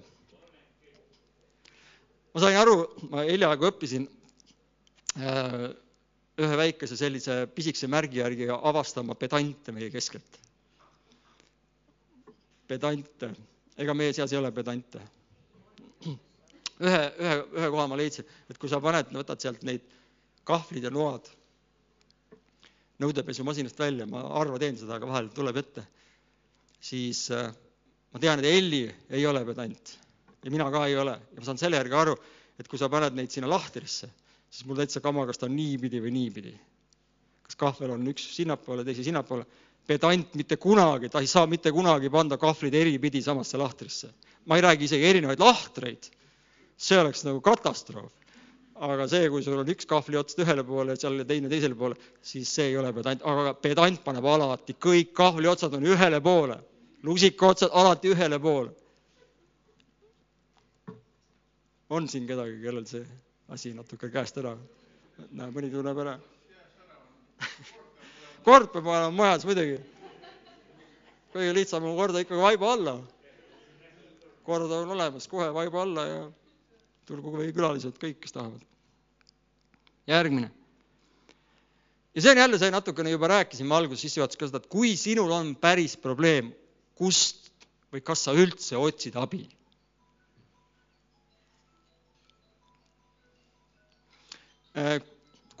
ma 2.31 2.39
sain 2.39 2.55
aru, 2.55 2.75
ma 3.11 3.25
hiljaaegu 3.27 3.67
õppisin 3.67 4.05
äh, 5.19 5.65
ühe 6.39 6.59
väikese 6.61 6.95
sellise 6.95 7.41
pisikese 7.51 7.89
märgi 7.91 8.21
järgi 8.21 8.47
avastama 8.55 9.15
pedante 9.19 9.75
meie 9.75 9.89
keskelt. 9.91 10.39
pedante, 12.71 13.33
ega 13.75 13.93
meie 13.93 14.13
seas 14.15 14.31
ei 14.31 14.39
ole 14.39 14.51
pedante. 14.55 15.01
ühe, 16.07 17.03
ühe, 17.19 17.35
ühe 17.59 17.67
koha 17.75 17.87
ma 17.91 17.99
leidsin, 17.99 18.25
et 18.49 18.57
kui 18.57 18.71
sa 18.71 18.79
paned, 18.79 19.11
võtad 19.11 19.43
sealt 19.43 19.67
neid 19.67 19.83
kahvlid 20.47 20.87
ja 20.87 20.89
noad 20.95 21.27
nõudepesumasinast 23.01 23.79
välja, 23.81 24.05
ma 24.09 24.21
harva 24.37 24.59
teen 24.61 24.77
seda, 24.77 24.95
aga 24.97 25.09
vahel 25.09 25.29
tuleb 25.35 25.57
ette, 25.61 25.83
siis 26.81 27.27
äh, 27.31 27.51
ma 28.11 28.19
tean, 28.19 28.41
et 28.41 28.49
Elli 28.49 28.85
ei 29.09 29.25
ole 29.25 29.45
pedant 29.45 29.97
ja 30.41 30.51
mina 30.51 30.69
ka 30.73 30.87
ei 30.89 30.97
ole 30.97 31.13
ja 31.13 31.39
ma 31.39 31.45
saan 31.45 31.61
selle 31.61 31.77
järgi 31.77 31.95
aru, 31.95 32.17
et 32.59 32.67
kui 32.67 32.79
sa 32.81 32.89
paned 32.89 33.15
neid 33.15 33.31
sinna 33.31 33.49
lahtrisse 33.49 34.09
siis 34.51 34.67
mul 34.67 34.79
täitsa 34.79 35.01
kama, 35.03 35.25
kas 35.29 35.39
ta 35.39 35.47
on 35.47 35.55
niipidi 35.55 36.01
või 36.03 36.13
niipidi. 36.15 36.53
kas 37.47 37.57
kahvel 37.59 37.95
on 37.95 38.07
üks 38.11 38.23
sinnapoole, 38.35 38.83
teise 38.87 39.03
sinnapoole. 39.03 39.45
pedant 39.87 40.35
mitte 40.37 40.55
kunagi, 40.61 41.09
ta 41.09 41.19
ei 41.19 41.27
saa 41.27 41.47
mitte 41.47 41.71
kunagi 41.71 42.09
panda 42.09 42.37
kahvlid 42.37 42.73
eripidi 42.73 43.21
samasse 43.21 43.57
lahtrisse. 43.57 44.11
ma 44.45 44.55
ei 44.55 44.61
räägi 44.61 44.83
isegi 44.83 45.05
erinevaid 45.05 45.39
lahtreid, 45.39 46.09
see 46.77 46.99
oleks 46.99 47.23
nagu 47.23 47.41
katastroof. 47.41 48.11
aga 48.75 49.07
see, 49.07 49.29
kui 49.29 49.43
sul 49.43 49.59
on 49.59 49.67
üks 49.69 49.85
kahvli 49.85 50.17
ots 50.17 50.35
ühele 50.35 50.63
poole 50.63 50.91
ja 50.91 50.99
seal 50.99 51.23
teine 51.25 51.49
teisele 51.49 51.75
poole, 51.75 51.95
siis 52.21 52.49
see 52.49 52.71
ei 52.71 52.77
ole 52.77 52.91
pedant, 52.93 53.21
aga 53.23 53.53
pedant 53.53 54.03
paneb 54.03 54.25
alati, 54.25 54.73
kõik 54.73 55.13
kahvli 55.13 55.47
otsad 55.47 55.73
on 55.73 55.85
ühele 55.85 56.21
poole, 56.21 56.57
lusika 57.03 57.47
otsad 57.47 57.69
alati 57.73 58.13
ühele 58.13 58.39
poole. 58.39 58.71
on 61.91 62.07
siin 62.07 62.27
kedagi, 62.27 62.61
kellel 62.63 62.85
see 62.87 63.05
asi 63.51 63.73
natuke 63.75 64.09
käest 64.09 64.37
ära. 64.39 64.55
näe, 65.31 65.51
mõni 65.51 65.71
tunneb 65.71 65.97
ära. 65.99 66.13
kord 68.47 68.71
peab 68.71 68.87
olema 68.87 69.11
majas 69.11 69.45
muidugi. 69.45 69.79
kõige 71.33 71.55
lihtsam 71.55 71.83
on 71.87 71.97
korda 71.97 72.23
ikkagi 72.23 72.41
vaiba 72.41 72.71
alla. 72.73 72.95
kord 74.47 74.71
on 74.71 74.95
olemas, 74.95 75.27
kohe 75.27 75.49
vaiba 75.53 75.81
alla 75.81 76.07
ja 76.07 76.23
tulgu 77.05 77.35
või 77.35 77.51
külalised, 77.51 77.99
kõik, 77.99 78.21
kes 78.23 78.37
tahavad. 78.37 78.63
järgmine. 80.07 80.51
ja 82.15 82.21
see 82.21 82.31
on 82.31 82.43
jälle 82.45 82.59
see, 82.59 82.71
natukene 82.71 83.11
juba 83.11 83.27
rääkisime 83.35 83.75
alguses 83.75 84.07
sissejuhatuses 84.07 84.39
ka 84.39 84.47
seda, 84.47 84.63
et 84.63 84.71
kui 84.71 84.95
sinul 84.95 85.31
on 85.31 85.55
päris 85.59 85.97
probleem, 85.97 86.53
kust 87.01 87.49
või 87.91 88.05
kas 88.05 88.27
sa 88.27 88.35
üldse 88.37 88.77
otsid 88.77 89.17
abi 89.17 89.41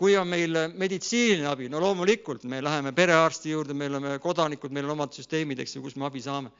kui 0.01 0.15
on 0.17 0.29
meil 0.31 0.55
meditsiiniline 0.79 1.45
abi, 1.51 1.67
no 1.69 1.81
loomulikult 1.83 2.47
me 2.49 2.61
läheme 2.63 2.93
perearsti 2.95 3.51
juurde, 3.51 3.75
me 3.77 3.89
oleme 3.91 4.15
kodanikud, 4.23 4.73
meil 4.73 4.87
on 4.87 4.95
omad 4.95 5.13
süsteemid, 5.13 5.59
eks 5.61 5.75
ju, 5.75 5.83
kus 5.85 5.97
me 5.99 6.07
abi 6.07 6.23
saame. 6.23 6.51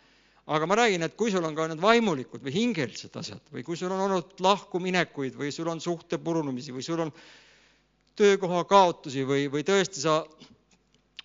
aga 0.51 0.65
ma 0.65 0.75
räägin, 0.75 1.03
et 1.05 1.13
kui 1.15 1.31
sul 1.31 1.45
on 1.45 1.55
ka 1.55 1.67
need 1.69 1.79
vaimulikud 1.79 2.41
või 2.43 2.51
hingelised 2.51 3.13
asjad 3.15 3.41
või 3.53 3.61
kui 3.63 3.77
sul 3.77 3.91
on 3.93 4.01
olnud 4.07 4.39
lahkuminekuid 4.41 5.37
või 5.37 5.51
sul 5.53 5.69
on 5.69 5.79
suhte 5.79 6.17
purunemisi 6.17 6.73
või 6.73 6.83
sul 6.83 6.99
on 7.05 7.11
töökoha 8.17 8.63
kaotusi 8.67 9.23
või, 9.23 9.45
või 9.53 9.63
tõesti 9.63 10.01
sa 10.01 10.17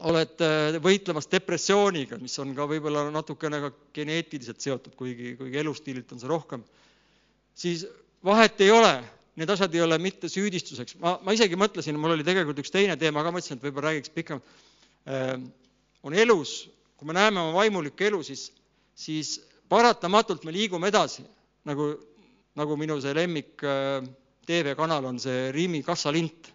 oled 0.05 0.43
äh, 0.45 0.77
võitlemas 0.83 1.29
depressiooniga, 1.33 2.19
mis 2.21 2.37
on 2.43 2.53
ka 2.57 2.67
võib-olla 2.69 3.07
natukene 3.15 3.61
ka 3.63 3.71
geneetiliselt 3.97 4.61
seotud, 4.61 4.97
kuigi, 4.99 5.35
kuigi 5.39 5.61
elustiililt 5.63 6.13
on 6.13 6.21
see 6.21 6.31
rohkem, 6.31 6.65
siis 7.57 7.87
vahet 8.25 8.61
ei 8.65 8.73
ole, 8.75 8.93
need 9.41 9.53
asjad 9.53 9.73
ei 9.77 9.85
ole 9.85 9.99
mitte 10.03 10.29
süüdistuseks, 10.33 10.99
ma, 11.01 11.17
ma 11.25 11.37
isegi 11.37 11.57
mõtlesin, 11.61 11.97
mul 12.01 12.17
oli 12.17 12.27
tegelikult 12.27 12.61
üks 12.61 12.75
teine 12.75 12.99
teema 13.01 13.25
ka, 13.25 13.33
mõtlesin, 13.33 13.57
et 13.57 13.65
võib-olla 13.69 13.93
räägiks 13.93 14.13
pikemalt. 14.13 14.53
Äh, 15.09 15.33
on 16.07 16.15
elus, 16.17 16.59
kui 16.97 17.09
me 17.09 17.17
näeme 17.17 17.41
oma 17.41 17.57
vaimulikku 17.57 18.11
elu, 18.11 18.21
siis, 18.27 18.51
siis 18.97 19.39
paratamatult 19.73 20.45
me 20.45 20.53
liigume 20.55 20.93
edasi, 20.93 21.25
nagu, 21.69 21.95
nagu 22.57 22.77
minu 22.79 23.01
see 23.01 23.17
lemmik 23.17 23.65
äh, 23.65 24.05
TV-kanal 24.47 25.09
on 25.09 25.19
see 25.23 25.49
Rimi 25.57 25.81
kassalint. 25.87 26.53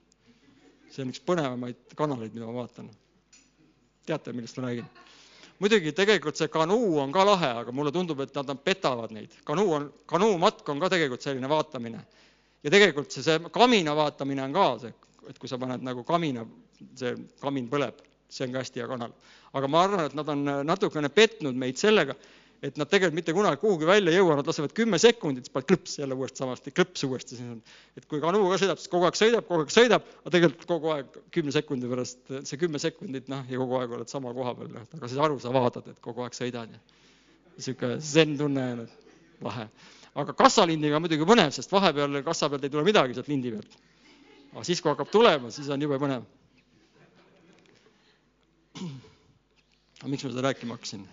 see 0.91 1.05
on 1.05 1.11
üks 1.13 1.21
põnevamaid 1.23 1.95
kanaleid, 1.95 2.33
mida 2.35 2.45
ma 2.45 2.61
vaatan 2.61 2.89
teate, 4.05 4.33
millest 4.33 4.57
ma 4.57 4.67
räägin? 4.67 4.85
muidugi 5.61 5.91
tegelikult 5.93 6.37
see 6.39 6.49
kanuu 6.49 6.97
on 6.99 7.11
ka 7.13 7.25
lahe, 7.25 7.49
aga 7.61 7.71
mulle 7.71 7.91
tundub, 7.93 8.19
et 8.23 8.33
nad 8.35 8.49
petavad 8.63 9.11
neid. 9.13 9.35
kanuu 9.45 9.73
on, 9.77 9.87
kanuumatk 10.09 10.69
on 10.69 10.79
ka 10.79 10.89
tegelikult 10.89 11.21
selline 11.21 11.49
vaatamine. 11.49 12.01
ja 12.63 12.71
tegelikult 12.71 13.11
see, 13.11 13.23
see 13.23 13.39
kamina 13.53 13.95
vaatamine 13.95 14.43
on 14.43 14.53
ka 14.53 14.67
see, 14.81 14.93
et 15.29 15.39
kui 15.39 15.49
sa 15.49 15.59
paned 15.61 15.85
nagu 15.85 16.03
kamina, 16.03 16.45
see 16.97 17.13
kamin 17.41 17.69
põleb, 17.69 18.01
see 18.29 18.47
on 18.47 18.55
ka 18.55 18.65
hästi 18.65 18.81
hea 18.81 18.87
kanal. 18.89 19.13
aga 19.53 19.67
ma 19.67 19.83
arvan, 19.85 20.05
et 20.05 20.17
nad 20.17 20.29
on 20.33 20.43
natukene 20.65 21.09
petnud 21.09 21.55
meid 21.55 21.77
sellega, 21.77 22.15
et 22.61 22.77
nad 22.77 22.89
tegelikult 22.89 23.17
mitte 23.17 23.33
kunagi 23.33 23.57
kuhugi 23.57 23.87
välja 23.89 24.11
ei 24.13 24.19
jõua, 24.19 24.35
nad 24.37 24.45
lasevad 24.45 24.73
kümme 24.77 24.99
sekundit, 25.01 25.47
siis 25.47 25.53
paned 25.53 25.67
klõps 25.71 25.95
jälle 25.97 26.13
uuesti 26.13 26.43
samasti, 26.43 26.73
klõps 26.77 27.03
uuesti, 27.07 27.37
siis 27.39 27.47
on, 27.49 27.61
et 27.97 28.05
kui 28.09 28.21
kanuu 28.21 28.51
ka 28.51 28.59
sõidab, 28.61 28.81
siis 28.81 28.91
kogu 28.91 29.07
aeg 29.07 29.17
sõidab, 29.17 29.47
kogu 29.47 29.65
aeg 29.65 29.73
sõidab, 29.73 30.09
aga 30.21 30.33
tegelikult 30.35 30.67
kogu 30.69 30.91
aeg 30.93 31.15
kümne 31.33 31.53
sekundi 31.55 31.89
pärast, 31.89 32.21
see 32.29 32.59
kümme 32.61 32.81
sekundit, 32.81 33.31
noh, 33.33 33.41
ja 33.49 33.61
kogu 33.61 33.79
aeg 33.79 33.95
oled 33.97 34.13
sama 34.13 34.33
koha 34.37 34.53
peal, 34.59 34.69
noh, 34.75 34.85
aga 34.99 35.09
siis 35.09 35.21
aru 35.25 35.39
sa 35.41 35.53
vaatad, 35.55 35.89
et 35.89 36.03
kogu 36.05 36.21
aeg 36.25 36.37
sõidad 36.37 36.75
ja 36.75 36.83
niisugune 37.55 37.97
zen-tunne 38.11 38.67
on, 38.75 38.83
et 38.85 39.41
lahe. 39.47 39.65
aga 40.21 40.35
kassalindiga 40.37 40.99
muidugi 41.01 41.25
põnev, 41.25 41.49
sest 41.55 41.73
vahepeal 41.73 42.21
kassa 42.27 42.49
pealt 42.51 42.67
ei 42.67 42.73
tule 42.73 42.85
midagi 42.85 43.17
sealt 43.17 43.31
lindi 43.31 43.55
pealt. 43.55 43.79
aga 44.53 44.67
siis, 44.69 44.83
kui 44.83 44.93
hakkab 44.93 45.09
tulema, 45.09 45.49
siis 45.49 45.69
on 45.73 45.81
jube 45.81 45.97
põnev. 46.01 46.29
aga 48.77 50.09
miks 50.13 50.27
ma 50.27 50.29
seda 50.29 50.45
rääkima 50.51 50.77
hakkasin? 50.77 51.09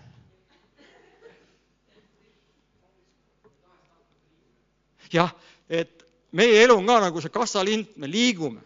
Jah, 5.12 5.32
et 5.68 6.04
meie 6.32 6.62
elu 6.64 6.76
on 6.76 6.86
ka 6.86 6.98
nagu 7.00 7.20
see 7.20 7.32
kassalint, 7.32 7.96
me 7.96 8.08
liigume. 8.08 8.60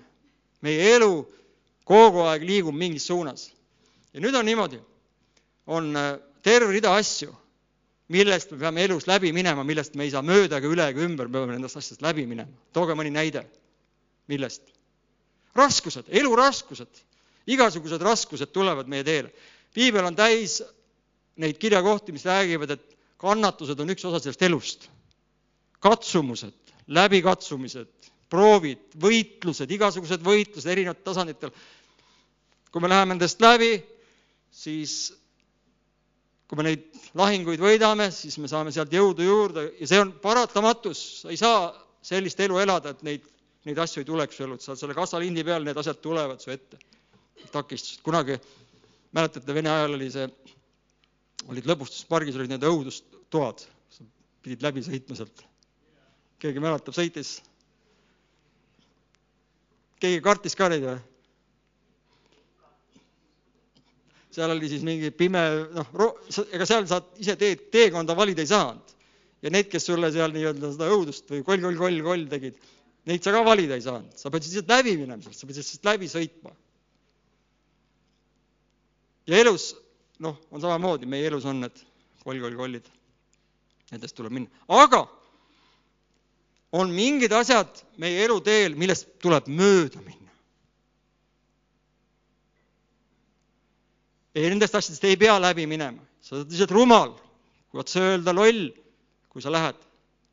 meie 0.63 0.95
elu 0.97 1.27
kogu 1.85 2.23
aeg 2.31 2.45
liigub 2.47 2.75
mingis 2.75 3.07
suunas. 3.07 3.51
ja 4.13 4.21
nüüd 4.21 4.35
on 4.35 4.47
niimoodi, 4.47 4.81
on 5.67 5.97
äh, 5.97 6.19
terve 6.43 6.73
rida 6.73 6.95
asju, 6.97 7.33
millest 8.09 8.51
me 8.53 8.59
peame 8.59 8.85
elus 8.85 9.07
läbi 9.07 9.33
minema, 9.33 9.65
millest 9.65 9.95
me 9.95 10.05
ei 10.05 10.11
saa 10.11 10.23
mööda 10.23 10.59
ega 10.59 10.69
üle 10.69 10.89
ega 10.91 11.01
ümber, 11.01 11.29
me 11.29 11.39
peame 11.39 11.57
nendest 11.57 11.77
asjadest 11.77 12.03
läbi 12.03 12.27
minema. 12.27 12.51
tooge 12.73 12.95
mõni 12.95 13.11
näide. 13.11 13.47
millest? 14.29 14.63
raskused, 15.55 16.07
eluraskused, 16.09 17.03
igasugused 17.47 18.01
raskused 18.03 18.53
tulevad 18.53 18.89
meie 18.89 19.05
teele. 19.05 19.33
piibel 19.75 20.05
on 20.05 20.17
täis 20.17 20.63
neid 21.37 21.59
kirjakohti, 21.59 22.13
mis 22.13 22.25
räägivad, 22.25 22.71
et 22.71 22.99
kannatused 23.17 23.81
on 23.81 23.91
üks 23.91 24.05
osa 24.05 24.21
sellest 24.21 24.43
elust 24.43 24.91
katsumused, 25.83 26.75
läbikatsumised, 26.95 27.91
proovid, 28.33 28.85
võitlused, 29.03 29.71
igasugused 29.75 30.23
võitlused 30.25 30.71
erinevatel 30.73 31.05
tasanditel. 31.05 31.53
kui 32.73 32.81
me 32.81 32.89
läheme 32.89 33.13
nendest 33.13 33.43
läbi, 33.45 33.75
siis 34.49 35.13
kui 36.49 36.57
me 36.57 36.65
neid 36.65 36.87
lahinguid 37.19 37.61
võidame, 37.61 38.09
siis 38.13 38.39
me 38.41 38.49
saame 38.49 38.73
sealt 38.73 38.93
jõudu 38.93 39.27
juurde 39.27 39.67
ja 39.81 39.89
see 39.91 40.01
on 40.01 40.15
paratamatus, 40.23 41.03
sa 41.21 41.33
ei 41.33 41.37
saa 41.41 41.69
sellist 42.05 42.41
elu 42.41 42.59
elada, 42.63 42.95
et 42.95 43.05
neid, 43.05 43.29
neid 43.69 43.79
asju 43.85 44.01
ei 44.01 44.09
tuleks 44.09 44.39
su 44.39 44.47
ellu, 44.47 44.57
sa 44.61 44.73
oled 44.73 44.81
selle 44.81 44.97
kassalindi 44.97 45.45
peal, 45.45 45.65
need 45.69 45.77
asjad 45.77 46.01
tulevad 46.01 46.41
su 46.41 46.51
ette. 46.55 46.81
takistused, 47.53 48.01
kunagi 48.07 48.39
mäletate, 49.13 49.55
Vene 49.55 49.69
ajal 49.69 49.99
oli 49.99 50.11
see, 50.13 50.29
olid 51.53 51.69
lõbustuspargis 51.69 52.39
olid 52.39 52.55
need 52.55 52.65
õudustoad, 52.65 53.65
pidid 54.43 54.65
läbi 54.65 54.85
sõitma 54.87 55.19
sealt 55.19 55.45
keegi 56.43 56.63
mäletab, 56.63 56.95
sõitis? 56.97 57.39
keegi 60.03 60.23
kartis 60.25 60.59
ka 60.59 60.67
neid 60.73 60.85
või? 60.87 60.99
seal 64.33 64.55
oli 64.55 64.71
siis 64.71 64.83
mingi 64.87 65.11
pime, 65.15 65.43
noh, 65.77 65.91
ega 66.57 66.67
seal 66.69 66.87
sa 66.89 67.03
ise 67.21 67.37
teed, 67.39 67.67
teekonda 67.75 68.17
valida 68.17 68.43
ei 68.43 68.49
saanud. 68.49 68.95
ja 69.43 69.51
need, 69.51 69.69
kes 69.69 69.89
sulle 69.91 70.09
seal 70.15 70.33
nii-öelda 70.33 70.71
seda 70.73 70.89
õudust 70.95 71.31
või 71.31 71.43
koll, 71.47 71.61
koll, 71.65 71.79
koll, 71.79 72.01
koll 72.07 72.27
tegid, 72.31 72.59
neid 73.11 73.25
sa 73.25 73.35
ka 73.35 73.43
valida 73.47 73.77
ei 73.77 73.85
saanud, 73.85 74.15
sa 74.17 74.31
pead 74.33 74.47
lihtsalt 74.47 74.71
läbi 74.73 74.97
minema 75.01 75.21
sealt, 75.25 75.37
sa 75.37 75.49
pead 75.49 75.59
lihtsalt 75.61 75.89
läbi 75.91 76.11
sõitma. 76.11 76.55
ja 79.29 79.39
elus, 79.43 79.73
noh, 80.23 80.39
on 80.51 80.63
samamoodi, 80.65 81.11
meie 81.11 81.29
elus 81.29 81.47
on 81.47 81.61
need 81.63 81.83
koll, 82.23 82.41
koll, 82.41 82.57
kollid. 82.57 82.87
Nendest 83.93 84.17
tuleb 84.17 84.33
minna, 84.33 84.65
aga 84.73 85.05
on 86.73 86.93
mingid 86.93 87.33
asjad 87.37 87.83
meie 88.01 88.25
eluteel, 88.25 88.77
millest 88.79 89.11
tuleb 89.23 89.49
mööda 89.53 90.01
minna. 90.01 90.19
ei, 94.33 94.49
nendest 94.49 94.75
asjadest 94.79 95.05
ei 95.05 95.19
pea 95.21 95.35
läbi 95.37 95.67
minema, 95.69 96.01
sa 96.25 96.39
oled 96.39 96.53
lihtsalt 96.53 96.73
rumal, 96.73 97.11
kui 97.69 97.83
otse 97.83 98.01
öelda 98.01 98.33
loll, 98.33 98.71
kui 99.29 99.45
sa 99.45 99.53
lähed 99.53 99.77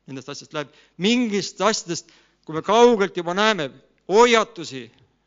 nendest 0.08 0.32
asjadest 0.32 0.56
läbi. 0.56 0.86
mingist 1.04 1.60
asjadest, 1.60 2.08
kui 2.48 2.56
me 2.56 2.64
kaugelt 2.64 3.16
juba 3.20 3.36
näeme 3.36 3.68
hoiatusi, 4.08 4.86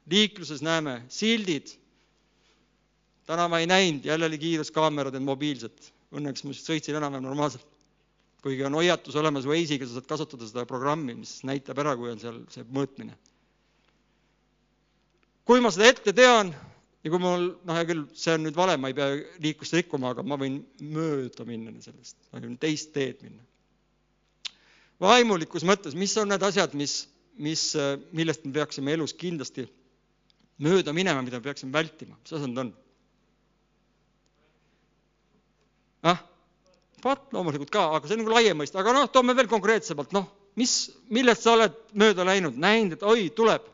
liikluses 0.10 0.64
näeme, 0.66 1.04
sildid. 1.10 1.70
täna 3.30 3.46
ma 3.48 3.62
ei 3.62 3.70
näinud, 3.70 4.06
jälle 4.06 4.26
oli 4.26 4.38
kiiruskaamerad, 4.42 5.14
need 5.16 5.24
mobiilsed. 5.24 5.92
Õnneks 6.14 6.44
ma 6.44 6.52
sõitsin 6.54 6.98
enam-vähem 6.98 7.24
normaalselt 7.24 7.73
kuigi 8.44 8.66
on 8.68 8.76
hoiatus 8.76 9.16
olemas 9.20 9.46
Waze'iga, 9.48 9.88
sa 9.88 10.00
saad 10.00 10.10
kasutada 10.10 10.48
seda 10.50 10.66
programmi, 10.68 11.16
mis 11.16 11.38
näitab 11.48 11.80
ära, 11.84 11.96
kui 12.00 12.12
on 12.12 12.20
seal 12.22 12.42
see 12.52 12.66
mõõtmine. 12.68 13.16
kui 15.48 15.64
ma 15.64 15.72
seda 15.76 15.90
ette 15.92 16.14
tean 16.16 16.52
ja 17.04 17.12
kui 17.12 17.20
mul, 17.20 17.50
noh, 17.68 17.78
hea 17.78 17.88
küll, 17.88 18.04
see 18.16 18.36
on 18.36 18.46
nüüd 18.46 18.56
vale, 18.56 18.76
ma 18.80 18.92
ei 18.92 18.98
pea 18.98 19.16
liiklust 19.44 19.76
rikkuma, 19.76 20.12
aga 20.12 20.24
ma 20.28 20.38
võin 20.40 20.62
mööda 20.80 21.48
minna 21.48 21.74
sellest, 21.84 22.18
ma 22.32 22.44
võin 22.44 22.60
teist 22.60 22.94
teed 22.96 23.24
minna. 23.24 23.44
vaimulikus 25.04 25.66
mõttes, 25.68 25.96
mis 26.00 26.16
on 26.20 26.32
need 26.32 26.44
asjad, 26.44 26.76
mis, 26.80 26.98
mis, 27.36 27.66
millest 28.12 28.44
me 28.48 28.54
peaksime 28.60 28.96
elus 28.96 29.16
kindlasti 29.20 29.68
mööda 30.64 30.96
minema, 30.96 31.24
mida 31.24 31.40
me 31.40 31.48
peaksime 31.48 31.76
vältima, 31.76 32.20
mis 32.20 32.36
asjad 32.36 32.64
on? 32.66 32.76
ah 36.04 36.20
vot 37.04 37.36
loomulikult 37.36 37.72
ka, 37.74 37.90
aga 37.98 38.08
see 38.08 38.18
on 38.18 38.24
nagu 38.24 38.34
laiem 38.34 38.60
mõiste, 38.60 38.78
aga 38.80 38.94
noh, 38.96 39.08
toome 39.12 39.36
veel 39.38 39.50
konkreetsemalt, 39.52 40.14
noh, 40.16 40.28
mis, 40.60 40.92
millest 41.14 41.46
sa 41.46 41.56
oled 41.58 41.76
mööda 42.00 42.26
läinud, 42.28 42.58
näinud, 42.60 42.98
et 42.98 43.06
oi, 43.08 43.30
tuleb, 43.36 43.66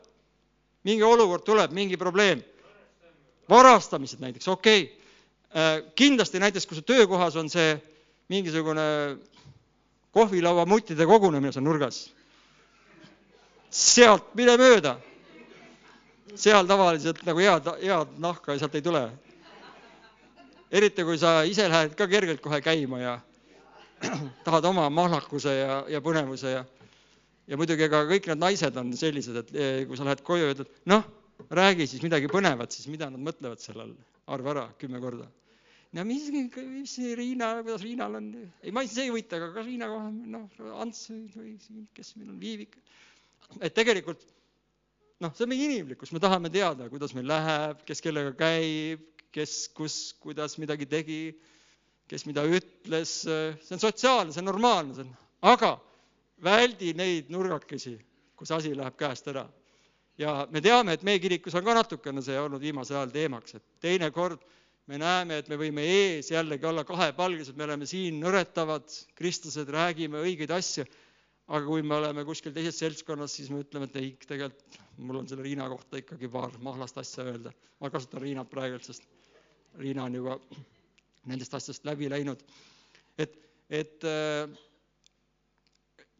mingi 0.88 1.04
olukord 1.06 1.44
tuleb, 1.46 1.74
mingi 1.76 1.98
probleem. 2.00 2.42
varastamised 3.50 4.20
näiteks, 4.22 4.48
okei. 4.48 4.82
Okay.. 4.82 4.96
Äh, 5.50 5.80
kindlasti 5.98 6.38
näiteks, 6.38 6.66
kui 6.66 6.76
su 6.78 6.82
töökohas 6.86 7.34
on 7.36 7.48
see 7.50 7.72
mingisugune 8.30 9.18
kohvilauamuttide 10.14 11.06
kogunemine 11.06 11.50
seal 11.52 11.64
nurgas, 11.66 12.12
sealt 13.70 14.34
mine 14.38 14.54
mööda. 14.60 14.96
seal 16.38 16.66
tavaliselt 16.66 17.24
nagu 17.26 17.42
head, 17.42 17.66
head 17.82 18.14
nahka 18.22 18.54
sealt 18.58 18.74
ei 18.78 18.82
tule 18.86 19.02
eriti 20.70 21.04
kui 21.04 21.18
sa 21.18 21.40
ise 21.44 21.68
lähed 21.68 21.96
ka 21.98 22.06
kergelt 22.10 22.40
kohe 22.42 22.60
käima 22.62 23.00
ja 23.00 23.14
tahad 24.46 24.64
oma 24.64 24.88
mahlakuse 24.90 25.54
ja, 25.54 25.80
ja 25.88 26.00
põnevuse 26.04 26.54
ja 26.54 26.64
ja 27.50 27.58
muidugi 27.58 27.86
ega 27.88 28.04
kõik 28.06 28.28
need 28.30 28.40
naised 28.40 28.76
on 28.78 28.92
sellised, 28.96 29.36
et 29.42 29.50
eh, 29.58 29.82
kui 29.88 29.98
sa 29.98 30.06
lähed 30.06 30.22
koju 30.26 30.46
ja 30.46 30.54
ütled, 30.54 30.70
noh, 30.90 31.04
räägi 31.50 31.88
siis 31.90 32.02
midagi 32.04 32.30
põnevat, 32.30 32.70
siis 32.74 32.86
mida 32.92 33.08
nad 33.10 33.22
mõtlevad 33.26 33.62
selle 33.62 33.88
all, 33.88 33.94
arva 34.30 34.52
ära 34.54 34.64
kümme 34.78 35.00
korda. 35.02 35.26
no 35.98 36.04
mis, 36.06 36.28
mis 36.30 36.96
Riina, 37.18 37.56
kuidas 37.64 37.82
Riinal 37.82 38.18
on, 38.20 38.28
ei 38.62 38.74
ma 38.74 38.84
see 38.86 39.08
ei 39.08 39.10
huvita, 39.10 39.40
aga 39.40 39.50
kas 39.56 39.66
Riina 39.66 39.88
kohe, 39.90 40.12
noh, 40.36 40.46
Ants 40.84 41.08
või 41.10 41.56
kes 41.96 42.14
meil 42.20 42.30
on, 42.30 42.38
Viivik. 42.38 42.78
et 43.58 43.74
tegelikult 43.74 44.22
noh, 45.20 45.34
see 45.34 45.44
on 45.44 45.50
meie 45.50 45.66
inimlikkus, 45.66 46.14
me 46.14 46.22
tahame 46.22 46.52
teada, 46.54 46.86
kuidas 46.92 47.16
meil 47.16 47.26
läheb, 47.28 47.82
kes 47.88 48.04
kellega 48.04 48.30
käib, 48.38 49.02
kes 49.34 49.70
kus, 49.76 49.96
kuidas 50.22 50.56
midagi 50.60 50.88
tegi, 50.90 51.20
kes 52.10 52.26
mida 52.26 52.44
ütles, 52.48 53.12
see 53.22 53.74
on 53.76 53.82
sotsiaalne, 53.82 54.34
see 54.34 54.42
on 54.42 54.50
normaalne, 54.50 54.96
see 54.96 55.06
on, 55.06 55.12
aga 55.52 55.74
väldi 56.42 56.94
neid 56.98 57.30
nurgakesi, 57.32 57.94
kus 58.38 58.50
asi 58.56 58.72
läheb 58.76 58.96
käest 58.98 59.28
ära. 59.30 59.46
ja 60.20 60.46
me 60.50 60.60
teame, 60.60 60.92
et 60.92 61.04
meie 61.06 61.20
kirikus 61.22 61.54
on 61.56 61.64
ka 61.64 61.74
natukene 61.74 62.22
see 62.22 62.36
olnud 62.36 62.60
viimasel 62.60 62.98
ajal 62.98 63.12
teemaks, 63.14 63.54
et 63.56 63.64
teinekord 63.80 64.42
me 64.90 64.98
näeme, 64.98 65.38
et 65.38 65.48
me 65.48 65.56
võime 65.56 65.84
ees 65.86 66.32
jällegi 66.32 66.66
olla 66.66 66.84
kahepalgelised, 66.84 67.56
me 67.56 67.64
oleme 67.68 67.86
siin 67.86 68.18
nõretavad 68.20 68.90
kristlased, 69.16 69.70
räägime 69.70 70.20
õigeid 70.26 70.50
asju, 70.56 70.84
aga 71.50 71.62
kui 71.66 71.82
me 71.86 71.96
oleme 71.96 72.24
kuskil 72.26 72.52
teises 72.54 72.78
seltskonnas, 72.82 73.32
siis 73.38 73.50
me 73.54 73.62
ütleme, 73.62 73.86
et 73.86 73.96
ei, 74.02 74.10
tegelikult 74.26 74.80
mul 75.00 75.22
on 75.22 75.28
selle 75.30 75.46
Riina 75.46 75.68
kohta 75.70 76.00
ikkagi 76.00 76.28
paar 76.30 76.58
mahlast 76.62 76.98
asja 77.00 77.24
öelda. 77.30 77.52
ma 77.80 77.90
kasutan 77.90 78.20
Riinat 78.20 78.50
praegult, 78.50 78.84
sest 78.84 79.06
Riina 79.78 80.04
on 80.04 80.14
juba 80.18 80.38
nendest 81.30 81.54
asjast 81.54 81.84
läbi 81.86 82.08
läinud. 82.10 82.42
et, 83.18 83.36
et 83.70 84.06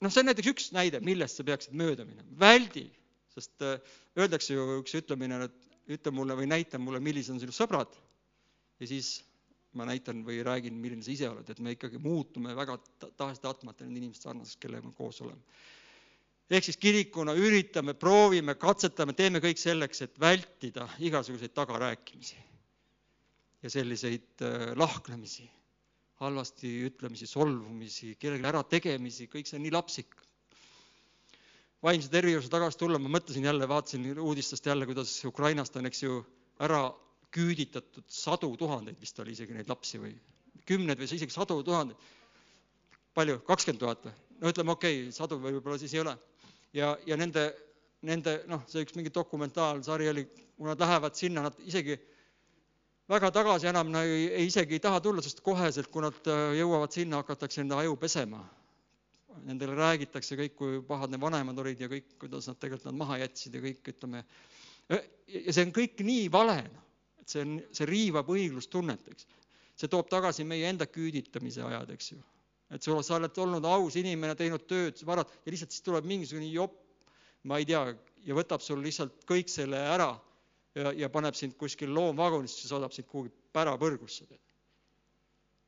noh, 0.01 0.11
see 0.11 0.22
on 0.22 0.30
näiteks 0.30 0.53
üks 0.53 0.68
näide, 0.76 1.01
millest 1.05 1.40
sa 1.40 1.46
peaksid 1.46 1.74
mööda 1.76 2.07
minema. 2.09 2.28
väldi, 2.40 2.86
sest 3.34 3.64
öeldakse 4.18 4.55
ju 4.55 4.68
üks 4.80 4.94
ütlemine, 5.01 5.44
et 5.48 5.96
ütle 5.96 6.12
mulle 6.14 6.36
või 6.38 6.46
näita 6.51 6.78
mulle, 6.78 7.01
millised 7.03 7.34
on 7.34 7.42
sinu 7.42 7.55
sõbrad 7.55 7.92
ja 8.80 8.88
siis 8.88 9.20
ma 9.78 9.86
näitan 9.86 10.24
või 10.26 10.40
räägin, 10.46 10.78
milline 10.82 11.05
sa 11.07 11.12
ise 11.12 11.28
oled, 11.30 11.46
et 11.51 11.61
me 11.62 11.76
ikkagi 11.76 12.01
muutume 12.03 12.55
väga 12.59 12.76
tahes-tahtmata 13.18 13.86
nende 13.86 14.03
inimeste 14.03 14.26
sarnaseks, 14.26 14.59
kellega 14.62 14.88
me 14.88 14.94
koos 14.96 15.20
oleme. 15.22 15.42
ehk 16.51 16.66
siis 16.66 16.80
kirikuna 16.82 17.36
üritame, 17.38 17.94
proovime, 17.94 18.57
katsetame, 18.59 19.14
teeme 19.14 19.38
kõik 19.42 19.59
selleks, 19.62 20.03
et 20.03 20.20
vältida 20.20 20.88
igasuguseid 20.98 21.55
tagarääkimisi 21.55 22.49
ja 23.63 23.71
selliseid 23.71 24.43
äh, 24.45 24.71
lahknemisi, 24.77 25.45
halvasti 26.21 26.73
ütlemisi, 26.89 27.29
solvumisi, 27.29 28.15
kellelegi 28.21 28.49
ärategemisi, 28.49 29.29
kõik 29.33 29.49
see 29.49 29.59
on 29.61 29.65
nii 29.67 29.75
lapsik. 29.75 30.17
vaimse 31.83 32.11
tervise 32.13 32.49
tagasi 32.53 32.77
tulla, 32.79 32.99
ma 33.01 33.09
mõtlesin 33.09 33.45
jälle, 33.45 33.69
vaatasin 33.69 34.19
uudistest 34.21 34.67
jälle, 34.67 34.87
kuidas 34.87 35.15
Ukrainast 35.25 35.77
on, 35.77 35.87
eks 35.89 36.03
ju, 36.03 36.19
ära 36.61 36.91
küüditatud 37.33 38.05
sadu 38.09 38.51
tuhandeid, 38.57 38.99
vist 39.01 39.19
oli 39.23 39.33
isegi 39.33 39.55
neid 39.57 39.69
lapsi 39.71 40.01
või 40.03 40.13
kümneid 40.69 40.99
või 40.99 41.09
isegi 41.09 41.33
sadu 41.33 41.63
tuhandeid. 41.65 41.97
palju, 43.15 43.41
kakskümmend 43.47 43.81
tuhat 43.81 44.05
või? 44.05 44.13
no 44.41 44.53
ütleme, 44.53 44.73
okei 44.73 45.01
okay,, 45.03 45.13
sadu 45.13 45.39
võib-olla 45.41 45.79
siis 45.79 45.95
ei 45.95 46.01
ole. 46.01 46.17
ja, 46.73 46.97
ja 47.07 47.17
nende, 47.17 47.51
nende 48.03 48.43
noh, 48.49 48.65
see 48.69 48.85
üks 48.85 48.97
mingi 48.97 49.13
dokumentaalsari 49.15 50.09
oli, 50.09 50.27
kui 50.57 50.69
nad 50.69 50.81
lähevad 50.81 51.17
sinna, 51.17 51.49
nad 51.49 51.59
isegi 51.65 51.97
väga 53.11 53.31
tagasi 53.35 53.71
enam 53.71 53.91
ei, 54.01 54.29
ei 54.39 54.47
isegi 54.47 54.79
ei 54.79 54.83
taha 54.83 55.01
tulla, 55.03 55.23
sest 55.25 55.43
koheselt, 55.45 55.91
kui 55.91 56.05
nad 56.05 56.31
äh, 56.31 56.57
jõuavad 56.61 56.95
sinna, 56.95 57.23
hakatakse 57.25 57.65
enda 57.65 57.81
aju 57.83 57.97
pesema. 58.01 58.43
Nendele 59.47 59.75
räägitakse 59.79 60.37
kõik, 60.37 60.55
kui 60.59 60.79
pahad 60.85 61.11
need 61.13 61.23
vanemad 61.23 61.59
olid 61.63 61.81
ja 61.81 61.89
kõik, 61.91 62.13
kuidas 62.21 62.47
nad 62.51 62.59
tegelikult 62.61 62.91
nad 62.91 62.99
maha 63.01 63.21
jätsid 63.23 63.57
ja 63.57 63.63
kõik, 63.65 63.83
ütleme. 63.95 64.23
ja 64.91 65.53
see 65.55 65.65
on 65.65 65.75
kõik 65.75 66.03
nii 66.05 66.29
vale, 66.33 66.61
noh 66.69 66.87
et 67.31 67.37
see 67.37 67.47
on, 67.47 67.59
see 67.75 67.89
riivab 67.89 68.31
õiglustunnet, 68.33 69.11
eks. 69.13 69.27
see 69.79 69.91
toob 69.91 70.09
tagasi 70.11 70.45
meie 70.45 70.69
enda 70.69 70.89
küüditamise 70.91 71.63
ajad, 71.67 71.93
eks 71.95 72.13
ju. 72.13 72.19
et 72.75 72.83
sul, 72.83 72.99
sa 73.07 73.17
oled 73.19 73.39
olnud 73.45 73.67
aus 73.67 73.97
inimene, 73.99 74.35
teinud 74.39 74.67
tööd, 74.71 74.99
varad 75.07 75.31
ja 75.45 75.53
lihtsalt 75.53 75.75
siis 75.75 75.87
tuleb 75.87 76.07
mingisugune 76.11 76.51
jopp, 76.51 76.77
ma 77.47 77.61
ei 77.61 77.69
tea, 77.69 77.85
ja 78.27 78.37
võtab 78.37 78.63
sul 78.65 78.83
lihtsalt 78.85 79.25
kõik 79.29 79.51
selle 79.51 79.79
ära 79.95 80.13
ja, 80.75 80.93
ja 80.93 81.09
paneb 81.09 81.35
sind 81.39 81.57
kuskil 81.61 81.93
loomvagunisse, 81.95 82.68
saadab 82.68 82.93
sind 82.93 83.09
kuhugi 83.11 83.33
pärapõrgusse. 83.53 84.27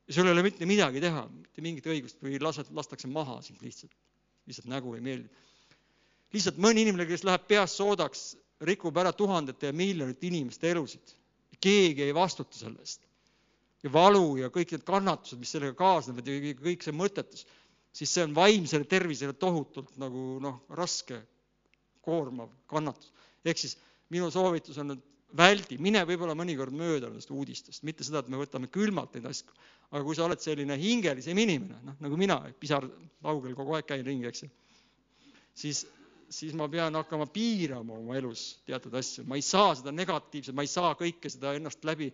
ja 0.07 0.13
sul 0.13 0.27
ei 0.27 0.35
ole 0.35 0.43
mitte 0.43 0.65
midagi 0.65 1.01
teha, 1.01 1.27
mitte 1.31 1.61
mingit 1.61 1.87
õigust 1.87 2.21
või 2.23 2.39
lased, 2.41 2.71
lastakse 2.71 3.07
maha 3.07 3.41
sind 3.41 3.61
lihtsalt, 3.61 3.93
lihtsalt 4.47 4.67
nägu 4.67 4.95
ei 4.95 5.01
meeldi. 5.01 5.29
lihtsalt 6.33 6.57
mõni 6.57 6.85
inimene, 6.87 7.05
kes 7.07 7.23
läheb 7.23 7.47
peast 7.47 7.75
soodaks, 7.81 8.37
rikub 8.61 8.97
ära 8.97 9.11
tuhandete 9.11 9.67
ja 9.67 9.73
miljonite 9.73 10.27
inimeste 10.27 10.71
elusid 10.71 11.17
keegi 11.63 12.03
ei 12.03 12.13
vastuta 12.15 12.57
selle 12.59 12.83
eest. 12.83 13.03
ja 13.83 13.91
valu 13.91 14.37
ja 14.39 14.47
kõik 14.47 14.71
need 14.71 14.85
kannatused, 14.87 15.39
mis 15.41 15.51
sellega 15.51 15.75
kaasnevad 15.75 16.27
ja 16.27 16.53
kõik 16.55 16.85
see 16.85 16.95
mõttetus, 16.95 17.43
siis 17.91 18.13
see 18.15 18.23
on 18.23 18.35
vaimsele 18.35 18.87
tervisele 18.87 19.35
tohutult 19.35 19.91
nagu 19.99 20.39
noh, 20.43 20.61
raske, 20.71 21.19
koormav 22.03 22.51
kannatus. 22.71 23.11
ehk 23.43 23.59
siis 23.59 23.75
minu 24.13 24.29
soovitus 24.33 24.77
on, 24.81 24.95
et 24.95 25.09
väldi, 25.37 25.79
mine 25.81 26.03
võib-olla 26.05 26.35
mõnikord 26.37 26.75
mööda 26.77 27.09
nendest 27.09 27.31
uudistest, 27.33 27.83
mitte 27.87 28.05
seda, 28.05 28.21
et 28.21 28.29
me 28.29 28.37
võtame 28.37 28.69
külmalt 28.71 29.15
neid 29.17 29.25
asju, 29.31 29.55
aga 29.89 30.03
kui 30.05 30.17
sa 30.17 30.27
oled 30.27 30.41
selline 30.41 30.77
hingelisem 30.79 31.39
inimene, 31.41 31.79
noh 31.87 31.97
nagu 32.05 32.19
mina, 32.19 32.37
pisarlaugel 32.61 33.57
kogu 33.57 33.77
aeg 33.77 33.89
käin 33.89 34.05
ringi, 34.05 34.29
eks 34.29 34.45
ju, 34.45 34.51
siis 35.63 35.83
siis 36.33 36.53
ma 36.57 36.67
pean 36.71 36.95
hakkama 36.97 37.27
piirama 37.29 37.97
oma 37.99 38.15
elus 38.17 38.43
teatud 38.67 38.95
asju, 38.97 39.25
ma 39.29 39.37
ei 39.37 39.43
saa 39.45 39.73
seda 39.77 39.91
negatiivset, 39.93 40.55
ma 40.55 40.65
ei 40.65 40.71
saa 40.71 40.93
kõike 40.97 41.29
seda 41.29 41.53
ennast 41.57 41.83
läbi, 41.85 42.09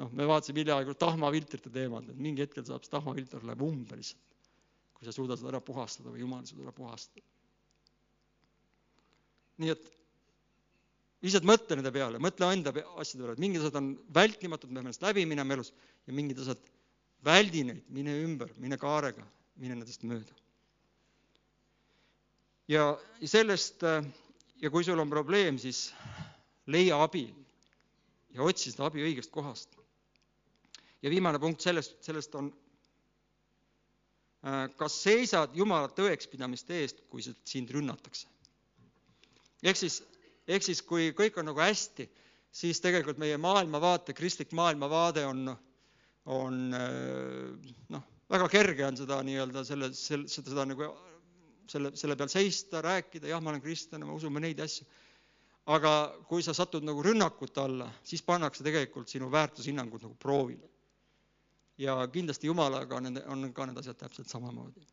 noh, 0.00 0.10
me 0.16 0.26
vaatasime 0.28 0.60
hiljaaegu 0.60 0.96
tahmafiltrite 1.00 1.72
teemat, 1.72 2.10
et 2.10 2.20
mingi 2.20 2.44
hetkel 2.44 2.66
saab 2.68 2.84
see 2.84 2.92
tahmafilter 2.92 3.44
läheb 3.46 3.64
umbe 3.64 3.96
lihtsalt, 4.00 4.20
kui 4.96 5.08
sa 5.08 5.14
suudad 5.16 5.40
seda 5.40 5.54
ära 5.54 5.62
puhastada 5.64 6.12
või 6.12 6.24
jumal 6.24 6.44
ei 6.44 6.52
suuda 6.52 6.68
ära 6.68 6.76
puhastada. 6.76 7.26
nii 9.60 9.72
et 9.74 9.88
lihtsalt 11.20 11.48
mõtle 11.48 11.76
nende 11.78 11.92
peale, 11.94 12.20
mõtle 12.22 12.50
enda 12.54 12.72
asjade 12.72 13.24
peale, 13.24 13.36
et 13.36 13.42
mingid 13.44 13.64
asjad 13.64 13.80
on 13.80 13.90
vältimatud, 14.16 14.70
me 14.70 14.78
peame 14.78 14.88
nendest 14.88 15.04
läbi 15.04 15.26
minema 15.28 15.56
elus 15.56 15.72
ja 16.06 16.16
mingid 16.16 16.40
asjad, 16.42 16.60
väldi 17.24 17.64
neid, 17.68 17.82
mine 17.92 18.14
ümber, 18.24 18.52
mine 18.62 18.78
kaarega, 18.80 19.26
mine 19.60 19.76
nendest 19.76 20.06
mööda 20.08 20.40
ja 22.70 22.86
sellest 23.26 23.82
ja 24.60 24.70
kui 24.70 24.84
sul 24.86 25.00
on 25.02 25.10
probleem, 25.10 25.58
siis 25.58 25.90
leia 26.70 27.00
abi 27.02 27.26
ja 28.34 28.44
otsi 28.46 28.70
seda 28.70 28.86
abi 28.86 29.02
õigest 29.04 29.32
kohast. 29.34 29.76
ja 31.02 31.10
viimane 31.10 31.38
punkt 31.40 31.64
sellest, 31.64 31.96
sellest 32.04 32.34
on, 32.36 32.50
kas 34.76 34.98
seisad 35.02 35.56
Jumala 35.56 35.88
tõekspidamiste 35.96 36.76
eest, 36.82 37.02
kui 37.08 37.24
sind 37.24 37.70
rünnatakse? 37.74 38.28
ehk 39.62 39.76
siis, 39.76 40.02
ehk 40.48 40.64
siis 40.64 40.82
kui 40.82 41.10
kõik 41.16 41.36
on 41.40 41.50
nagu 41.50 41.60
hästi, 41.60 42.08
siis 42.50 42.80
tegelikult 42.80 43.18
meie 43.18 43.36
maailmavaate, 43.40 44.14
kristlik 44.16 44.52
maailmavaade 44.56 45.26
on, 45.26 45.52
on 46.26 46.58
noh, 47.88 48.08
väga 48.30 48.48
kerge 48.50 48.86
on 48.86 48.98
seda 48.98 49.20
nii-öelda 49.26 49.64
selle, 49.66 49.92
selle, 49.94 50.28
seda, 50.30 50.50
seda 50.52 50.66
nagu 50.70 50.88
selle, 51.70 51.92
selle 51.98 52.16
peal 52.18 52.30
seista, 52.32 52.82
rääkida, 52.84 53.30
jah, 53.30 53.42
ma 53.42 53.52
olen 53.52 53.62
kristlane, 53.62 54.06
me 54.06 54.16
usume 54.16 54.42
neid 54.42 54.60
asju. 54.64 54.86
aga 55.70 55.90
kui 56.26 56.42
sa 56.42 56.54
satud 56.56 56.82
nagu 56.82 57.02
rünnakute 57.04 57.60
alla, 57.62 57.86
siis 58.02 58.22
pannakse 58.26 58.64
tegelikult 58.66 59.10
sinu 59.12 59.28
väärtushinnangud 59.30 60.02
nagu 60.02 60.16
proovile. 60.18 60.68
ja 61.78 61.96
kindlasti 62.12 62.46
Jumalaga 62.46 63.00
nende, 63.00 63.22
on 63.26 63.52
ka 63.52 63.66
need 63.66 63.78
asjad 63.78 63.96
täpselt 63.96 64.28
samamoodi. 64.28 64.86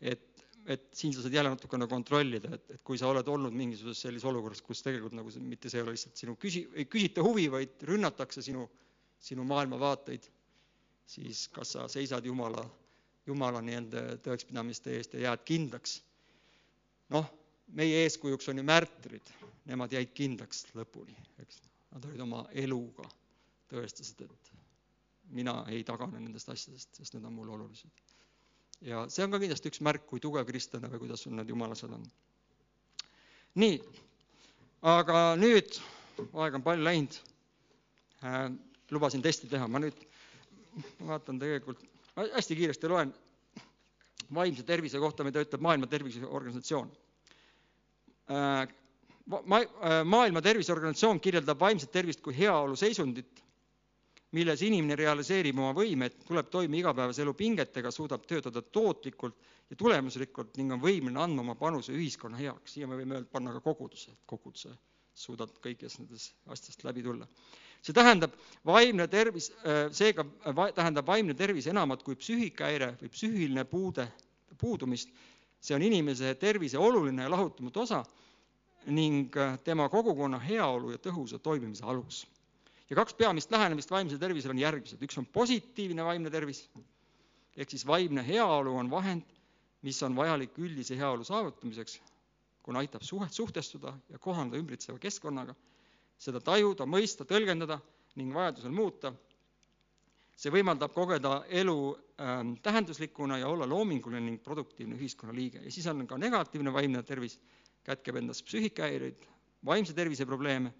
et, 0.00 0.37
et 0.68 0.88
siin 0.92 1.14
sa 1.16 1.22
saad 1.24 1.32
jälle 1.32 1.52
natukene 1.54 1.86
kontrollida, 1.88 2.50
et, 2.54 2.74
et 2.76 2.82
kui 2.84 2.98
sa 3.00 3.08
oled 3.08 3.28
olnud 3.28 3.54
mingisuguses 3.56 4.02
sellises 4.04 4.28
olukorras, 4.28 4.60
kus 4.62 4.82
tegelikult 4.84 5.16
nagu 5.16 5.32
see, 5.32 5.44
mitte 5.44 5.70
see 5.72 5.80
ei 5.80 5.86
ole 5.86 5.94
lihtsalt 5.96 6.20
sinu 6.20 6.34
küsi-, 6.40 6.66
ei 6.76 6.84
küsita 6.90 7.24
huvi, 7.24 7.46
vaid 7.52 7.80
rünnatakse 7.88 8.44
sinu, 8.44 8.66
sinu 9.30 9.46
maailmavaateid, 9.48 10.28
siis 11.08 11.46
kas 11.54 11.72
sa 11.76 11.86
seisad 11.88 12.26
Jumala 12.28 12.66
Jumala 13.28 13.60
nende 13.60 14.02
tõekspidamiste 14.24 14.94
eest 14.96 15.16
ja 15.16 15.28
jääd 15.28 15.44
kindlaks. 15.48 16.00
noh, 17.12 17.28
meie 17.76 18.02
eeskujuks 18.04 18.48
on 18.52 18.60
ju 18.60 18.64
märtrid, 18.64 19.32
nemad 19.68 19.92
jäid 19.92 20.12
kindlaks 20.16 20.66
lõpuni, 20.76 21.16
eks. 21.42 21.62
Nad 21.92 22.04
olid 22.04 22.20
oma 22.20 22.42
eluga, 22.52 23.04
tõestasid, 23.70 24.26
et 24.26 24.50
mina 25.32 25.54
ei 25.72 25.84
tagane 25.88 26.20
nendest 26.20 26.48
asjadest, 26.52 27.00
sest 27.00 27.16
need 27.16 27.24
on 27.24 27.36
mulle 27.36 27.54
olulised. 27.56 28.02
Ja 28.86 29.04
see 29.10 29.24
on 29.26 29.32
ka 29.34 29.40
kindlasti 29.42 29.72
üks 29.72 29.80
märk, 29.84 30.04
kui 30.06 30.20
tugev 30.22 30.46
kristlane 30.48 30.90
või 30.92 31.02
kuidas 31.04 31.24
sul 31.24 31.34
need 31.36 31.50
jumalased 31.50 31.92
on. 31.94 32.04
nii, 33.58 33.78
aga 34.94 35.22
nüüd, 35.40 35.80
aega 36.28 36.60
on 36.60 36.66
palju 36.66 36.86
läinud 36.86 37.18
äh,, 38.22 38.44
lubasin 38.94 39.22
testi 39.24 39.50
teha, 39.50 39.66
ma 39.68 39.82
nüüd 39.82 39.98
vaatan 41.08 41.40
tegelikult 41.42 41.82
hästi 42.18 42.56
kiiresti 42.58 42.90
loen 42.90 43.12
vaimse 44.34 44.62
tervise 44.66 44.98
kohta, 45.00 45.24
mida 45.24 45.40
ütleb 45.42 45.62
Maailma 45.64 45.86
Terviseorganisatsioon. 45.90 46.90
Äh, 48.28 48.68
ma-, 49.26 49.62
äh, 49.62 50.02
maailma 50.04 50.42
Terviseorganisatsioon 50.44 51.20
kirjeldab 51.24 51.60
vaimset 51.60 51.92
tervist 51.92 52.20
kui 52.24 52.36
heaolu 52.36 52.76
seisundit, 52.76 53.42
milles 54.36 54.60
inimene 54.66 54.96
realiseerib 54.98 55.56
oma 55.58 55.72
võimet, 55.76 56.18
tuleb 56.28 56.50
toime 56.52 56.76
igapäevase 56.82 57.22
elu 57.24 57.32
pingetega, 57.36 57.90
suudab 57.94 58.26
töötada 58.28 58.60
tootlikult 58.62 59.38
ja 59.70 59.76
tulemuslikult 59.76 60.56
ning 60.60 60.72
on 60.76 60.82
võimeline 60.82 61.22
andma 61.22 61.44
oma 61.46 61.54
panuse 61.56 61.94
ühiskonna 61.96 62.36
heaks. 62.40 62.72
siia 62.76 62.86
me 62.88 62.98
võime 62.98 63.16
öelda, 63.18 63.30
panna 63.32 63.54
ka 63.56 63.62
koguduse, 63.64 64.12
et 64.12 64.20
koguduse 64.26 64.74
suudad 65.18 65.52
kõigest 65.64 66.02
nendest 66.02 66.34
asjadest 66.46 66.84
läbi 66.84 67.02
tulla. 67.02 67.26
see 67.82 67.94
tähendab 67.94 68.32
vaimne 68.66 69.06
tervis, 69.08 69.50
seega 69.94 70.24
va, 70.54 70.70
tähendab 70.74 71.06
vaimne 71.06 71.34
tervis 71.34 71.66
enamat 71.70 72.02
kui 72.02 72.16
psüühikahäire 72.18 72.92
või 73.00 73.10
psüühiline 73.14 73.64
puude, 73.64 74.08
puudumist. 74.58 75.08
see 75.60 75.74
on 75.74 75.82
inimese 75.82 76.34
tervise 76.38 76.78
oluline 76.78 77.22
ja 77.22 77.30
lahutamatu 77.30 77.80
osa 77.80 78.04
ning 78.86 79.34
tema 79.64 79.88
kogukonna 79.88 80.38
heaolu 80.38 80.90
ja 80.92 80.98
tõhusa 80.98 81.38
toimimise 81.38 81.84
alus. 81.84 82.26
Ja 82.90 82.96
kaks 82.96 83.14
peamist 83.14 83.50
lähenemist 83.52 83.90
vaimsele 83.90 84.20
tervisele 84.20 84.54
on 84.56 84.62
järgmised, 84.62 85.02
üks 85.04 85.18
on 85.20 85.26
positiivne 85.26 86.04
vaimne 86.04 86.30
tervis, 86.32 86.64
ehk 87.56 87.70
siis 87.70 87.84
vaimne 87.86 88.24
heaolu 88.26 88.76
on 88.80 88.90
vahend, 88.90 89.26
mis 89.84 90.00
on 90.02 90.16
vajalik 90.16 90.56
üldise 90.58 90.96
heaolu 90.98 91.24
saavutamiseks, 91.24 91.98
kuna 92.64 92.82
aitab 92.82 93.04
suhet, 93.04 93.32
suhtestuda 93.32 93.94
ja 94.10 94.18
kohaneda 94.18 94.58
ümbritseva 94.60 94.98
keskkonnaga, 95.02 95.54
seda 96.18 96.40
tajuda, 96.44 96.86
mõista, 96.88 97.26
tõlgendada 97.28 97.78
ning 98.18 98.34
vajadusel 98.34 98.74
muuta. 98.74 99.12
see 100.38 100.52
võimaldab 100.54 100.92
kogeda 100.94 101.44
elu 101.50 101.96
ähm, 102.22 102.52
tähenduslikuna 102.62 103.40
ja 103.40 103.48
olla 103.48 103.66
loominguline 103.66 104.20
ning 104.22 104.42
produktiivne 104.42 104.94
ühiskonnaliige. 104.94 105.64
Ja 105.64 105.70
siis 105.72 105.86
on 105.90 106.06
ka 106.06 106.18
negatiivne 106.18 106.72
vaimne 106.72 107.02
tervis, 107.02 107.40
kätkeb 107.82 108.16
endas 108.16 108.42
psüühikahäireid, 108.46 109.26
vaimse 109.66 109.94
tervise 109.94 110.26
probleeme, 110.26 110.70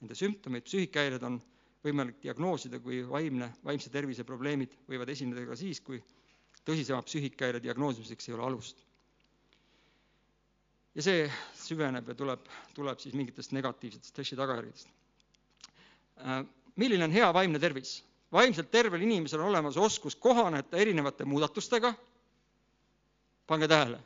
nende 0.00 0.14
sümptomeid, 0.14 0.62
psüühikahäired 0.62 1.26
on 1.26 1.40
võimalik 1.84 2.18
diagnoosida 2.22 2.80
kui 2.82 3.02
vaimne, 3.06 3.52
vaimse 3.64 3.90
tervise 3.94 4.24
probleemid 4.26 4.74
võivad 4.88 5.10
esineda 5.12 5.44
ka 5.46 5.56
siis, 5.58 5.80
kui 5.84 6.00
tõsisema 6.66 7.02
psüühikahäire 7.06 7.62
diagnoosimiseks 7.62 8.28
ei 8.28 8.34
ole 8.36 8.46
alust. 8.48 8.84
ja 10.98 11.04
see 11.04 11.28
süveneb 11.54 12.08
ja 12.10 12.14
tuleb, 12.18 12.48
tuleb 12.74 12.98
siis 12.98 13.14
mingitest 13.14 13.52
negatiivsetest 13.54 14.10
stressi 14.10 14.36
tagajärgedest. 14.36 14.88
Äh, 16.18 16.42
milline 16.76 17.04
on 17.06 17.14
hea 17.14 17.32
vaimne 17.34 17.58
tervis? 17.62 18.02
vaimselt 18.32 18.70
tervel 18.70 19.00
inimesel 19.00 19.40
on 19.40 19.48
olemas 19.48 19.76
oskus 19.76 20.16
kohaneda 20.16 20.76
erinevate 20.76 21.24
muudatustega. 21.24 21.94
pange 23.46 23.68
tähele, 23.68 23.98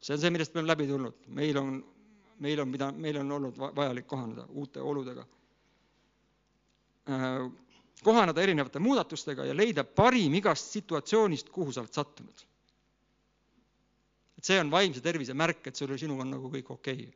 see 0.00 0.14
on 0.14 0.20
see, 0.20 0.30
millest 0.30 0.54
me 0.54 0.60
oleme 0.60 0.70
läbi 0.72 0.86
tulnud, 0.88 1.16
meil 1.28 1.58
on, 1.60 1.82
meil 2.40 2.60
on, 2.60 2.68
mida, 2.68 2.92
meil 2.92 3.18
on 3.20 3.32
olnud 3.32 3.58
vajalik 3.58 4.06
kohaneda 4.06 4.46
uute 4.48 4.80
oludega 4.80 5.26
kohaneda 8.04 8.42
erinevate 8.42 8.82
muudatustega 8.82 9.46
ja 9.46 9.54
leida 9.56 9.84
parim 9.84 10.34
igast 10.38 10.74
situatsioonist, 10.74 11.50
kuhu 11.54 11.72
sa 11.72 11.82
oled 11.82 11.94
sattunud. 11.94 12.44
et 14.36 14.44
see 14.44 14.58
on 14.60 14.70
vaimse 14.70 15.00
tervise 15.00 15.34
märk, 15.34 15.66
et 15.66 15.76
sul 15.76 15.90
ja 15.90 15.98
sinuga 15.98 16.22
on 16.22 16.34
nagu 16.34 16.50
kõik 16.52 16.70
okei 16.70 17.06
okay,, 17.06 17.12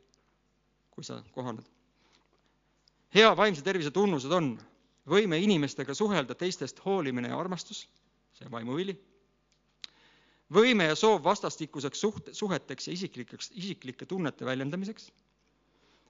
kui 0.91 1.03
sa 1.03 1.21
kohaned. 1.35 1.67
hea 3.13 3.29
vaimse 3.37 3.61
tervise 3.61 3.91
tunnused 3.91 4.31
on 4.31 4.55
võime 5.07 5.37
inimestega 5.41 5.93
suhelda, 5.93 6.35
teistest 6.35 6.81
hoolimine 6.85 7.29
ja 7.29 7.39
armastus, 7.39 7.87
see 8.37 8.47
on 8.47 8.51
vaimuõli, 8.51 8.95
võime 10.53 10.89
ja 10.89 10.95
soov 10.95 11.23
vastastikuseks 11.23 11.99
suht-, 11.99 12.33
suheteks 12.33 12.87
ja 12.87 12.93
isiklikeks, 12.93 13.51
isiklike 13.55 14.05
tunnete 14.05 14.45
väljendamiseks, 14.45 15.11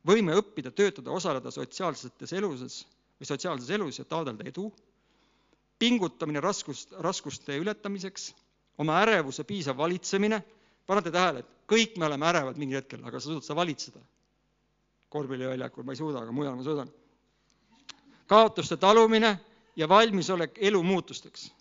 võime 0.08 0.36
õppida, 0.40 0.72
töötada, 0.72 1.12
osaleda 1.12 1.52
sotsiaalsetes 1.52 2.34
eluses 2.34 2.82
või 3.22 3.30
sotsiaalses 3.30 3.70
elus 3.78 4.00
ja 4.02 4.06
taotleda 4.10 4.48
edu, 4.50 4.72
pingutamine 5.80 6.42
raskust, 6.42 6.96
raskuste 7.06 7.54
ületamiseks, 7.62 8.32
oma 8.82 8.98
ärevuse 9.04 9.46
piisav 9.46 9.78
valitsemine, 9.78 10.42
panete 10.90 11.14
tähele, 11.14 11.44
et 11.44 11.70
kõik 11.70 12.00
me 12.02 12.08
oleme 12.10 12.28
ärevad 12.32 12.58
mingil 12.58 12.82
hetkel, 12.82 13.04
aga 13.06 13.20
sa 13.20 13.30
suudad 13.30 13.46
sa 13.46 13.56
valitseda. 13.56 14.02
korvpalliväljakul 15.12 15.84
ma 15.84 15.92
ei 15.92 16.00
suuda, 16.00 16.22
aga 16.24 16.32
mujal 16.32 16.56
ma 16.56 16.64
suudan. 16.64 16.90
kaotuste 18.28 18.78
talumine 18.78 19.40
ja 19.76 19.90
valmisolek 19.90 20.58
elu 20.58 20.84
muutusteks. 20.84 21.52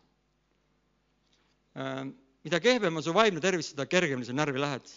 Äh, 1.76 2.06
mida 2.44 2.60
kehvem 2.60 2.96
on 2.96 3.02
su 3.02 3.14
vaimne 3.14 3.40
tervis, 3.40 3.70
seda 3.70 3.86
kergemini 3.86 4.24
sa 4.24 4.32
närvi 4.32 4.60
lähed. 4.60 4.88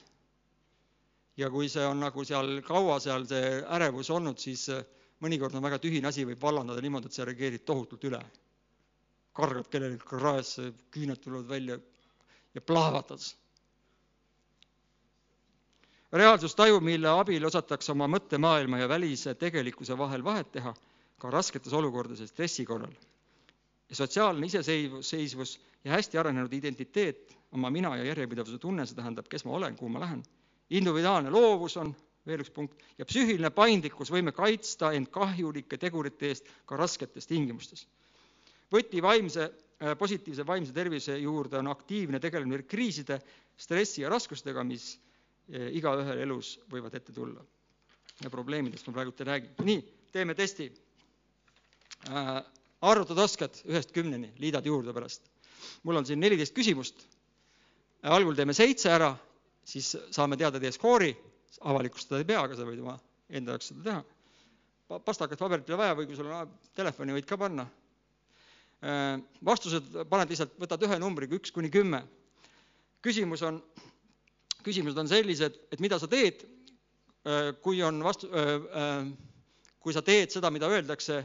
ja 1.38 1.50
kui 1.50 1.70
see 1.70 1.86
on 1.86 2.00
nagu 2.00 2.24
seal 2.24 2.62
kaua 2.62 3.00
seal 3.00 3.26
see 3.26 3.64
ärevus 3.68 4.10
olnud, 4.10 4.38
siis 4.38 4.70
äh, 4.70 4.86
mõnikord 5.24 5.56
on 5.56 5.64
väga 5.64 5.80
tühine 5.80 6.10
asi, 6.10 6.26
võib 6.28 6.42
vallandada 6.42 6.82
niimoodi, 6.84 7.10
et 7.10 7.18
sa 7.18 7.28
reageerid 7.28 7.66
tohutult 7.66 8.04
üle. 8.10 8.24
kargad 9.34 9.66
kellelegi 9.66 10.06
kraesse, 10.06 10.68
küüned 10.94 11.18
tulevad 11.22 11.48
välja 11.50 11.80
ja 12.54 12.62
plahvatad. 12.62 13.20
reaalsustaju, 16.12 16.80
mille 16.80 17.10
abil 17.10 17.46
osatakse 17.46 17.92
oma 17.92 18.08
mõttemaailma 18.08 18.80
ja 18.80 18.90
välise 18.90 19.34
tegelikkuse 19.36 19.98
vahel 19.98 20.24
vahet 20.24 20.52
teha 20.52 20.74
ka 21.18 21.30
rasketes 21.32 21.74
olukordades 21.74 22.30
stressi 22.30 22.66
korral. 22.66 22.94
ja 23.90 23.96
sotsiaalne 23.96 24.46
iseseisvus 24.46 25.60
ja 25.84 25.92
hästi 25.92 26.18
arenenud 26.18 26.54
identiteet, 26.54 27.38
oma 27.52 27.70
mina 27.70 27.96
ja 27.98 28.04
järjepidevuse 28.04 28.58
tunne, 28.58 28.86
see 28.86 28.96
tähendab, 28.96 29.28
kes 29.30 29.46
ma 29.46 29.52
olen, 29.52 29.76
kuhu 29.76 29.90
ma 29.90 30.00
lähen. 30.00 30.24
individuaalne 30.70 31.30
loovus 31.30 31.78
on 31.78 31.96
veel 32.28 32.44
üks 32.44 32.52
punkt, 32.56 32.80
ja 32.98 33.06
psüühiline 33.08 33.52
paindlikkus, 33.54 34.12
võime 34.14 34.34
kaitsta 34.36 34.94
end 34.96 35.12
kahjulike 35.14 35.80
tegurite 35.80 36.32
eest 36.32 36.50
ka 36.70 36.80
rasketes 36.80 37.28
tingimustes. 37.28 37.86
võti 38.74 39.02
vaimse, 39.04 39.50
äh, 39.84 39.98
positiivse 39.98 40.46
vaimse 40.48 40.74
tervise 40.74 41.18
juurde 41.20 41.60
on 41.60 41.68
aktiivne 41.68 42.20
tegelemine 42.20 42.64
kriiside, 42.64 43.20
stressi 43.58 44.02
ja 44.02 44.10
raskustega, 44.10 44.64
mis 44.64 44.96
äh, 44.96 45.70
igaühel 45.78 46.24
elus 46.24 46.60
võivad 46.72 46.96
ette 46.96 47.14
tulla. 47.14 47.44
ja 48.24 48.30
probleemidest 48.30 48.88
ma 48.88 48.94
praegu 48.94 49.14
ei 49.20 49.26
räägi. 49.26 49.50
nii, 49.64 49.84
teeme 50.12 50.36
testi 50.36 50.72
äh,. 52.10 52.44
arvutada 52.82 53.24
oskad 53.24 53.62
ühest 53.66 53.92
kümneni, 53.92 54.34
liidad 54.38 54.66
juurde 54.66 54.94
pärast. 54.94 55.28
mul 55.84 55.96
on 55.96 56.06
siin 56.06 56.20
neliteist 56.20 56.56
küsimust. 56.56 57.04
algul 58.02 58.36
teeme 58.36 58.54
seitse 58.54 58.90
ära, 58.90 59.18
siis 59.66 59.98
saame 60.12 60.38
teada 60.38 60.60
teie 60.60 60.72
skoori 60.72 61.14
avalikustada 61.70 62.22
ei 62.22 62.28
pea, 62.28 62.42
aga 62.44 62.58
sa 62.58 62.66
võid 62.68 62.82
oma 62.84 62.98
enda 63.34 63.56
jaoks 63.56 63.72
seda 63.72 63.84
teha. 63.88 65.00
pastakat, 65.06 65.40
paberit 65.40 65.70
ei 65.70 65.74
ole 65.74 65.82
vaja 65.82 65.96
või 65.98 66.08
kui 66.10 66.18
sul 66.18 66.30
on 66.30 66.52
telefoni, 66.76 67.16
võid 67.16 67.28
ka 67.28 67.38
panna. 67.40 67.66
Äh, 68.84 69.16
vastused 69.46 69.94
paned 70.12 70.34
lihtsalt, 70.34 70.58
võtad 70.60 70.84
ühe 70.84 71.00
numbri, 71.00 71.30
üks 71.32 71.54
kuni 71.56 71.72
kümme. 71.72 72.04
küsimus 73.04 73.42
on, 73.44 73.62
küsimused 74.64 75.00
on 75.00 75.08
sellised, 75.08 75.56
et 75.72 75.80
mida 75.84 76.00
sa 76.00 76.08
teed, 76.08 76.44
äh, 77.26 77.54
kui 77.64 77.82
on 77.84 78.04
vastu, 78.04 78.28
äh, 78.28 79.08
kui 79.80 79.94
sa 79.94 80.02
teed 80.02 80.32
seda, 80.32 80.52
mida 80.52 80.68
öeldakse 80.68 81.24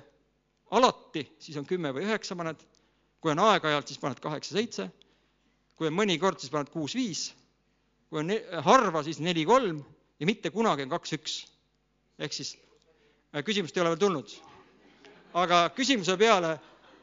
alati, 0.70 1.26
siis 1.38 1.56
on 1.58 1.66
kümme 1.66 1.92
või 1.94 2.06
üheksa 2.06 2.36
paned, 2.36 2.62
kui 3.20 3.30
on 3.34 3.42
aeg-ajalt, 3.42 3.90
siis 3.90 3.98
paned 3.98 4.20
kaheksa-seitse, 4.22 4.88
kui 5.76 5.90
on 5.90 5.94
mõnikord, 5.94 6.38
siis 6.38 6.50
paned 6.50 6.70
kuus-viis, 6.70 7.32
kui 8.08 8.22
on 8.22 8.34
harva, 8.64 9.02
siis 9.02 9.20
neli-kolm 9.22 9.82
ja 10.18 10.26
mitte 10.26 10.50
kunagi 10.50 10.82
on 10.86 10.92
kaks-üks. 10.92 11.34
ehk 12.18 12.32
siis 12.34 12.54
äh, 13.34 13.42
küsimust 13.44 13.76
ei 13.76 13.82
ole 13.82 13.92
veel 13.94 14.00
tulnud. 14.02 14.32
aga 15.34 15.68
küsimuse 15.76 16.16
peale, 16.18 16.56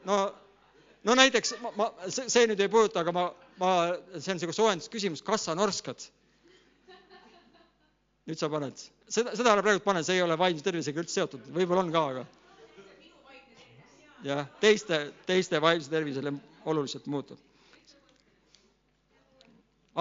no, 0.04 0.18
no 1.04 1.14
näiteks 1.14 1.54
ma, 1.62 1.72
ma, 1.76 1.88
see, 2.08 2.28
see 2.32 2.46
nüüd 2.50 2.60
ei 2.60 2.68
puuduta, 2.72 3.00
aga 3.00 3.12
ma, 3.16 3.26
ma, 3.62 3.72
see 4.18 4.32
on 4.34 4.40
niisugune 4.40 4.58
soojendusküsimus, 4.60 5.24
kas 5.24 5.48
sa 5.48 5.54
norskad? 5.56 6.08
nüüd 8.26 8.40
sa 8.40 8.50
paned, 8.50 8.80
seda, 9.08 9.36
seda 9.38 9.52
ära 9.54 9.62
praegu 9.62 9.84
pane, 9.84 10.02
see 10.04 10.18
ei 10.18 10.24
ole 10.26 10.36
vaimse 10.38 10.64
tervisega 10.66 11.00
üldse 11.04 11.20
seotud, 11.20 11.46
võib-olla 11.54 11.86
on 11.86 11.92
ka, 11.94 12.04
aga. 12.12 12.26
jah, 14.26 14.48
teiste, 14.60 15.04
teiste 15.28 15.62
vaimse 15.62 15.92
tervisele 15.92 16.34
oluliselt 16.66 17.06
muutub 17.06 17.38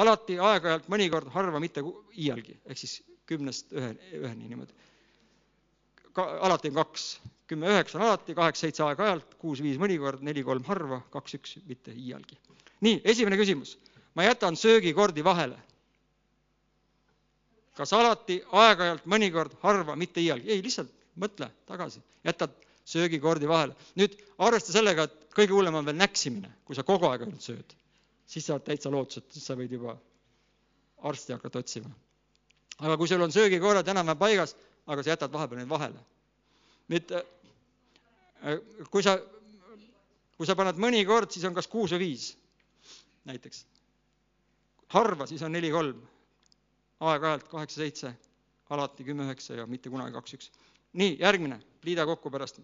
alati, 0.02 0.38
aeg-ajalt, 0.42 0.90
mõnikord, 0.92 1.30
harva, 1.34 1.62
mitte 1.64 1.84
iialgi, 2.16 2.58
ehk 2.68 2.80
siis 2.80 2.98
kümnest 3.30 3.74
ühe, 3.76 3.94
üheni 4.20 4.50
niimoodi. 4.50 4.74
ka 6.16 6.26
alati 6.48 6.72
on 6.72 6.78
kaks, 6.80 7.06
kümme, 7.50 7.70
üheksa 7.72 8.00
on 8.00 8.06
alati, 8.08 8.36
kaheksa, 8.38 8.68
seitse 8.68 8.84
aeg-ajalt, 8.86 9.38
kuus, 9.42 9.62
viis 9.64 9.80
mõnikord, 9.82 10.24
neli, 10.24 10.44
kolm 10.48 10.64
harva, 10.68 11.02
kaks, 11.12 11.38
üks 11.40 11.56
mitte 11.70 11.94
iialgi. 11.94 12.38
nii, 12.82 13.02
esimene 13.04 13.40
küsimus. 13.40 13.78
ma 14.16 14.28
jätan 14.28 14.56
söögikordi 14.56 15.24
vahele. 15.24 15.58
kas 17.76 17.94
alati, 17.94 18.42
aeg-ajalt, 18.52 19.08
mõnikord, 19.16 19.58
harva, 19.64 19.96
mitte 19.96 20.22
iialgi? 20.22 20.52
ei, 20.52 20.64
lihtsalt 20.64 20.92
mõtle 21.16 21.50
tagasi, 21.68 22.04
jätad 22.24 22.52
söögikordi 22.86 23.48
vahele. 23.48 23.76
nüüd 23.96 24.20
arvesta 24.38 24.76
sellega, 24.76 25.08
et 25.08 25.34
kõige 25.36 25.56
hullem 25.56 25.76
on 25.76 25.86
veel 25.86 25.98
näksimine, 26.04 26.52
kui 26.66 26.76
sa 26.76 26.84
kogu 26.84 27.08
aeg 27.08 27.28
ainult 27.28 27.42
sööd 27.42 27.76
siis 28.26 28.46
sa 28.46 28.56
oled 28.56 28.66
täitsa 28.66 28.92
lootusetu, 28.92 29.34
siis 29.34 29.46
sa 29.48 29.56
võid 29.58 29.72
juba 29.72 29.96
arsti 31.06 31.34
hakata 31.34 31.60
otsima. 31.60 31.90
aga 32.80 32.98
kui 32.98 33.08
sul 33.08 33.22
on 33.22 33.32
söögikorrad 33.32 33.88
enam-vähem 33.88 34.20
paigas, 34.20 34.56
aga 34.88 35.04
sa 35.04 35.14
jätad 35.14 35.32
vahepeal 35.32 35.62
need 35.62 35.70
vahele. 35.70 36.02
nüüd 36.90 37.12
äh, 37.12 38.60
kui 38.92 39.04
sa, 39.04 39.18
kui 40.38 40.48
sa 40.48 40.56
paned 40.56 40.78
mõnikord, 40.82 41.32
siis 41.32 41.46
on 41.46 41.54
kas 41.54 41.68
kuus 41.68 41.94
või 41.96 42.06
viis 42.08 42.34
näiteks. 43.26 43.66
harva, 44.88 45.28
siis 45.28 45.42
on 45.42 45.52
neli-kolm. 45.52 46.02
aeg-ajalt 47.00 47.48
kaheksa-seitse, 47.52 48.14
alati 48.70 49.04
kümme-üheksa 49.04 49.56
ja 49.60 49.66
mitte 49.68 49.90
kunagi 49.90 50.14
kaks-üks. 50.14 50.52
nii, 50.94 51.18
järgmine, 51.20 51.62
liida 51.84 52.06
kokku 52.06 52.32
pärast. 52.32 52.60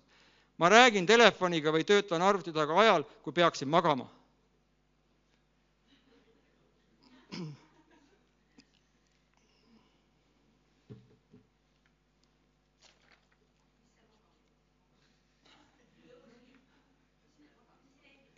ma 0.57 0.69
räägin 0.69 1.05
telefoniga 1.05 1.71
või 1.71 1.85
töötan 1.85 2.21
arvuti 2.21 2.51
taga 2.51 2.79
ajal, 2.79 3.03
kui 3.23 3.33
peaksin 3.33 3.69
magama 3.69 4.09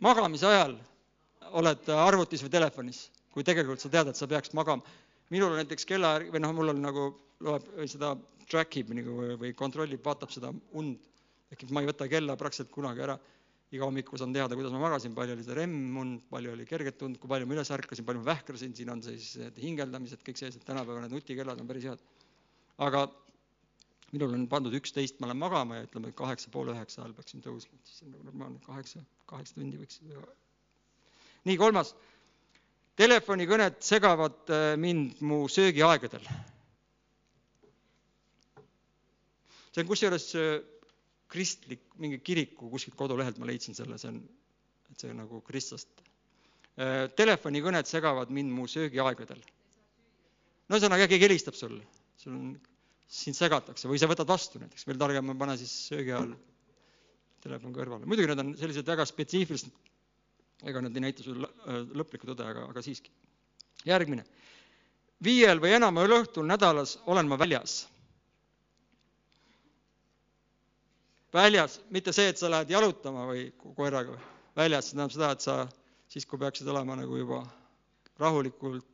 magamise 0.04 0.48
ajal 0.48 0.76
oled 1.56 1.90
arvutis 1.94 2.42
või 2.44 2.52
telefonis, 2.52 3.06
kui 3.32 3.44
tegelikult 3.46 3.82
sa 3.82 3.90
tead, 3.92 4.10
et 4.10 4.18
sa 4.18 4.28
peaksid 4.28 4.56
magama. 4.58 4.82
minul 5.32 5.54
näiteks 5.56 5.86
kella 5.88 6.18
või 6.20 6.40
noh, 6.44 6.52
mul 6.52 6.74
on 6.74 6.82
nagu 6.84 7.04
loeb 7.44 7.64
seda 7.88 8.12
track 8.50 8.76
ib 8.80 8.92
nagu 8.96 9.36
või 9.40 9.54
kontrollib, 9.56 10.02
vaatab 10.04 10.32
seda 10.34 10.52
und. 10.72 10.98
ehk 11.52 11.62
et 11.62 11.70
ma 11.70 11.80
ei 11.80 11.86
võta 11.86 12.08
kella 12.10 12.36
praktiliselt 12.36 12.72
kunagi 12.74 13.00
ära. 13.06 13.18
iga 13.74 13.88
hommiku 13.88 14.18
saan 14.20 14.32
teada, 14.32 14.54
kuidas 14.54 14.70
ma 14.70 14.78
magasin, 14.78 15.14
palju 15.14 15.34
oli 15.34 15.42
seda 15.42 15.54
REM-und, 15.56 16.28
palju 16.30 16.52
oli 16.52 16.64
kerget 16.64 17.00
und, 17.02 17.18
kui 17.18 17.28
palju 17.28 17.46
ma 17.46 17.56
üles 17.56 17.70
ärkasin, 17.74 18.04
palju 18.06 18.20
ma 18.20 18.28
vähkrasin, 18.28 18.74
siin 18.76 18.90
on 18.92 19.02
siis 19.02 19.32
hingeldamised, 19.58 20.20
kõik 20.22 20.38
sellised, 20.38 20.62
tänapäeval 20.68 21.02
need 21.02 21.16
nutikellad 21.16 21.58
on 21.58 21.66
päris 21.66 21.88
head. 21.88 22.04
aga 22.78 23.08
minul 24.12 24.36
on 24.36 24.46
pandud 24.46 24.76
üksteist, 24.78 25.18
ma 25.18 25.26
lähen 25.26 25.42
magama 25.42 25.80
ja 25.80 25.88
ütleme, 25.88 26.12
kaheksa 26.14 26.52
poole 26.54 26.76
üheksa 26.76 27.02
ajal 27.02 27.16
peaksin 27.18 27.42
tõusma, 27.42 27.80
siis 27.82 28.04
on 28.06 28.14
nagu 28.14 28.28
normaalne, 28.28 28.60
kaheksa, 28.62 29.02
kaheksa 29.30 29.56
tundi 29.58 29.78
võiks. 29.80 30.00
nii, 31.48 31.56
kolmas. 31.60 31.94
telefonikõned 33.00 33.80
segavad 33.82 34.52
äh, 34.54 34.74
mind 34.80 35.20
mu 35.20 35.44
söögiaegadel. 35.50 36.26
see 39.74 39.82
on 39.82 39.90
kusjuures 39.90 40.28
äh, 40.38 40.60
kristlik, 41.34 41.82
mingi 41.98 42.20
kiriku 42.22 42.70
kuskilt 42.70 42.96
kodulehelt 42.98 43.40
ma 43.42 43.48
leidsin 43.50 43.74
selle, 43.74 43.98
see 43.98 44.12
on, 44.12 44.20
et 44.92 45.00
see 45.00 45.10
on 45.10 45.18
nagu 45.24 45.40
kristlast. 45.46 45.90
Äh, 46.78 47.08
telefonikõned 47.18 47.90
segavad 47.90 48.30
mind 48.30 48.54
mu 48.54 48.68
söögiaegadel. 48.70 49.42
no 50.68 50.78
ühesõnaga, 50.78 51.08
keegi 51.10 51.28
helistab 51.28 51.58
sulle, 51.58 51.82
sul 52.20 52.36
on 52.38 52.54
sind 53.14 53.36
segatakse 53.36 53.88
või 53.90 53.98
sa 54.00 54.08
võtad 54.10 54.28
vastu 54.28 54.58
näiteks, 54.62 54.86
veel 54.88 54.98
targem 54.98 55.28
on 55.30 55.38
panna 55.38 55.56
siis 55.60 55.72
söögi 55.90 56.14
ajal 56.14 56.32
telefon 57.44 57.74
kõrvale. 57.76 58.08
muidugi 58.08 58.30
need 58.30 58.42
on 58.42 58.52
sellised 58.58 58.88
väga 58.88 59.06
spetsiifilised, 59.08 59.72
ega 60.64 60.82
nad 60.84 60.96
ei 60.96 61.04
näita 61.04 61.24
sulle 61.24 61.48
lõplikku 61.94 62.28
tõde, 62.30 62.46
aga, 62.48 62.68
aga 62.72 62.84
siiski. 62.84 63.12
järgmine. 63.84 64.24
viiel 65.24 65.60
või 65.60 65.74
enamal 65.78 66.16
õhtul 66.20 66.46
nädalas 66.48 66.98
olen 67.06 67.28
ma 67.28 67.38
väljas. 67.38 67.88
väljas, 71.34 71.80
mitte 71.90 72.12
see, 72.12 72.28
et 72.30 72.38
sa 72.38 72.50
lähed 72.50 72.70
jalutama 72.70 73.26
või 73.26 73.48
koeraga, 73.58 74.18
väljas, 74.56 74.90
see 74.90 74.96
tähendab 74.96 75.14
seda, 75.14 75.30
et 75.32 75.40
sa 75.40 75.68
siis, 76.08 76.26
kui 76.26 76.38
peaksid 76.38 76.68
olema 76.68 76.96
nagu 76.96 77.16
juba 77.18 77.42
rahulikult 78.18 78.86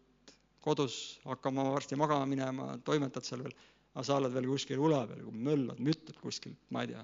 kodus, 0.61 1.21
hakkama 1.25 1.67
varsti 1.73 1.97
magama 1.97 2.27
minema, 2.27 2.79
toimetad 2.85 3.25
seal 3.25 3.45
veel 3.45 3.55
aga 3.95 4.07
sa 4.07 4.19
oled 4.19 4.35
veel 4.35 4.49
kuskil 4.51 4.83
ula 4.83 5.03
peal, 5.09 5.25
möllad, 5.35 5.81
müttad 5.83 6.19
kuskil, 6.23 6.55
ma 6.71 6.85
ei 6.85 6.93
tea. 6.93 7.03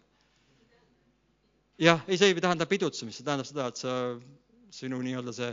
Jah, 1.78 2.02
ei, 2.08 2.18
see 2.18 2.32
ei 2.32 2.40
tähenda 2.40 2.66
pidutsemist, 2.66 3.20
see 3.20 3.26
tähendab 3.26 3.48
seda, 3.48 3.68
et 3.70 3.80
sa, 3.80 3.94
sinu 4.74 5.00
nii-öelda 5.04 5.34
see 5.36 5.52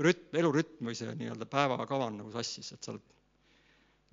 rütm, 0.00 0.36
elurütm 0.40 0.90
või 0.90 0.96
see 0.98 1.12
nii-öelda 1.14 1.46
päevakava 1.50 2.08
on 2.10 2.20
nagu 2.22 2.32
sassis, 2.34 2.72
et 2.74 2.82
sa 2.84 2.94
oled 2.94 3.06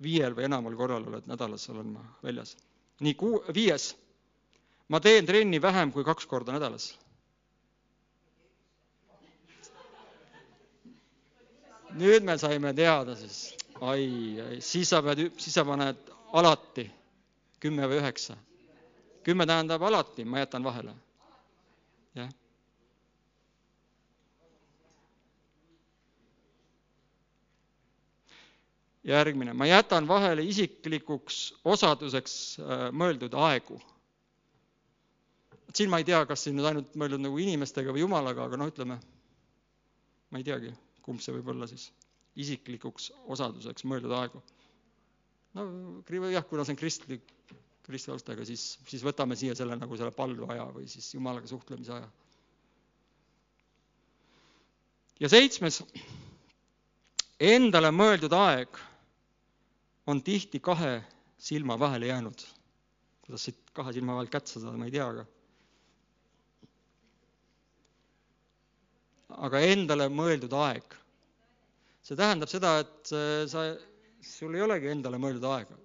viiel 0.02 0.36
või 0.36 0.46
enamal 0.46 0.76
korral 0.78 1.06
oled 1.10 1.26
nädalas, 1.30 1.68
olen 1.72 1.94
ma 1.96 2.04
väljas. 2.22 2.56
nii, 3.00 3.14
kuu, 3.14 3.42
viies. 3.54 3.94
ma 4.88 5.00
teen 5.00 5.26
trenni 5.26 5.62
vähem 5.62 5.92
kui 5.92 6.04
kaks 6.04 6.26
korda 6.26 6.52
nädalas. 6.52 6.92
nüüd 11.98 12.22
me 12.22 12.38
saime 12.38 12.74
teada 12.74 13.16
siis, 13.16 13.56
ai, 13.80 14.38
ai, 14.44 14.60
siis 14.60 14.90
sa 14.90 15.02
pead, 15.02 15.24
siis 15.40 15.54
sa 15.54 15.64
paned 15.64 16.12
alati 16.32 16.90
kümme 17.60 17.88
või 17.88 18.02
üheksa. 18.02 18.36
kümme 19.24 19.46
tähendab 19.46 19.82
alati, 19.82 20.24
ma 20.24 20.38
jätan 20.44 20.64
vahele. 20.64 20.94
jah. 22.14 22.28
Järgmine, 29.06 29.52
ma 29.54 29.68
jätan 29.68 30.08
vahele 30.08 30.42
isiklikuks 30.46 31.38
osaduseks 31.64 32.34
äh, 32.58 32.88
mõeldud 32.92 33.34
aegu. 33.38 33.80
siin 35.74 35.90
ma 35.90 36.00
ei 36.00 36.04
tea, 36.04 36.24
kas 36.26 36.42
siin 36.44 36.56
nüüd 36.56 36.66
ainult 36.66 36.94
mõeldud 36.98 37.22
nagu 37.22 37.38
inimestega 37.38 37.92
või 37.92 38.02
jumalaga, 38.02 38.44
aga 38.48 38.56
noh, 38.56 38.70
ütleme, 38.72 38.98
ma 40.30 40.40
ei 40.40 40.44
teagi, 40.44 40.72
kumb 41.04 41.20
see 41.22 41.34
võib 41.36 41.52
olla 41.54 41.68
siis, 41.70 41.90
isiklikuks 42.34 43.12
osaduseks 43.34 43.84
mõeldud 43.84 44.14
aegu 44.16 44.42
no 45.54 46.30
jah, 46.30 46.44
kuna 46.46 46.64
see 46.64 46.74
on 46.74 46.80
kristlik, 46.80 47.34
kristlaustega, 47.86 48.44
siis, 48.44 48.76
siis 48.88 49.04
võtame 49.04 49.36
siia 49.38 49.54
selle 49.56 49.76
nagu 49.78 49.96
selle 49.96 50.12
palveaja 50.14 50.66
või 50.74 50.88
siis 50.90 51.08
Jumalaga 51.14 51.48
suhtlemise 51.48 51.94
aja. 51.96 52.08
ja 55.20 55.30
seitsmes, 55.32 55.80
endale 57.40 57.90
mõeldud 57.94 58.34
aeg 58.36 58.78
on 60.08 60.22
tihti 60.24 60.60
kahe 60.64 60.92
silma 61.38 61.76
vahele 61.78 62.06
jäänud. 62.08 62.44
kuidas 63.26 63.44
siit 63.44 63.58
kahe 63.76 63.92
silma 63.92 64.14
vahelt 64.16 64.30
kätt 64.32 64.46
saada, 64.48 64.72
ma 64.80 64.86
ei 64.88 64.94
tea, 64.94 65.06
aga 65.08 65.24
aga 69.48 69.60
endale 69.72 70.08
mõeldud 70.08 70.54
aeg. 70.56 70.96
see 72.02 72.16
tähendab 72.16 72.48
seda, 72.48 72.78
et 72.84 73.12
sa 73.52 73.66
sul 74.24 74.56
ei 74.56 74.64
olegi 74.64 74.88
endale 74.94 75.20
mõeldud 75.20 75.44
aega. 75.50 75.76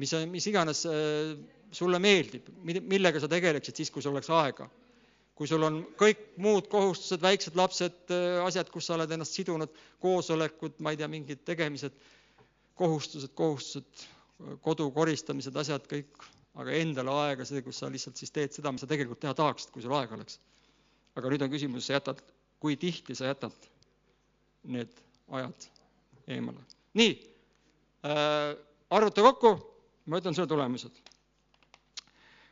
mis, 0.00 0.14
mis 0.32 0.46
iganes 0.50 0.84
äh, 0.90 1.34
sulle 1.74 1.98
meeldib, 2.02 2.48
millega 2.64 3.20
sa 3.20 3.28
tegeleksid 3.30 3.76
siis, 3.82 3.90
kui 3.90 4.02
sul 4.02 4.14
oleks 4.16 4.30
aega. 4.30 4.66
Kui 5.34 5.50
sul 5.50 5.66
on 5.66 5.80
kõik 5.98 6.20
muud 6.42 6.68
kohustused, 6.70 7.22
väiksed 7.22 7.56
lapsed, 7.58 7.96
äh, 8.14 8.40
asjad, 8.46 8.70
kus 8.70 8.86
sa 8.88 8.94
oled 8.98 9.10
ennast 9.14 9.34
sidunud, 9.34 9.72
koosolekud, 10.02 10.78
ma 10.84 10.94
ei 10.94 11.00
tea, 11.00 11.08
mingid 11.10 11.42
tegemised, 11.46 11.96
kohustused, 12.78 13.34
kohustused, 13.38 14.06
kodu 14.62 14.86
koristamised, 14.94 15.56
asjad 15.58 15.86
kõik, 15.90 16.26
aga 16.58 16.74
endale 16.78 17.14
aega, 17.24 17.46
see, 17.48 17.62
kus 17.66 17.80
sa 17.82 17.90
lihtsalt 17.90 18.18
siis 18.18 18.34
teed 18.34 18.54
seda, 18.54 18.72
mis 18.74 18.84
sa 18.84 18.90
tegelikult 18.90 19.22
teha 19.22 19.34
tahaksid, 19.38 19.72
kui 19.74 19.82
sul 19.82 19.94
aega 19.98 20.18
oleks. 20.18 20.40
aga 21.14 21.30
nüüd 21.30 21.44
on 21.46 21.50
küsimus, 21.50 21.86
sa 21.86 21.94
jätad, 21.94 22.22
kui 22.62 22.74
tihti 22.76 23.14
sa 23.14 23.28
jätad 23.28 23.54
need 24.64 24.90
ajad 25.30 25.66
eemale. 26.26 26.62
nii 26.94 27.12
äh,, 28.06 28.56
arvuta 28.90 29.22
kokku, 29.22 29.54
ma 30.06 30.18
ütlen 30.18 30.34
sulle 30.34 30.48
tulemused. 30.48 30.94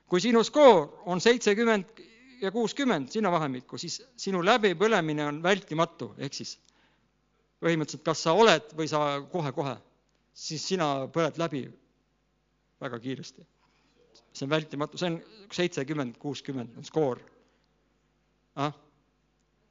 kui 0.07 0.21
sinu 0.21 0.43
skoor 0.45 0.89
on 1.07 1.21
seitsekümmend 1.21 2.12
ja 2.43 2.51
kuuskümmend, 2.51 3.09
sinna 3.15 3.31
vahemikku, 3.33 3.79
siis 3.79 4.01
sinu 4.19 4.43
läbipõlemine 4.45 5.27
on 5.31 5.41
vältimatu, 5.43 6.13
ehk 6.19 6.35
siis 6.35 6.57
põhimõtteliselt 7.63 8.05
kas 8.07 8.25
sa 8.27 8.35
oled 8.35 8.75
või 8.79 8.89
sa 8.91 9.01
kohe-kohe, 9.33 9.77
siis 10.35 10.65
sina 10.73 11.07
põled 11.15 11.39
läbi 11.39 11.65
väga 12.83 12.99
kiiresti. 12.99 13.47
see 14.33 14.47
on 14.47 14.51
vältimatu, 14.51 14.99
see 14.99 15.11
on 15.13 15.19
seitsekümmend, 15.53 16.19
kuuskümmend 16.19 16.77
on 16.77 16.85
skoor. 16.85 17.21
ah, 18.57 18.73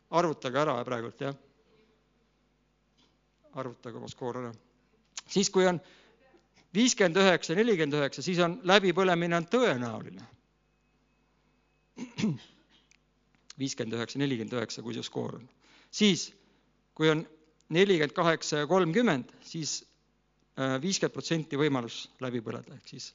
arvutage 0.10 0.60
ära 0.60 0.84
praegult, 0.86 1.22
jah 1.22 1.36
arvutage 3.54 3.98
oma 3.98 4.08
skoor 4.08 4.38
ära. 4.42 4.52
siis, 5.28 5.50
kui 5.50 5.68
on 5.68 5.80
viiskümmend 6.74 7.20
üheksa, 7.20 7.56
nelikümmend 7.56 8.00
üheksa, 8.00 8.24
siis 8.24 8.40
on 8.40 8.60
läbipõlemine 8.64 9.36
on 9.42 9.50
tõenäoline. 9.52 10.28
Viiskümmend 13.60 13.98
üheksa, 13.98 14.20
nelikümmend 14.22 14.56
üheksa, 14.60 14.84
kui 14.86 14.96
see 14.98 15.06
skoor 15.06 15.38
on. 15.40 15.48
siis, 15.92 16.28
kui 16.96 17.10
on 17.12 17.24
nelikümmend 17.70 18.16
kaheksa 18.16 18.64
ja 18.64 18.68
kolmkümmend, 18.68 19.32
siis 19.46 19.82
äh, 20.60 20.78
viiskümmend 20.84 21.16
protsenti 21.16 21.60
võimalus 21.60 22.04
läbi 22.24 22.44
põleda, 22.46 22.78
ehk 22.78 22.94
siis 22.96 23.12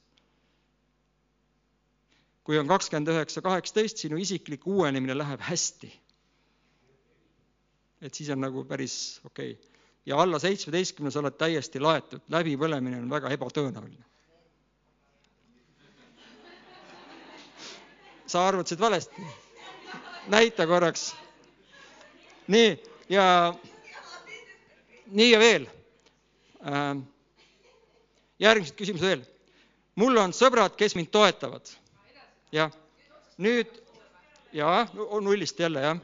kui 2.47 2.55
on 2.59 2.67
kakskümmend 2.69 3.09
üheksa, 3.11 3.41
kaheksateist, 3.43 4.05
sinu 4.05 4.19
isiklik 4.23 4.63
uuenemine 4.67 5.17
läheb 5.17 5.41
hästi. 5.43 5.89
et 8.01 8.13
siis 8.13 8.29
on 8.29 8.39
nagu 8.39 8.61
päris 8.69 9.19
okei 9.25 9.51
okay 9.57 9.77
ja 10.07 10.17
alla 10.21 10.39
seitsmeteistkümne 10.39 11.11
sa 11.11 11.19
oled 11.19 11.35
täiesti 11.35 11.81
laetud, 11.83 12.21
läbipõlemine 12.31 13.01
on 13.01 13.09
väga 13.11 13.33
ebatõenäoline. 13.35 14.05
sa 18.27 18.47
arvutasid 18.47 18.79
valesti? 18.79 19.23
Näita 20.27 20.67
korraks. 20.67 21.15
nii, 22.47 22.83
ja, 23.09 23.53
nii 25.07 25.31
ja 25.31 25.39
veel. 25.39 25.67
Ähm, 26.67 27.01
järgmised 28.39 28.75
küsimused 28.75 29.07
veel. 29.07 29.23
mul 29.95 30.17
on 30.17 30.33
sõbrad, 30.33 30.75
kes 30.77 30.95
mind 30.95 31.11
toetavad. 31.11 31.69
jah, 32.51 32.71
nüüd, 33.37 33.71
jaa, 34.53 34.87
nullist 35.21 35.59
jälle, 35.59 35.81
jah. 35.81 35.99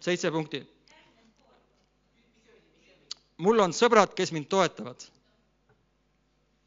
seitse 0.00 0.30
punkti. 0.30 0.66
mul 3.36 3.58
on 3.58 3.72
sõbrad, 3.72 4.14
kes 4.14 4.32
mind 4.32 4.48
toetavad. 4.48 5.06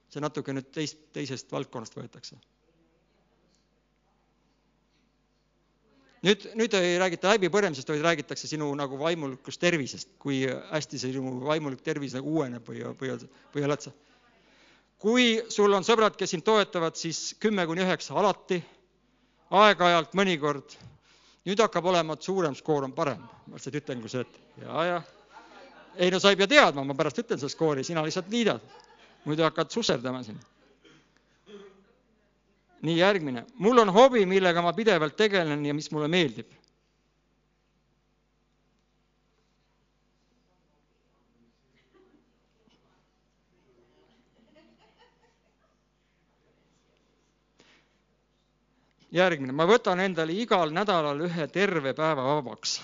see 0.09 0.21
natuke 0.21 0.53
nüüd 0.53 0.71
teist, 0.71 0.97
teisest 1.13 1.51
valdkonnast 1.51 1.95
võetakse 1.97 2.37
nüüd, 6.23 6.45
nüüd 6.59 6.75
ei 6.77 6.95
räägita 7.01 7.33
läbipõlemisest, 7.33 7.89
vaid 7.91 8.03
räägitakse 8.05 8.47
sinu 8.49 8.69
nagu 8.79 8.97
vaimulikust 8.99 9.61
tervisest, 9.61 10.13
kui 10.21 10.43
hästi 10.47 11.01
sinu 11.01 11.35
vaimulik 11.43 11.83
tervis 11.85 12.15
nagu 12.17 12.37
uueneb 12.37 12.67
või, 12.67 12.83
või, 12.99 13.17
või 13.55 13.67
oled 13.67 13.87
sa. 13.87 13.93
kui 15.03 15.25
sul 15.51 15.73
on 15.75 15.83
sõbrad, 15.83 16.15
kes 16.15 16.31
sind 16.31 16.45
toetavad, 16.47 16.95
siis 16.95 17.35
kümme 17.43 17.65
kuni 17.67 17.83
üheksa 17.83 18.15
alati, 18.15 18.61
aeg-ajalt, 19.51 20.15
mõnikord. 20.15 20.77
nüüd 21.43 21.59
hakkab 21.59 21.85
olema, 21.91 22.15
et 22.15 22.23
suurem 22.23 22.55
skoor 22.55 22.87
on 22.87 22.93
parem, 22.95 23.19
ma 23.47 23.59
lihtsalt 23.59 23.81
ütlen, 23.81 23.99
kui 24.01 24.09
sa 24.09 24.23
ütled 24.23 24.63
ja, 24.63 24.85
ja. 24.87 25.01
ei 25.97 26.11
no 26.11 26.19
sa 26.19 26.31
ei 26.31 26.39
pea 26.39 26.47
teadma, 26.47 26.85
ma 26.87 26.95
pärast 26.95 27.19
ütlen 27.19 27.39
seda 27.41 27.51
skoori, 27.51 27.83
sina 27.83 28.03
lihtsalt 28.03 28.31
liidad. 28.31 28.63
muidu 29.25 29.43
hakkad 29.43 29.71
susserdama 29.71 30.23
siin 30.23 30.39
nii 32.83 32.97
järgmine, 32.99 33.45
mul 33.63 33.79
on 33.79 33.89
hobi, 33.95 34.25
millega 34.27 34.61
ma 34.61 34.73
pidevalt 34.75 35.15
tegelen 35.15 35.63
ja 35.65 35.73
mis 35.73 35.89
mulle 35.91 36.07
meeldib. 36.11 36.51
järgmine, 49.13 49.53
ma 49.53 49.67
võtan 49.69 49.99
endale 50.01 50.33
igal 50.41 50.71
nädalal 50.73 51.19
ühe 51.27 51.45
terve 51.53 51.91
päeva 51.93 52.23
vabaks. 52.31 52.79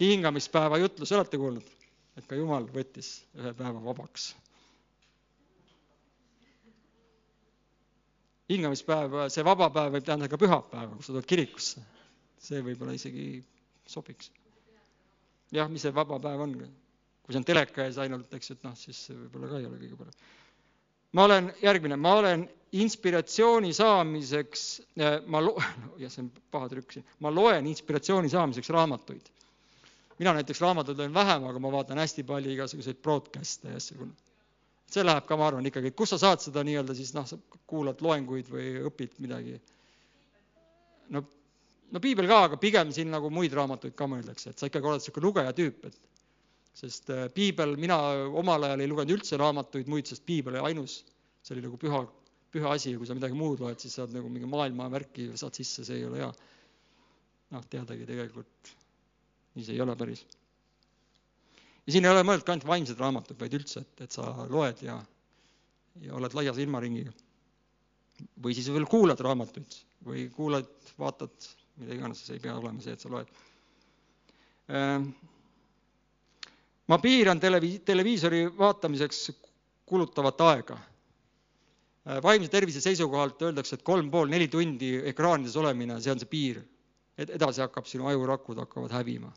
hingamispäeva 0.00 0.78
jutlus 0.78 1.10
olete 1.12 1.38
kuulnud, 1.38 1.66
et 2.16 2.26
ka 2.30 2.38
Jumal 2.38 2.64
võttis 2.74 3.10
ühe 3.38 3.50
päeva 3.58 3.82
vabaks 3.90 4.30
hingamispäev, 8.50 9.16
see 9.32 9.44
vaba 9.46 9.68
päev 9.72 9.96
võib 9.96 10.06
tähendada 10.06 10.30
ka 10.32 10.40
pühapäeva, 10.40 10.96
kus 10.96 11.08
sa 11.08 11.14
tuled 11.14 11.28
kirikusse. 11.28 11.82
see 12.42 12.62
võib-olla 12.64 12.94
isegi 12.96 13.42
sobiks. 13.86 14.32
jah, 15.54 15.68
mis 15.70 15.82
see 15.82 15.94
vaba 15.94 16.18
päev 16.22 16.40
on? 16.46 16.56
kui 17.22 17.34
see 17.34 17.38
on 17.38 17.46
teleka 17.46 17.86
ees 17.86 17.98
ainult, 18.02 18.32
eks 18.34 18.50
ju, 18.50 18.56
et 18.58 18.64
noh, 18.66 18.74
siis 18.78 19.04
võib-olla 19.10 19.50
ka 19.50 19.60
ei 19.60 19.68
ole 19.68 19.78
kõige 19.78 19.98
parem. 20.00 20.16
ma 21.12 21.26
olen, 21.28 21.52
järgmine, 21.62 21.96
ma 21.96 22.16
olen 22.18 22.48
inspiratsiooni 22.82 23.70
saamiseks, 23.76 24.64
äh, 24.98 25.20
ma 25.30 25.42
lo-, 25.44 25.54
jah, 26.02 26.10
see 26.10 26.24
on 26.24 26.32
paha 26.50 26.72
trükk 26.72 26.96
siin, 26.96 27.06
ma 27.22 27.30
loen 27.30 27.68
inspiratsiooni 27.70 28.32
saamiseks 28.32 28.72
raamatuid. 28.74 29.30
mina 30.18 30.34
näiteks 30.38 30.60
raamatuid 30.60 30.98
loen 30.98 31.14
vähem, 31.14 31.46
aga 31.46 31.62
ma 31.62 31.72
vaatan 31.78 32.02
hästi 32.02 32.26
palju 32.26 32.52
igasuguseid 32.56 33.00
broadcast'e 33.02 33.70
ja 33.70 33.80
asju 33.80 34.10
see 34.92 35.04
läheb 35.04 35.26
ka, 35.28 35.36
ma 35.40 35.48
arvan, 35.48 35.66
ikkagi, 35.68 35.92
kus 35.96 36.14
sa 36.14 36.18
saad 36.20 36.42
seda 36.44 36.64
nii-öelda 36.66 36.96
siis 36.96 37.12
noh, 37.16 37.26
sa 37.28 37.38
kuulad 37.70 38.02
loenguid 38.04 38.50
või 38.52 38.74
õpid 38.88 39.18
midagi. 39.24 39.58
no, 41.14 41.22
no 41.92 42.02
piibel 42.02 42.28
ka, 42.28 42.40
aga 42.48 42.58
pigem 42.60 42.92
siin 42.94 43.12
nagu 43.12 43.30
muid 43.32 43.54
raamatuid 43.56 43.94
ka 43.98 44.08
mõeldakse, 44.10 44.52
et 44.52 44.58
sa 44.58 44.68
ikkagi 44.68 44.90
oled 44.90 45.02
niisugune 45.02 45.28
lugeja 45.28 45.54
tüüp, 45.56 45.86
et 45.88 46.00
sest 46.76 47.10
äh, 47.12 47.28
piibel, 47.32 47.76
mina 47.80 47.98
omal 48.42 48.68
ajal 48.68 48.84
ei 48.84 48.90
lugenud 48.90 49.16
üldse 49.18 49.40
raamatuid 49.40 49.88
muid, 49.92 50.08
sest 50.08 50.24
piibel 50.28 50.56
oli 50.56 50.72
ainus, 50.72 51.02
see 51.44 51.56
oli 51.56 51.66
nagu 51.66 51.80
püha, 51.80 52.04
püha 52.52 52.76
asi 52.76 52.92
ja 52.92 53.00
kui 53.00 53.08
sa 53.08 53.16
midagi 53.16 53.36
muud 53.36 53.60
loed, 53.64 53.80
siis 53.80 53.96
saad 53.98 54.12
nagu 54.16 54.28
mingi 54.32 54.48
maailmavärki 54.48 55.32
saad 55.40 55.56
sisse, 55.56 55.84
see 55.88 56.00
ei 56.00 56.06
ole 56.08 56.22
hea. 56.24 56.30
noh, 57.52 57.64
teadagi 57.68 58.08
tegelikult 58.08 58.76
nii 59.52 59.66
see 59.66 59.76
ei 59.76 59.82
ole 59.84 59.96
päris 60.00 60.22
ja 61.86 61.94
siin 61.94 62.06
ei 62.06 62.12
ole 62.12 62.22
mõeldud 62.26 62.46
ka 62.46 62.54
ainult 62.54 62.68
vaimsed 62.68 63.00
raamatud, 63.00 63.38
vaid 63.40 63.56
üldse, 63.58 63.82
et, 63.82 64.04
et 64.06 64.14
sa 64.14 64.26
loed 64.50 64.82
ja, 64.86 64.98
ja 66.04 66.14
oled 66.18 66.36
laia 66.38 66.54
silmaringiga. 66.56 67.14
või 68.44 68.54
siis 68.54 68.68
veel 68.70 68.86
kuulad 68.86 69.20
raamatuid 69.20 69.74
või 70.06 70.28
kuulad, 70.34 70.68
vaatad, 70.98 71.48
mida 71.80 71.96
iganes, 71.96 72.22
see 72.26 72.38
ei 72.38 72.42
pea 72.42 72.54
olema 72.58 72.82
see, 72.82 72.94
et 72.94 73.02
sa 73.02 73.10
loed. 73.10 73.28
Ehm, 74.70 75.08
ma 76.90 76.98
piiran 77.02 77.40
televi-, 77.42 77.80
televiisori 77.86 78.44
vaatamiseks 78.58 79.20
kulutavat 79.86 80.42
aega. 80.48 80.78
Ehm, 82.06 82.18
vaimse 82.22 82.50
tervise 82.50 82.82
seisukohalt 82.82 83.42
öeldakse, 83.46 83.78
et 83.78 83.86
kolm 83.86 84.10
pool, 84.10 84.30
neli 84.30 84.48
tundi 84.50 84.94
ekraanides 85.12 85.56
olemine, 85.58 86.00
see 86.02 86.14
on 86.14 86.22
see 86.22 86.30
piir. 86.30 86.62
edasi 87.22 87.60
hakkab 87.60 87.86
sinu 87.86 88.06
ajurakud 88.08 88.58
hakkavad 88.58 88.90
hävima 88.96 89.28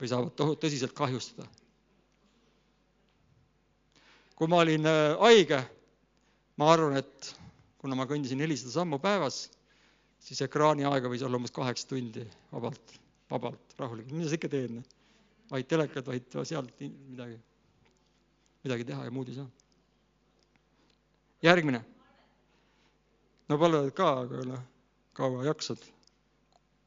või 0.00 0.10
saavad 0.10 0.34
tohut-, 0.38 0.60
tõsiselt 0.62 0.94
kahjustada. 0.96 1.46
kui 4.34 4.48
ma 4.50 4.58
olin 4.64 4.86
äh, 4.90 5.14
haige, 5.20 5.60
ma 6.58 6.72
arvan, 6.72 6.96
et 6.98 7.34
kuna 7.78 7.94
ma 7.94 8.06
kõndisin 8.10 8.40
nelisada 8.40 8.72
sammu 8.74 8.98
päevas, 8.98 9.44
siis 10.18 10.40
ekraani 10.42 10.86
aega 10.88 11.10
võis 11.10 11.22
olla 11.22 11.38
umbes 11.38 11.54
kaheksa 11.54 11.86
tundi 11.92 12.24
vabalt, 12.50 12.94
vabalt, 13.30 13.74
rahulikult, 13.78 14.16
mida 14.16 14.30
sa 14.30 14.38
ikka 14.38 14.50
teed, 14.50 14.74
noh. 14.78 14.86
vaid 15.52 15.68
telekat, 15.70 16.06
vaid 16.10 16.38
sealt 16.48 16.82
midagi, 16.82 17.38
midagi 18.66 18.88
teha 18.90 19.06
ja 19.06 19.14
muud 19.14 19.30
ei 19.30 19.38
saa. 19.38 19.46
järgmine. 21.46 21.84
no 23.48 23.58
pole 23.60 23.84
ka, 23.94 24.10
aga 24.24 24.44
noh, 24.50 24.66
kaua 25.14 25.44
jaksad. 25.46 25.78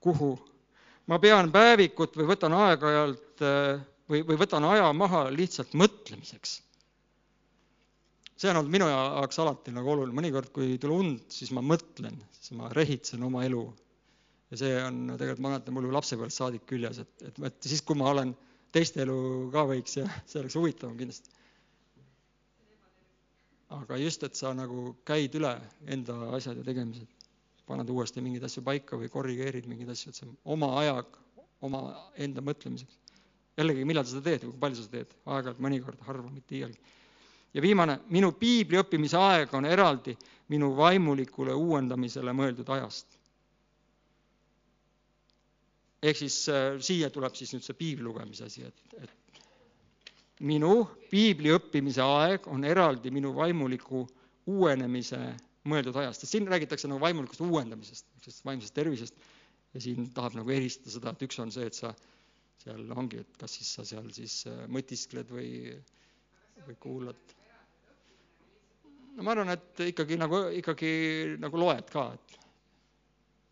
kuhu 0.04 0.36
ma 1.08 1.20
pean 1.24 1.52
päevikut 1.54 2.18
või 2.20 2.28
võtan 2.34 2.56
aeg-ajalt 2.58 3.44
äh, 3.46 3.84
või, 4.12 4.24
või 4.28 4.40
võtan 4.40 4.66
aja 4.68 4.88
maha 4.96 5.28
lihtsalt 5.34 5.76
mõtlemiseks. 5.78 6.62
see 8.38 8.52
on 8.52 8.60
olnud 8.60 8.74
minu 8.74 8.88
jaoks 8.90 9.40
alati 9.42 9.74
nagu 9.74 9.92
oluline, 9.94 10.16
mõnikord, 10.16 10.52
kui 10.54 10.74
ei 10.74 10.82
tule 10.82 11.00
und, 11.02 11.24
siis 11.34 11.52
ma 11.56 11.64
mõtlen, 11.66 12.20
siis 12.38 12.54
ma 12.60 12.70
rehitsen 12.76 13.24
oma 13.24 13.46
elu. 13.48 13.64
ja 14.52 14.60
see 14.64 14.76
on 14.84 15.16
tegelikult, 15.16 15.44
ma 15.44 15.56
mäletan, 15.56 15.76
mul 15.76 15.90
lapsepõlvest 15.96 16.44
saadik 16.44 16.68
küljes, 16.70 17.02
et, 17.04 17.26
et, 17.32 17.42
et 17.50 17.72
siis, 17.72 17.82
kui 17.82 17.98
ma 18.00 18.12
olen 18.12 18.36
teiste 18.72 19.02
elu 19.04 19.18
ka 19.52 19.66
võiks 19.72 20.00
ja 20.00 20.08
see 20.30 20.44
oleks 20.44 20.60
huvitavam 20.60 20.98
kindlasti. 21.00 21.36
aga 23.80 23.98
just, 24.00 24.24
et 24.24 24.36
sa 24.36 24.54
nagu 24.56 24.94
käid 25.08 25.36
üle 25.36 25.56
enda 25.88 26.20
asjad 26.36 26.60
ja 26.60 26.68
tegemised 26.68 27.17
paned 27.68 27.90
uuesti 27.92 28.24
mingeid 28.24 28.46
asju 28.48 28.64
paika 28.64 29.00
või 29.00 29.10
korrigeerid 29.12 29.68
mingeid 29.68 29.92
asju, 29.94 30.12
et 30.12 30.20
see 30.20 30.28
on 30.28 30.38
oma 30.56 30.72
aja, 30.82 31.02
oma 31.68 31.82
enda 32.16 32.44
mõtlemiseks. 32.46 32.98
jällegi, 33.58 33.86
millal 33.90 34.06
sa 34.06 34.16
seda 34.16 34.30
teed 34.30 34.46
või 34.46 34.54
kui 34.54 34.62
palju 34.62 34.78
sa 34.78 34.86
seda 34.86 35.00
teed, 35.00 35.14
aeg-ajalt, 35.26 35.62
mõnikord, 35.66 36.02
harva, 36.08 36.30
mitte 36.32 36.56
iialgi. 36.56 36.80
ja 37.54 37.62
viimane, 37.62 38.00
minu 38.14 38.32
piibli 38.32 38.80
õppimise 38.80 39.18
aeg 39.18 39.54
on 39.58 39.66
eraldi 39.66 40.16
minu 40.54 40.76
vaimulikule 40.78 41.54
uuendamisele 41.54 42.34
mõeldud 42.34 42.70
ajast. 42.70 43.18
ehk 46.02 46.18
siis 46.18 46.50
äh, 46.50 46.78
siia 46.80 47.10
tuleb 47.10 47.36
siis 47.36 47.54
nüüd 47.54 47.66
see 47.66 47.74
piibli 47.74 48.06
lugemise 48.06 48.46
asi, 48.46 48.64
et, 48.64 49.02
et 49.02 49.42
minu 50.40 50.86
piibli 51.10 51.50
õppimise 51.56 52.04
aeg 52.06 52.48
on 52.48 52.64
eraldi 52.64 53.12
minu 53.12 53.34
vaimuliku 53.36 54.06
uuenemise 54.48 55.20
mõeldud 55.70 55.98
ajast, 56.02 56.24
sest 56.24 56.36
siin 56.36 56.48
räägitakse 56.50 56.90
nagu 56.90 57.02
vaimulikust 57.04 57.44
uuendamisest, 57.46 58.08
sellest 58.24 58.46
vaimsest 58.48 58.76
tervisest 58.78 59.18
ja 59.74 59.84
siin 59.84 60.10
tahab 60.16 60.38
nagu 60.40 60.54
eristada 60.54 60.94
seda, 60.94 61.14
et 61.14 61.26
üks 61.28 61.40
on 61.44 61.52
see, 61.54 61.68
et 61.70 61.78
sa 61.78 61.94
seal 62.62 62.88
ongi, 62.98 63.22
et 63.24 63.40
kas 63.40 63.58
siis 63.60 63.70
sa 63.78 63.86
seal 63.88 64.10
siis 64.16 64.40
äh, 64.50 64.64
mõtiskled 64.74 65.30
või, 65.34 65.52
või 66.66 66.78
kuulad. 66.84 67.36
no 69.16 69.26
ma 69.26 69.34
arvan, 69.34 69.54
et 69.54 69.86
ikkagi 69.92 70.18
nagu, 70.20 70.42
ikkagi 70.62 70.92
nagu 71.42 71.62
loed 71.62 71.94
ka, 71.94 72.10
et 72.18 72.38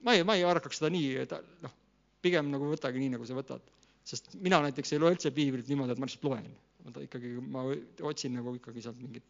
ma 0.06 0.16
ei, 0.18 0.26
ma 0.28 0.38
ei 0.38 0.46
haaraks 0.48 0.82
seda 0.82 0.92
nii, 0.94 1.14
et 1.24 1.38
noh, 1.66 1.78
pigem 2.26 2.50
nagu 2.54 2.72
võtagi 2.72 3.02
nii, 3.02 3.16
nagu 3.18 3.28
sa 3.28 3.38
võtad. 3.38 3.72
sest 4.06 4.36
mina 4.38 4.60
näiteks 4.62 4.94
ei 4.94 5.02
loe 5.02 5.16
üldse 5.16 5.32
piiblit 5.34 5.70
niimoodi, 5.70 5.94
et 5.94 6.02
ma 6.02 6.10
lihtsalt 6.10 6.28
loen. 6.30 6.52
ma 6.86 7.02
ikkagi, 7.02 7.32
ma 7.42 7.64
otsin 8.06 8.36
nagu 8.38 8.54
ikkagi 8.58 8.84
sealt 8.86 9.00
mingit, 9.02 9.26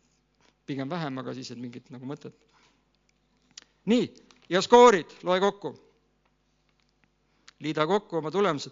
pigem 0.67 0.89
vähem, 0.91 1.19
aga 1.21 1.33
siis, 1.35 1.51
et 1.51 1.59
mingit 1.61 1.91
nagu 1.93 2.07
mõtet 2.07 2.35
nii, 3.85 4.13
ja 4.49 4.61
skoorid, 4.61 5.17
loe 5.23 5.39
kokku. 5.39 5.75
liida 7.59 7.87
kokku 7.87 8.17
oma 8.17 8.31
tulemused. 8.31 8.71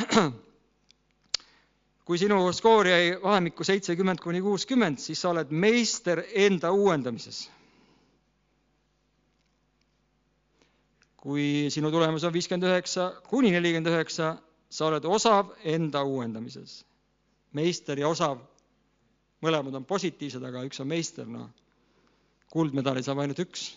kui 2.10 2.18
sinu 2.18 2.52
skoor 2.52 2.86
jäi 2.90 3.18
vahemikku 3.22 3.64
seitsekümmend 3.64 4.18
kuni 4.18 4.40
kuuskümmend, 4.42 4.98
siis 4.98 5.20
sa 5.22 5.30
oled 5.30 5.50
meister 5.50 6.22
enda 6.34 6.72
uuendamises. 6.72 7.50
kui 11.20 11.66
sinu 11.68 11.90
tulemus 11.92 12.24
on 12.24 12.32
viiskümmend 12.32 12.64
üheksa 12.64 13.10
kuni 13.28 13.50
nelikümmend 13.52 13.92
üheksa, 13.92 14.36
sa 14.70 14.86
oled 14.86 15.04
osav 15.04 15.52
enda 15.64 16.02
uuendamises. 16.02 16.84
meister 17.52 17.98
ja 17.98 18.08
osav, 18.08 18.38
mõlemad 19.42 19.74
on 19.74 19.84
positiivsed, 19.84 20.42
aga 20.42 20.64
üks 20.66 20.80
on 20.80 20.88
meister, 20.88 21.26
noh. 21.26 21.50
kuldmedali 22.50 23.02
saab 23.02 23.18
ainult 23.22 23.38
üks. 23.46 23.68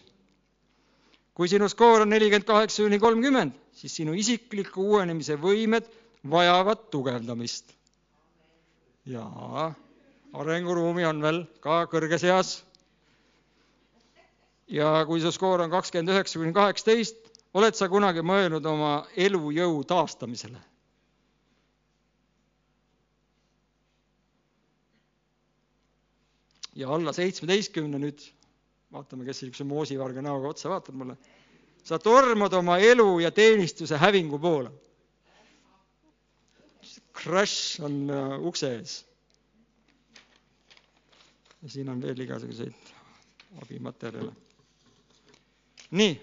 Kui 1.34 1.50
sinu 1.50 1.68
skoor 1.70 2.04
on 2.06 2.12
nelikümmend 2.14 2.46
kaheksa 2.48 2.84
kuni 2.84 3.00
kolmkümmend, 3.02 3.54
siis 3.74 3.96
sinu 4.00 4.14
isikliku 4.14 4.86
uuenemise 4.94 5.38
võimed 5.42 5.88
vajavad 6.30 6.90
tugevdamist. 6.94 7.74
jaa, 9.06 9.74
arenguruumi 10.34 11.06
on 11.06 11.22
veel 11.22 11.42
ka 11.60 11.84
kõrges 11.92 12.24
eas 12.24 12.52
ja 14.72 14.92
kui 15.08 15.20
su 15.22 15.32
skoor 15.36 15.66
on 15.66 15.74
kakskümmend 15.74 16.14
üheksa 16.14 16.40
kuni 16.40 16.54
kaheksateist, 16.56 17.18
oled 17.54 17.76
sa 17.76 17.90
kunagi 17.92 18.24
mõelnud 18.26 18.66
oma 18.66 18.94
elujõu 19.18 19.84
taastamisele? 19.90 20.62
ja 26.74 26.90
alla 26.90 27.12
seitsmeteistkümne 27.14 28.00
nüüd, 28.02 28.22
vaatame, 28.94 29.26
kes 29.26 29.42
niisuguse 29.42 29.66
moosivarga 29.68 30.22
näoga 30.22 30.52
otsa 30.54 30.70
vaatab 30.70 30.96
mulle, 31.00 31.18
sa 31.84 32.00
tormad 32.00 32.54
oma 32.54 32.78
elu 32.78 33.20
ja 33.24 33.32
teenistuse 33.32 33.98
hävingu 33.98 34.40
poole. 34.40 34.72
Crash 37.24 37.82
on 37.86 37.98
uh, 38.10 38.48
ukse 38.48 38.70
ees. 38.76 38.94
ja 41.64 41.70
siin 41.70 41.90
on 41.90 42.02
veel 42.02 42.20
igasuguseid 42.20 42.90
abimaterjale. 43.62 44.34
nii, 45.92 46.14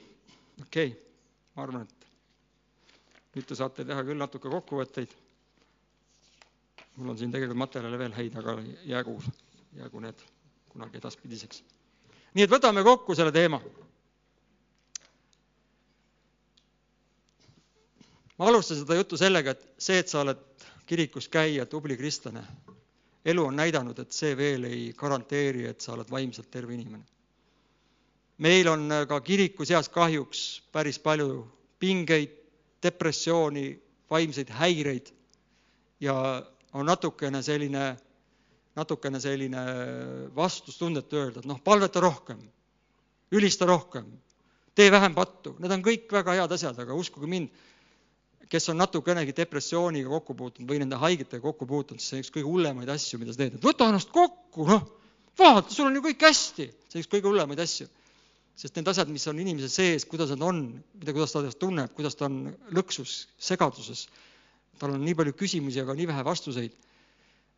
okei 0.63 0.89
okay., 0.91 1.01
ma 1.57 1.63
arvan, 1.63 1.87
et 1.87 2.01
nüüd 3.37 3.47
te 3.49 3.57
saate 3.57 3.87
teha 3.87 4.05
küll 4.05 4.19
natuke 4.21 4.51
kokkuvõtteid. 4.53 5.15
mul 6.97 7.15
on 7.15 7.19
siin 7.19 7.33
tegelikult 7.33 7.63
materjale 7.63 7.99
veel 7.99 8.13
häid, 8.19 8.37
aga 8.37 8.59
jäägu, 8.85 9.17
jäägu 9.79 10.01
need 10.05 10.27
kunagi 10.69 10.99
edaspidiseks. 11.01 11.63
Nii 12.35 12.47
et 12.47 12.51
võtame 12.53 12.85
kokku 12.87 13.15
selle 13.19 13.33
teema. 13.35 13.61
ma 18.41 18.47
alustasin 18.49 18.87
seda 18.87 18.97
juttu 18.97 19.19
sellega, 19.21 19.53
et 19.53 19.65
see, 19.77 19.99
et 20.01 20.09
sa 20.09 20.23
oled 20.23 20.39
kirikus 20.89 21.27
käija, 21.29 21.67
tubli 21.69 21.93
kristlane, 21.97 22.41
elu 23.29 23.43
on 23.45 23.59
näidanud, 23.61 23.99
et 24.01 24.17
see 24.17 24.33
veel 24.37 24.65
ei 24.65 24.87
garanteeri, 24.97 25.67
et 25.69 25.85
sa 25.85 25.93
oled 25.93 26.09
vaimselt 26.11 26.49
terve 26.51 26.75
inimene. 26.75 27.05
meil 28.39 28.69
on 28.69 28.89
ka 29.09 29.21
kiriku 29.21 29.65
seas 29.69 29.89
kahjuks 29.93 30.63
päris 30.73 30.99
palju 30.99 31.45
pingeid, 31.79 32.33
depressiooni, 32.83 33.77
vaimseid 34.11 34.49
häireid 34.49 35.13
ja 36.01 36.15
on 36.73 36.87
natukene 36.87 37.43
selline 37.43 37.97
natukene 38.79 39.21
selline 39.23 39.63
vastustundetu 40.37 41.19
öelda, 41.19 41.43
et 41.43 41.49
noh, 41.49 41.59
palveta 41.65 42.03
rohkem, 42.03 42.41
ülista 43.35 43.67
rohkem, 43.69 44.07
tee 44.79 44.91
vähem 44.93 45.15
pattu, 45.17 45.57
need 45.59 45.75
on 45.75 45.83
kõik 45.85 46.11
väga 46.15 46.37
head 46.39 46.55
asjad, 46.55 46.79
aga 46.83 46.97
uskuge 46.97 47.29
mind, 47.31 47.51
kes 48.51 48.71
on 48.73 48.81
natukenegi 48.81 49.35
depressiooniga 49.37 50.11
kokku 50.11 50.35
puutunud 50.39 50.71
või 50.71 50.81
nende 50.83 50.99
haigetega 50.99 51.43
kokku 51.43 51.69
puutunud, 51.71 52.03
see 52.03 52.19
on 52.19 52.25
üks 52.25 52.33
kõige 52.35 52.51
hullemaid 52.51 52.91
asju, 52.91 53.21
mida 53.23 53.35
sa 53.35 53.43
teed, 53.43 53.59
et 53.59 53.67
võta 53.67 53.91
ennast 53.91 54.11
kokku, 54.15 54.67
noh, 54.71 54.87
vaata, 55.39 55.71
sul 55.75 55.87
on 55.87 55.99
ju 55.99 56.05
kõik 56.09 56.27
hästi, 56.27 56.67
see 56.87 56.99
on 56.99 57.05
üks 57.05 57.11
kõige 57.11 57.31
hullemaid 57.31 57.63
asju. 57.67 57.89
sest 58.61 58.77
need 58.77 58.89
asjad, 58.91 59.09
mis 59.09 59.25
on 59.31 59.39
inimese 59.41 59.71
sees, 59.73 60.05
kuidas 60.05 60.29
nad 60.35 60.43
on, 60.45 60.59
mida, 61.01 61.15
kuidas 61.17 61.33
ta 61.33 61.41
ennast 61.41 61.59
tunneb, 61.63 61.95
kuidas 61.97 62.19
ta 62.19 62.27
on 62.27 62.51
lõksus, 62.77 63.15
segaduses, 63.41 64.03
tal 64.77 64.93
on 64.93 65.01
nii 65.01 65.15
palju 65.17 65.33
küsimusi, 65.33 65.81
aga 65.81 65.95
nii 65.97 66.09
vähe 66.11 66.25
vastuseid 66.27 66.75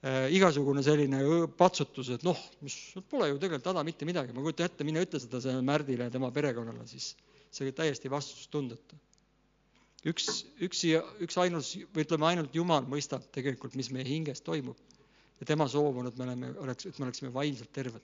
igasugune 0.02 0.82
selline 0.82 1.46
patsutus, 1.54 2.08
et 2.10 2.24
noh, 2.26 2.38
mis 2.66 2.74
pole 3.10 3.28
ju 3.30 3.36
tegelikult 3.38 3.68
häda 3.70 3.84
mitte 3.86 4.06
midagi, 4.08 4.34
ma 4.34 4.42
kujutan 4.42 4.66
ette, 4.66 4.86
mine 4.86 5.02
ütle 5.04 5.20
seda 5.22 5.38
sellele 5.38 5.62
Märdile 5.62 6.08
ja 6.08 6.10
tema 6.10 6.32
perekonnale, 6.34 6.86
siis 6.90 7.12
see 7.52 7.68
oli 7.68 7.74
täiesti 7.76 8.10
vastutustundetu. 8.10 8.98
üks, 10.10 10.40
üksi, 10.66 10.96
üks 11.22 11.38
ainus, 11.38 11.76
või 11.94 12.02
ütleme, 12.02 12.26
ainult 12.26 12.54
Jumal 12.54 12.88
mõistab 12.90 13.28
tegelikult, 13.30 13.76
mis 13.78 13.92
meie 13.94 14.04
hinges 14.08 14.42
toimub. 14.42 14.76
ja 15.38 15.46
tema 15.46 15.68
soov 15.68 15.96
on, 15.98 16.08
et 16.10 16.18
me 16.18 16.24
oleme, 16.24 16.50
oleks, 16.58 16.86
et 16.86 16.98
me 16.98 17.06
oleksime 17.06 17.32
vaimselt 17.32 17.72
terved. 17.72 18.02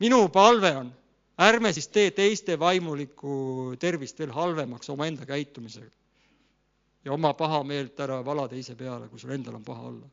minu 0.00 0.28
palve 0.28 0.72
on, 0.76 0.90
ärme 1.38 1.72
siis 1.72 1.86
tee 1.86 2.10
teiste 2.10 2.58
vaimulikku 2.58 3.76
tervist 3.78 4.18
veel 4.18 4.34
halvemaks 4.34 4.90
omaenda 4.90 5.26
käitumisega. 5.26 5.94
ja 7.04 7.12
oma 7.12 7.32
pahameelt 7.34 8.00
ära 8.00 8.24
vala 8.24 8.48
teise 8.48 8.74
peale, 8.74 9.06
kui 9.08 9.22
sul 9.22 9.30
endal 9.30 9.54
on 9.54 9.64
paha 9.64 9.86
olla 9.86 10.10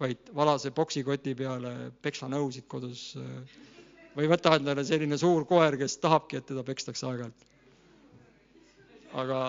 vaid 0.00 0.30
vala 0.36 0.58
see 0.60 0.74
poksikoti 0.76 1.34
peale 1.38 1.72
peksanõusid 2.04 2.66
kodus 2.68 3.08
või 4.16 4.28
võta 4.32 4.54
endale 4.56 4.84
selline 4.84 5.18
suur 5.20 5.44
koer, 5.48 5.76
kes 5.80 5.98
tahabki, 6.02 6.40
et 6.40 6.46
teda 6.48 6.64
pekstakse 6.64 7.06
aeg-ajalt. 7.08 7.46
aga, 9.22 9.40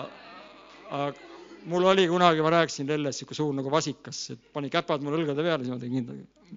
aga 0.90 1.28
mul 1.68 1.84
oli 1.84 2.06
kunagi, 2.08 2.42
ma 2.44 2.52
rääkisin 2.54 2.88
Lelles, 2.88 3.16
niisugune 3.16 3.36
suur 3.40 3.54
nagu 3.56 3.72
vasikas, 3.72 4.20
pani 4.52 4.70
käpad 4.72 5.04
mul 5.04 5.18
õlgade 5.18 5.44
peale, 5.44 5.64
siis 5.64 5.74
ma 5.74 5.80
tegin 5.82 6.06
kindla 6.06 6.56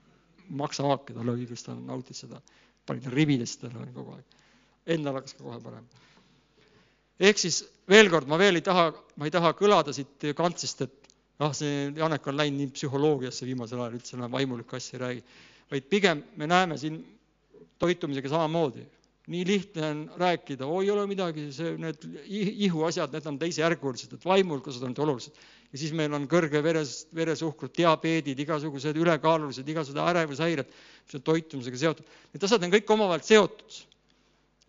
maksahaake 0.62 1.16
talle 1.16 1.34
oli, 1.34 1.48
kus 1.50 1.64
ta 1.66 1.76
nautis 1.76 2.24
seda, 2.26 2.42
panin 2.86 3.04
ta 3.06 3.14
ribidesse 3.14 3.62
talle 3.64 3.90
kogu 3.96 4.16
aeg. 4.18 4.40
Endal 4.96 5.20
hakkas 5.20 5.38
ka 5.38 5.46
kohe 5.46 5.60
parem. 5.64 5.86
ehk 7.22 7.38
siis 7.38 7.62
veel 7.90 8.10
kord, 8.10 8.28
ma 8.28 8.38
veel 8.42 8.58
ei 8.60 8.66
taha, 8.66 8.90
ma 9.18 9.28
ei 9.28 9.34
taha 9.34 9.54
kõlada 9.58 9.94
siit 9.94 10.32
kantsist, 10.36 10.82
et 10.82 11.01
ah, 11.42 11.54
see 11.58 11.90
Janek 11.98 12.28
on 12.30 12.38
läinud 12.38 12.62
nii 12.62 12.72
psühholoogiasse 12.76 13.48
viimasel 13.50 13.82
ajal, 13.82 13.98
üldse 13.98 14.18
enam 14.18 14.32
vaimulikku 14.34 14.78
asja 14.78 14.98
ei 14.98 15.02
räägi. 15.06 15.24
vaid 15.72 15.86
pigem 15.90 16.24
me 16.38 16.48
näeme 16.48 16.78
siin 16.78 17.00
toitumisega 17.80 18.30
samamoodi. 18.30 18.86
nii 19.32 19.46
lihtne 19.48 19.86
on 19.88 20.00
rääkida, 20.18 20.66
oi, 20.66 20.86
ei 20.86 20.92
ole 20.92 21.06
midagi, 21.08 21.46
see, 21.54 21.76
need 21.80 22.04
ihuasjad, 22.68 23.14
need 23.14 23.28
on 23.30 23.38
teisejärgulised, 23.40 24.14
et 24.18 24.26
vaimulikused 24.26 24.84
on 24.84 24.96
olulised. 25.06 25.38
ja 25.72 25.78
siis 25.78 25.94
meil 25.94 26.14
on 26.14 26.28
kõrge 26.28 26.64
veres, 26.64 27.08
veresuhkrut, 27.16 27.74
diabeedid, 27.78 28.40
igasugused 28.40 28.98
ülekaalulised, 28.98 29.68
igasugused 29.68 30.10
ärevushäired, 30.10 30.74
mis 31.06 31.16
on 31.16 31.24
toitumisega 31.30 31.78
seotud. 31.86 32.18
Need 32.34 32.50
asjad 32.50 32.68
on 32.68 32.76
kõik 32.76 32.94
omavahel 32.98 33.24
seotud 33.26 33.82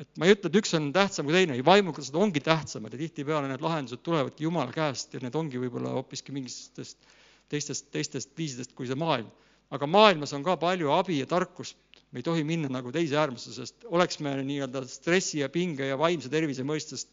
et 0.03 0.19
ma 0.19 0.27
ei 0.27 0.35
ütle, 0.35 0.51
et 0.51 0.59
üks 0.59 0.73
on 0.79 0.91
tähtsam 0.95 1.29
kui 1.29 1.37
teine, 1.37 1.57
vaimulikkused 1.67 2.17
ongi 2.19 2.43
tähtsamad 2.43 2.95
ja 2.95 3.01
tihtipeale 3.01 3.51
need 3.51 3.63
lahendused 3.63 4.03
tulevadki 4.03 4.49
Jumala 4.49 4.75
käest 4.75 5.15
ja 5.15 5.21
need 5.23 5.37
ongi 5.39 5.61
võib-olla 5.63 5.95
hoopiski 5.95 6.35
mingitest 6.35 7.07
teistest, 7.53 7.89
teistest 7.95 8.33
viisidest 8.39 8.75
kui 8.77 8.89
see 8.89 8.99
maailm. 8.99 9.31
aga 9.73 9.87
maailmas 9.89 10.35
on 10.37 10.43
ka 10.45 10.59
palju 10.61 10.91
abi 10.93 11.19
ja 11.23 11.27
tarkust, 11.27 11.79
me 12.13 12.21
ei 12.21 12.27
tohi 12.27 12.43
minna 12.45 12.69
nagu 12.69 12.91
teise 12.93 13.17
äärmusse, 13.17 13.55
sest 13.57 13.87
oleks 13.89 14.19
me 14.21 14.35
nii-öelda 14.45 14.83
stressi 14.89 15.39
ja 15.41 15.49
pinge 15.49 15.87
ja 15.89 15.97
vaimse 15.97 16.29
tervise 16.33 16.65
mõistes 16.69 17.07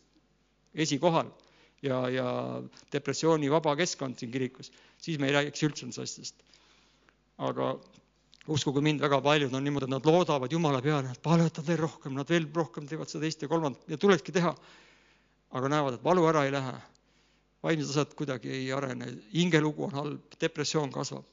esikohal 0.76 1.30
ja, 1.86 2.02
ja 2.12 2.28
depressioonivaba 2.92 3.78
keskkond 3.80 4.20
siin 4.20 4.34
kirikus, 4.34 4.74
siis 5.00 5.22
me 5.22 5.30
ei 5.30 5.38
räägiks 5.38 5.64
üldse 5.70 5.88
nendest 5.88 6.04
asjadest. 6.04 6.44
aga 7.38 7.72
uskuge 8.54 8.82
mind, 8.84 9.02
väga 9.04 9.20
paljud 9.24 9.54
on 9.54 9.64
niimoodi, 9.64 9.88
et 9.88 9.93
nad 9.93 10.06
loodavad 10.06 10.52
Jumala 10.52 10.82
peale, 10.82 11.12
et 11.14 11.22
palvetad 11.24 11.66
veel 11.68 11.80
rohkem, 11.84 12.16
nad 12.18 12.30
veel 12.30 12.47
rohkem 12.54 12.88
teevad 12.89 13.12
seda 13.12 13.26
teist 13.26 13.43
ja 13.43 13.50
kolmandat 13.52 13.89
ja 13.91 13.97
tulekski 13.97 14.34
teha. 14.36 14.54
aga 15.50 15.70
näevad, 15.74 15.95
et 15.97 16.04
valu 16.06 16.28
ära 16.30 16.43
ei 16.45 16.52
lähe. 16.54 16.74
vaimsed 17.64 17.89
asjad 17.89 18.14
kuidagi 18.16 18.52
ei 18.54 18.72
arene, 18.72 19.08
hingelugu 19.34 19.84
on 19.84 19.91
halb, 19.91 20.38
depressioon 20.41 20.91
kasvab. 20.91 21.26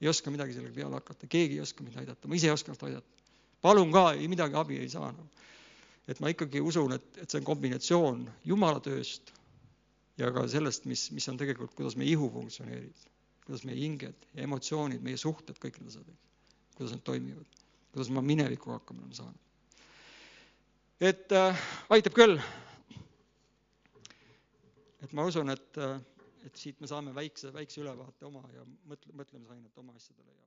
ei 0.00 0.08
oska 0.08 0.30
midagi 0.30 0.52
sellega 0.52 0.74
peale 0.74 0.94
hakata, 0.94 1.26
keegi 1.26 1.54
ei 1.54 1.60
oska 1.60 1.84
mind 1.84 1.96
aidata, 2.02 2.28
ma 2.28 2.34
ise 2.34 2.46
ei 2.46 2.52
oska 2.52 2.72
ennast 2.72 2.82
aidata. 2.82 3.24
palun 3.62 3.92
ka, 3.92 4.12
ei 4.12 4.28
midagi 4.28 4.54
abi 4.54 4.78
ei 4.78 4.88
saa 4.88 5.12
no.. 5.12 5.28
et 6.08 6.20
ma 6.20 6.28
ikkagi 6.28 6.60
usun, 6.60 6.92
et, 6.92 7.08
et 7.18 7.30
see 7.30 7.40
on 7.40 7.44
kombinatsioon 7.44 8.28
Jumala 8.44 8.80
tööst 8.80 9.32
ja 10.18 10.30
ka 10.32 10.48
sellest, 10.48 10.84
mis, 10.84 11.10
mis 11.10 11.28
on 11.28 11.40
tegelikult, 11.40 11.74
kuidas 11.74 11.96
meie 11.96 12.10
ihu 12.10 12.28
funktsioneerib, 12.30 13.08
kuidas 13.46 13.64
meie 13.64 13.80
hinged 13.80 14.28
ja 14.34 14.44
emotsioonid, 14.44 15.02
meie 15.02 15.16
suhted, 15.16 15.58
kõik 15.60 15.80
need 15.80 15.92
asjad 15.92 16.12
kuidas 16.74 16.92
nad 16.94 17.02
toimivad, 17.06 17.46
kuidas 17.92 18.10
ma 18.10 18.22
minevikku 18.22 18.70
hakkama 18.74 19.02
olen 19.06 19.14
saanud. 19.14 19.40
et 21.00 21.32
äh, 21.32 21.62
aitab 21.90 22.14
küll. 22.16 22.38
et 25.04 25.12
ma 25.12 25.24
usun, 25.28 25.50
et, 25.50 25.78
äh, 25.78 26.00
et 26.46 26.56
siit 26.56 26.80
me 26.80 26.86
saame 26.90 27.14
väikse, 27.14 27.52
väikse 27.54 27.80
ülevaate 27.84 28.26
oma 28.26 28.42
ja 28.54 28.64
mõtle, 28.90 29.12
mõtlemisainet 29.20 29.78
oma 29.84 29.94
asjadele 30.00 30.30
ja 30.32 30.44